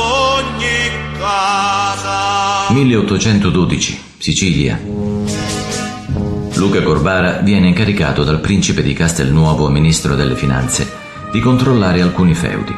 [0.02, 0.88] ogni
[1.18, 2.70] casa.
[2.70, 4.78] 1812, Sicilia.
[6.56, 11.03] Luca Corbara viene incaricato dal principe di Castelnuovo, ministro delle finanze,
[11.34, 12.72] di controllare alcuni feudi.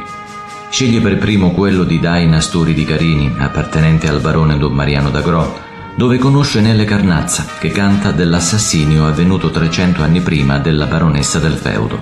[0.71, 5.59] Sceglie per primo quello di Daina Sturi di Carini, appartenente al barone Don Mariano d'Agro,
[5.93, 11.99] dove conosce Nelle Carnazza, che canta dell'assassinio avvenuto 300 anni prima della baronessa del feudo.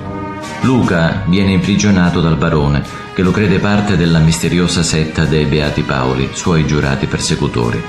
[0.61, 2.82] Luca viene imprigionato dal barone,
[3.14, 7.84] che lo crede parte della misteriosa setta dei Beati Paoli, suoi giurati persecutori.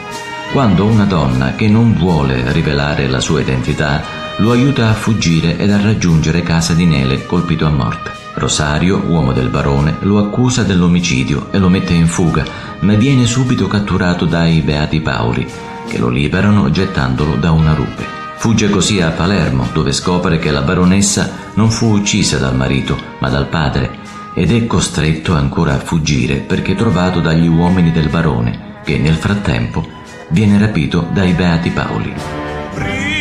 [0.50, 4.02] Quando una donna che non vuole rivelare la sua identità
[4.38, 8.25] lo aiuta a fuggire ed a raggiungere casa di Nele colpito a morte.
[8.36, 12.44] Rosario, uomo del barone, lo accusa dell'omicidio e lo mette in fuga,
[12.80, 15.46] ma viene subito catturato dai Beati Paoli,
[15.88, 18.04] che lo liberano gettandolo da una rupe.
[18.36, 23.30] Fugge così a Palermo, dove scopre che la baronessa non fu uccisa dal marito, ma
[23.30, 23.98] dal padre,
[24.34, 29.82] ed è costretto ancora a fuggire perché trovato dagli uomini del barone, che nel frattempo
[30.28, 33.15] viene rapito dai Beati Paoli.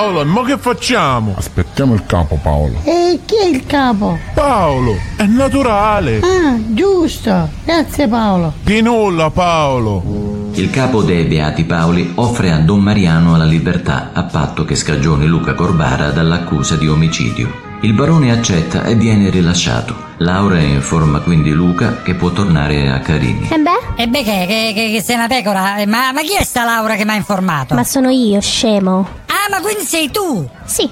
[0.00, 1.34] Paolo, mo che facciamo?
[1.36, 2.80] Aspettiamo il capo, Paolo.
[2.84, 4.18] E chi è il capo?
[4.32, 6.20] Paolo, è naturale.
[6.20, 7.50] Ah, giusto.
[7.66, 8.54] Grazie Paolo.
[8.62, 10.48] Di nulla, Paolo.
[10.52, 15.26] Il capo dei Beati Paoli offre a Don Mariano la libertà a patto che scagioni
[15.26, 17.69] Luca Corbara dall'accusa di omicidio.
[17.82, 20.08] Il barone accetta e viene rilasciato.
[20.18, 23.48] Laura informa quindi Luca che può tornare a Carini.
[23.50, 24.02] E beh?
[24.02, 25.76] E beh, che, che, che- che sei una pecora?
[25.78, 27.74] Eh, Ma, ma chi è sta Laura che mi ha informato?
[27.74, 29.08] Ma sono io, scemo.
[29.28, 30.46] Ah, ma quindi sei tu?
[30.64, 30.88] Sì.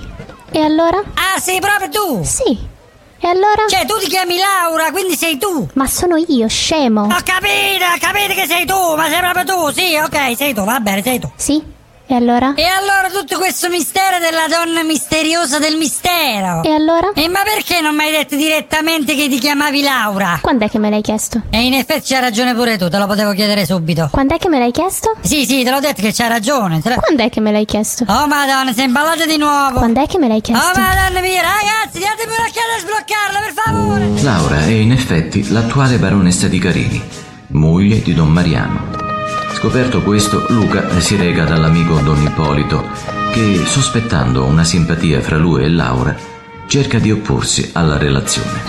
[0.50, 0.96] E allora?
[1.14, 2.22] Ah, sei proprio tu?
[2.24, 2.56] Sì.
[3.20, 3.66] E allora?
[3.68, 5.68] Cioè, tu ti chiami Laura, quindi sei tu?
[5.74, 7.02] Ma sono io, scemo.
[7.02, 10.64] Ho capito, ho capito che sei tu, ma sei proprio tu, sì, ok, sei tu,
[10.64, 11.30] va bene, sei tu.
[11.36, 11.62] Sì.
[12.10, 12.54] E allora?
[12.54, 16.62] E allora tutto questo mistero della donna misteriosa del mistero?
[16.62, 17.12] E allora?
[17.14, 20.38] E ma perché non mi hai detto direttamente che ti chiamavi Laura?
[20.40, 21.42] Quando è che me l'hai chiesto?
[21.50, 24.08] E in effetti c'ha ragione pure tu, te lo potevo chiedere subito.
[24.10, 25.14] Quando è che me l'hai chiesto?
[25.20, 26.80] Sì, sì, te l'ho detto che c'ha ragione.
[26.80, 28.04] te lo- Quando è che me l'hai chiesto?
[28.08, 29.76] Oh madonna, sei imballata di nuovo.
[29.76, 30.66] Quando è che me l'hai chiesto?
[30.66, 34.22] Oh madonna mia, ragazzi, datemi un'occhiata a sbloccarla, per favore.
[34.22, 37.02] Laura è in effetti l'attuale baronessa di Carini,
[37.48, 39.07] moglie di Don Mariano.
[39.54, 42.84] Scoperto questo, Luca si rega dall'amico Don Ippolito,
[43.32, 46.14] che, sospettando una simpatia fra lui e Laura,
[46.68, 48.62] cerca di opporsi alla relazione.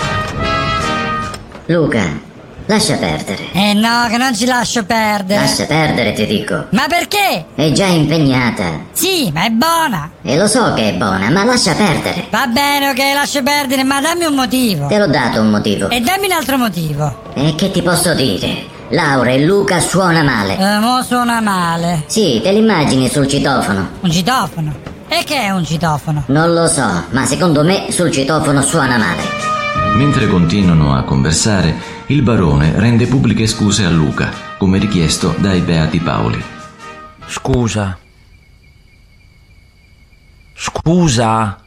[1.67, 2.19] Luca,
[2.65, 3.51] lascia perdere.
[3.51, 5.41] Eh no, che non ci lascio perdere.
[5.41, 6.65] Lascia perdere, ti dico.
[6.71, 7.45] Ma perché?
[7.53, 8.85] È già impegnata.
[8.91, 10.09] Sì, ma è buona.
[10.23, 12.25] E lo so che è buona, ma lascia perdere.
[12.31, 14.87] Va bene, ok, lascio perdere, ma dammi un motivo.
[14.87, 15.89] Te l'ho dato un motivo.
[15.89, 17.31] E dammi un altro motivo.
[17.35, 18.77] E che ti posso dire?
[18.91, 20.57] Laura e Luca suona male.
[20.57, 22.03] Eh, mo suona male.
[22.07, 23.87] Sì, te l'immagini sul citofono.
[23.99, 24.73] Un citofono?
[25.07, 26.23] E che è un citofono?
[26.27, 29.21] Non lo so, ma secondo me sul citofono suona male.
[29.95, 31.75] Mentre continuano a conversare,
[32.07, 36.43] il barone rende pubbliche scuse a Luca, come richiesto dai Beati Paoli.
[37.27, 37.95] Scusa.
[40.55, 41.57] Scusa.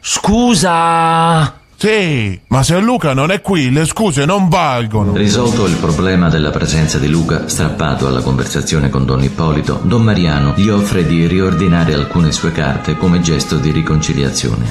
[0.00, 1.59] Scusa.
[1.82, 5.14] Sì, ma se Luca non è qui, le scuse non valgono.
[5.14, 10.52] Risolto il problema della presenza di Luca, strappato alla conversazione con Don Ippolito, Don Mariano
[10.56, 14.66] gli offre di riordinare alcune sue carte come gesto di riconciliazione.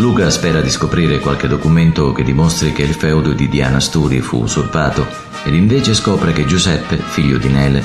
[0.00, 4.42] Luca spera di scoprire qualche documento che dimostri che il feudo di Diana Sturi fu
[4.42, 5.06] usurpato
[5.44, 7.82] ed invece scopre che Giuseppe, figlio di Nele,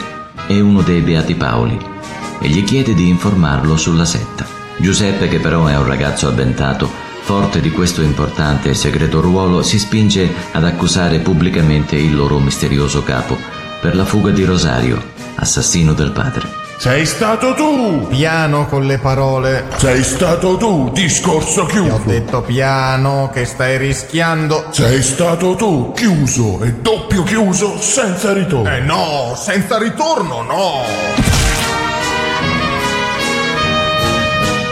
[0.47, 1.79] è uno dei Beati Paoli
[2.41, 4.45] e gli chiede di informarlo sulla setta.
[4.75, 9.79] Giuseppe, che però è un ragazzo avventato, forte di questo importante e segreto ruolo, si
[9.79, 13.37] spinge ad accusare pubblicamente il loro misterioso capo
[13.81, 15.01] per la fuga di Rosario,
[15.35, 16.61] assassino del padre.
[16.77, 18.07] Sei stato tu!
[18.09, 19.67] Piano con le parole.
[19.77, 22.01] Sei stato tu, discorso Ti ho chiuso.
[22.05, 24.65] detto piano che stai rischiando.
[24.71, 28.69] Sei stato tu, chiuso e doppio chiuso senza ritorno.
[28.69, 31.52] Eh no, senza ritorno no.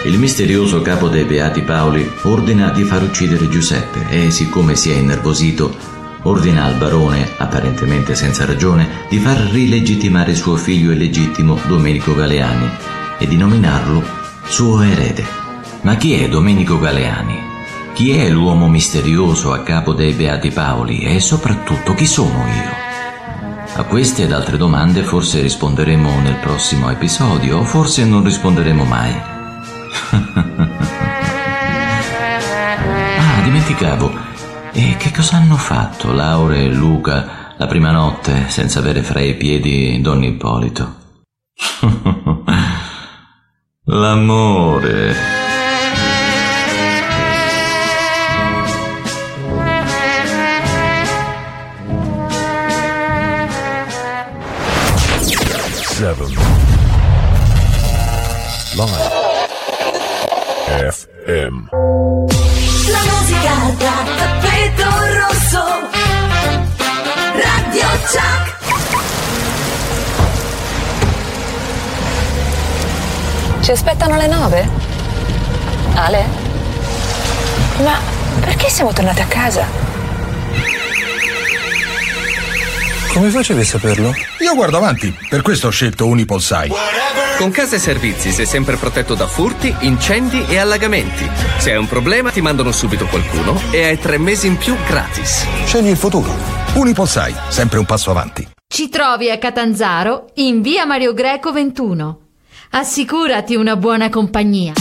[0.04, 4.96] Il misterioso capo dei Beati Paoli ordina di far uccidere Giuseppe e, siccome si è
[4.96, 5.76] innervosito,
[6.24, 12.68] ordina al barone, apparentemente senza ragione, di far rilegittimare suo figlio illegittimo Domenico Galeani
[13.20, 14.04] e di nominarlo
[14.48, 15.24] suo erede.
[15.82, 17.38] Ma chi è Domenico Galeani?
[17.94, 22.90] Chi è l'uomo misterioso a capo dei Beati Paoli e soprattutto chi sono io?
[23.76, 29.40] A queste ed altre domande forse risponderemo nel prossimo episodio o forse non risponderemo mai.
[33.18, 34.30] Ah, dimenticavo.
[34.74, 39.36] E che cosa hanno fatto Laura e Luca la prima notte senza avere fra i
[39.36, 40.96] piedi Don Ippolito?
[43.86, 45.40] L'amore.
[56.02, 56.34] Seven.
[58.76, 59.21] Live.
[60.72, 61.68] FM.
[62.90, 64.88] La musica da tappeto
[65.20, 65.64] rosso.
[67.34, 68.56] Radio Chuck.
[73.60, 74.70] Ci aspettano le nove?
[75.96, 76.26] Ale?
[77.84, 78.00] Ma
[78.40, 79.68] perché siamo tornati a casa?
[83.10, 84.14] Come facevi a saperlo?
[84.40, 86.72] Io guardo avanti, per questo ho scelto Unipol 6.
[87.42, 91.28] Con Casa e Servizi sei sempre protetto da furti, incendi e allagamenti.
[91.58, 95.44] Se hai un problema ti mandano subito qualcuno e hai tre mesi in più gratis.
[95.66, 96.32] Scegli il futuro.
[96.76, 98.48] Unipol 6, sempre un passo avanti.
[98.68, 102.20] Ci trovi a Catanzaro in via Mario Greco 21.
[102.70, 104.74] Assicurati una buona compagnia.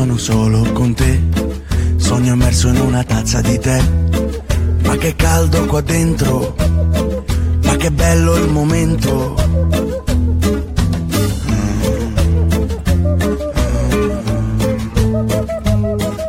[0.00, 1.20] Sono solo con te,
[1.96, 3.78] sogno immerso in una tazza di tè.
[4.84, 6.54] Ma che caldo qua dentro,
[7.64, 9.34] ma che bello il momento.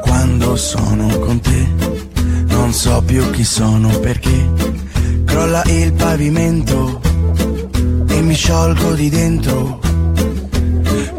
[0.02, 1.68] Quando sono con te,
[2.48, 4.52] non so più chi sono perché
[5.24, 7.00] crolla il pavimento
[8.10, 9.80] e mi sciolgo di dentro.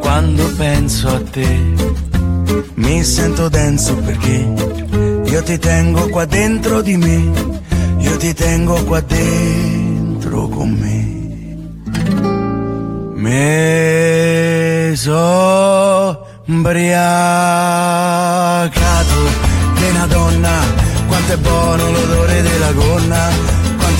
[0.00, 2.01] Quando penso a te
[2.82, 4.46] mi sento denso perché
[5.24, 7.30] io ti tengo qua dentro di me,
[7.98, 11.10] io ti tengo qua dentro con me.
[13.14, 16.90] Me so ubriacato
[19.74, 20.60] di una donna,
[21.06, 23.30] quanto è buono l'odore della gonna,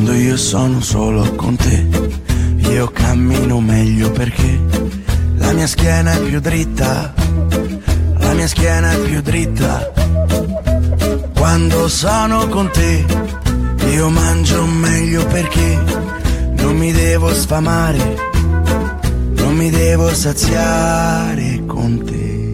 [0.00, 1.88] Quando io sono solo con te,
[2.70, 4.60] io cammino meglio perché
[5.38, 7.12] la mia schiena è più dritta,
[8.18, 9.92] la mia schiena è più dritta.
[11.34, 13.04] Quando sono con te,
[13.90, 15.82] io mangio meglio perché
[16.58, 18.30] non mi devo sfamare,
[19.34, 22.46] non mi devo saziare con te.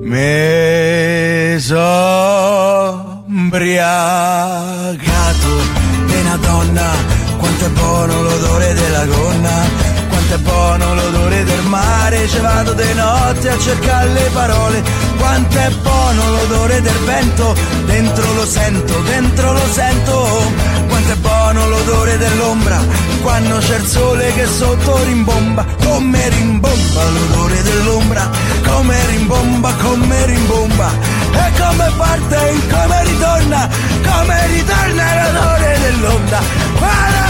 [0.00, 2.55] Me so
[3.66, 5.48] ubriacato
[6.06, 6.90] di una donna,
[7.36, 12.94] quanto è buono l'odore della gonna quanto è buono l'odore del mare, ci vado di
[12.94, 14.82] notte a cercare le parole,
[15.18, 20.52] quanto è buono l'odore del vento, dentro lo sento, dentro lo sento,
[20.88, 21.15] quanto è
[21.52, 22.76] buono l'odore dell'ombra,
[23.22, 28.28] quando c'è il sole che sotto rimbomba, come rimbomba l'odore dell'ombra,
[28.66, 30.90] come rimbomba, come rimbomba,
[31.32, 33.68] e come parte, e come ritorna,
[34.02, 37.25] come ritorna l'odore dell'onda.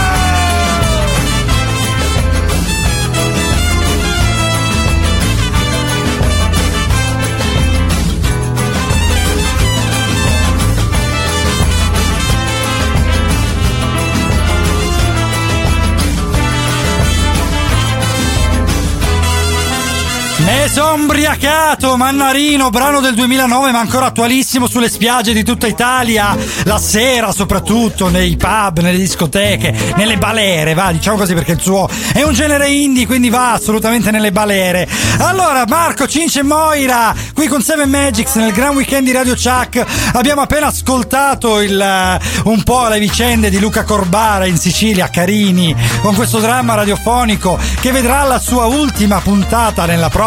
[20.37, 26.37] Me son ubriacato, Mannarino, brano del 2009 ma ancora attualissimo sulle spiagge di tutta Italia,
[26.65, 31.89] la sera soprattutto, nei pub, nelle discoteche, nelle balere, va, diciamo così perché il suo
[32.13, 34.87] è un genere indie, quindi va assolutamente nelle balere.
[35.17, 39.83] Allora, Marco, Cince e Moira, qui con Seven Magics nel Gran Weekend di Radio Chuck,
[40.13, 45.75] abbiamo appena ascoltato il, eh, un po' le vicende di Luca Corbara in Sicilia, Carini,
[46.01, 50.26] con questo dramma radiofonico che vedrà la sua ultima puntata nella prossima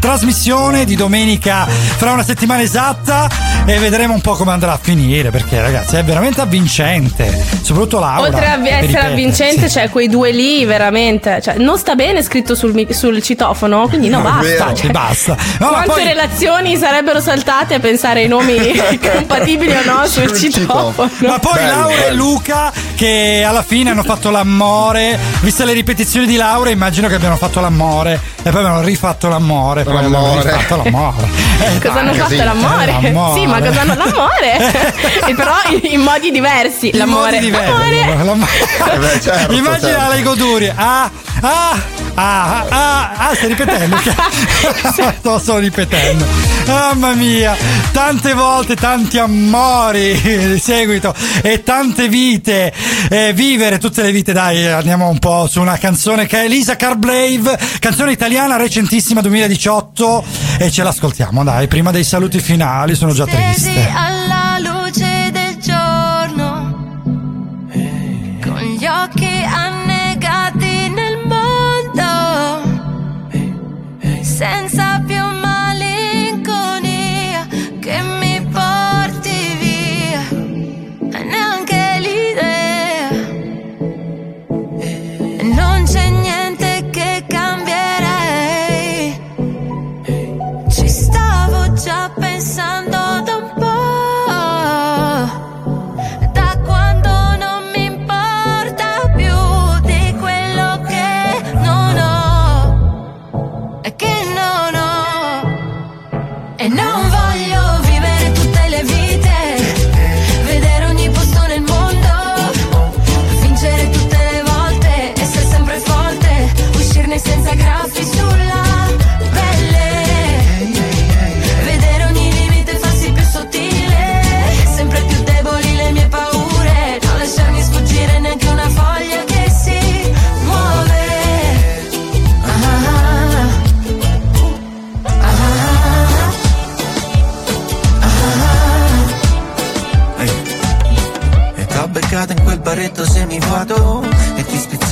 [0.00, 3.28] trasmissione di domenica fra una settimana esatta
[3.64, 8.20] e vedremo un po' come andrà a finire perché ragazzi è veramente avvincente soprattutto Laura
[8.20, 9.78] Oltre a essere ripete, avvincente, sì.
[9.78, 11.40] c'è quei due lì veramente.
[11.40, 14.74] Cioè, non sta bene scritto sul, sul citofono, quindi no, No, basta.
[14.74, 15.36] cioè, basta.
[15.58, 18.56] No, quante poi- relazioni sarebbero saltate a pensare ai nomi
[19.12, 21.10] compatibili o no sul, citofono?
[21.20, 26.36] Ma poi Laura e Luca che alla fine hanno fatto l'amore, viste le ripetizioni di
[26.36, 30.42] Laura immagino che abbiano fatto l'amore e poi abbiano rifatto l'amore, poi abbiano L'amore.
[30.52, 31.28] rifatto l'amore.
[31.60, 32.34] Eh, Cosa hanno dai, fatto?
[32.44, 32.92] L'amore?
[33.04, 33.40] Eh, l'amore.
[33.40, 34.56] Sì, ma cosa hanno l'amore?
[35.26, 36.88] e però in, modi diversi.
[36.90, 37.32] In l'amore.
[37.32, 38.24] modi diversi, L'amore.
[38.24, 38.50] l'amore.
[38.92, 40.12] Eh beh, certo, Immagina certo.
[40.12, 40.72] lei Goduri.
[40.74, 41.10] Ah,
[41.40, 41.76] ah,
[42.14, 43.96] ah, ah, ah, stai ripetendo.
[45.18, 46.24] Sto solo ripetendo.
[46.66, 47.56] Mamma mia,
[47.92, 52.72] tante volte, tanti amori di seguito e tante vite.
[53.08, 56.76] Eh, vivere tutte le vite, dai, andiamo un po' su una canzone che è Elisa
[56.76, 60.24] Carblave, canzone italiana recentissima 2018
[60.58, 64.43] e ce l'ascoltiamo, dai, prima dei saluti finali, sono già triste.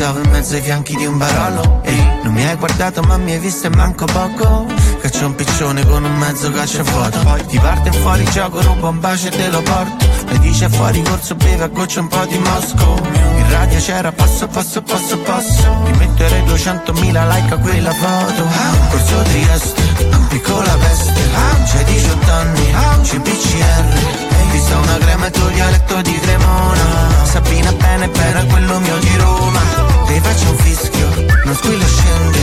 [0.02, 1.80] Spizzavo in mezzo ai fianchi di un barolo.
[1.84, 4.66] Ehi, non mi hai guardato ma mi hai visto e manco poco.
[5.00, 9.28] Caccio un piccione con un mezzo cacciafuoco Poi ti parte fuori gioco, rubo un bacio
[9.28, 10.04] e te lo porto.
[10.28, 13.00] E dice fuori corso beve a goccia un po' di Mosco.
[13.36, 15.82] In radio c'era passo passo passo passo.
[15.84, 18.44] Ti metterei 200.000 like a quella foto.
[18.90, 19.82] Corso Trieste,
[20.30, 21.20] piccola peste.
[21.64, 26.82] C'hai 18 anni, CPCR Vista una crema e tuo dialetto di Cremona.
[27.22, 29.81] Sabina bene bene quello mio di Roma
[30.12, 31.08] Ti faccio un fischio,
[31.44, 32.38] non squilla scende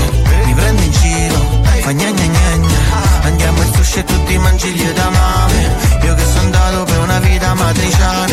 [0.46, 3.22] Mi prendo in giro, fa gna gna gna gna.
[3.22, 7.54] Andiamo in sushi e tutti mangi gli edamame Io che sono andato per una vita
[7.54, 8.29] matriciana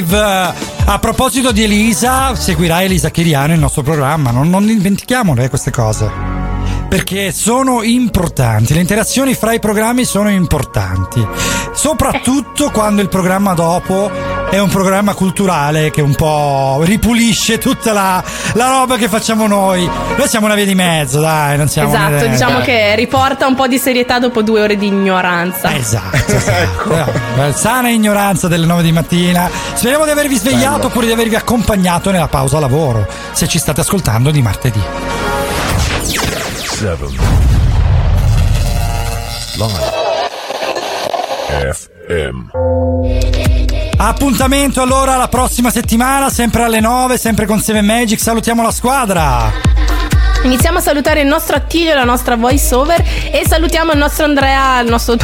[0.00, 0.54] Brave.
[0.86, 4.30] A proposito di Elisa, seguirà Elisa Chiriano il nostro programma.
[4.30, 6.10] Non, non dimentichiamole queste cose.
[6.88, 11.26] Perché sono importanti, le interazioni fra i programmi sono importanti.
[11.74, 14.10] Soprattutto quando il programma dopo
[14.52, 18.22] è un programma culturale che un po' ripulisce tutta la,
[18.52, 19.88] la roba che facciamo noi.
[20.14, 23.66] Noi siamo una via di mezzo, dai, non siamo Esatto, diciamo che riporta un po'
[23.66, 25.74] di serietà dopo due ore di ignoranza.
[25.74, 26.92] Esatto, esatto.
[27.36, 29.48] Eh, Sana ignoranza delle 9 di mattina.
[29.72, 30.86] Speriamo di avervi svegliato Bello.
[30.88, 34.82] oppure di avervi accompagnato nella pausa lavoro, se ci state ascoltando di martedì.
[36.02, 37.06] 7.
[39.56, 40.00] Live.
[41.72, 42.61] FM.
[44.04, 48.18] Appuntamento allora la prossima settimana, sempre alle 9, sempre con 7 Magic.
[48.18, 49.52] Salutiamo la squadra.
[50.42, 53.00] Iniziamo a salutare il nostro Attilio, la nostra voice over
[53.30, 55.14] e salutiamo il nostro Andrea, il nostro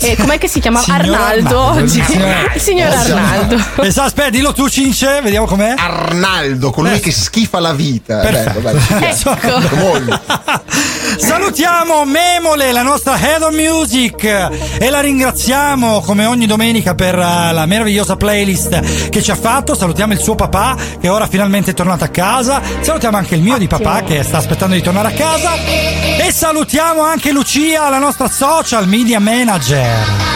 [0.00, 0.80] eh, com'è che si chiama?
[0.80, 1.98] Signor Arnaldo oggi.
[2.54, 3.56] Il signor Arnaldo.
[3.82, 5.74] Esatto, aspetta, dillo tu Cince, vediamo com'è.
[5.76, 8.18] Arnaldo, colui che schifa la vita.
[8.18, 8.60] Perfetto.
[8.60, 10.20] Bello, bello.
[10.20, 10.64] Ecco.
[11.18, 17.52] Salutiamo Memole, la nostra Head of Music e la ringraziamo come ogni domenica per eh,
[17.52, 19.74] la meravigliosa playlist che ci ha fatto.
[19.74, 22.60] Salutiamo il suo papà che ora finalmente è tornato a casa.
[22.80, 25.54] Salutiamo anche il mio di papà che sta aspettando di tornare a casa.
[25.54, 29.85] E salutiamo anche Lucia, la nostra social media manager.
[29.86, 30.35] Yeah.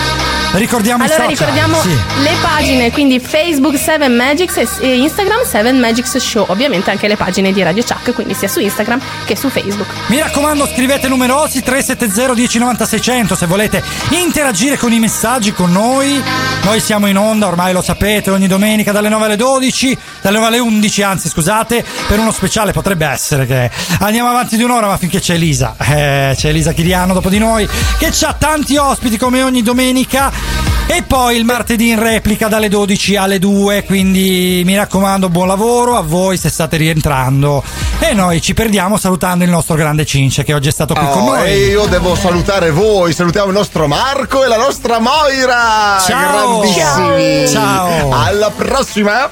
[0.53, 1.55] Ricordiamo Allora i social.
[1.55, 2.23] ricordiamo Sì.
[2.23, 7.53] le pagine, quindi Facebook 7 Magics e- Instagram 7 Magics Show, ovviamente anche le pagine
[7.53, 9.87] di Radio Chuck, quindi sia su Instagram che su Facebook.
[10.09, 16.21] Mi raccomando, scrivete numerosi 370 1090 600 se volete interagire con i messaggi con noi.
[16.65, 20.49] Noi siamo in onda, ormai lo sapete, ogni domenica dalle 9 alle 12, dalle 9
[20.49, 23.71] alle 11, anzi, scusate, per uno speciale potrebbe essere che
[24.01, 27.69] andiamo avanti di un'ora, ma finché c'è Elisa, eh, c'è Elisa Chiriano dopo di noi,
[27.99, 30.39] che ha tanti ospiti come ogni domenica.
[30.87, 35.97] E poi il martedì in replica dalle 12 alle 2, quindi mi raccomando buon lavoro
[35.97, 37.63] a voi se state rientrando.
[38.01, 41.23] E noi ci perdiamo salutando il nostro grande Cince che oggi è stato qui con
[41.23, 41.49] Oh, noi.
[41.49, 45.99] e io devo salutare voi, salutiamo il nostro Marco e la nostra Moira.
[46.05, 46.59] Ciao.
[46.61, 47.49] Grandissimi.
[47.49, 48.11] Ciao.
[48.13, 49.31] Alla prossima.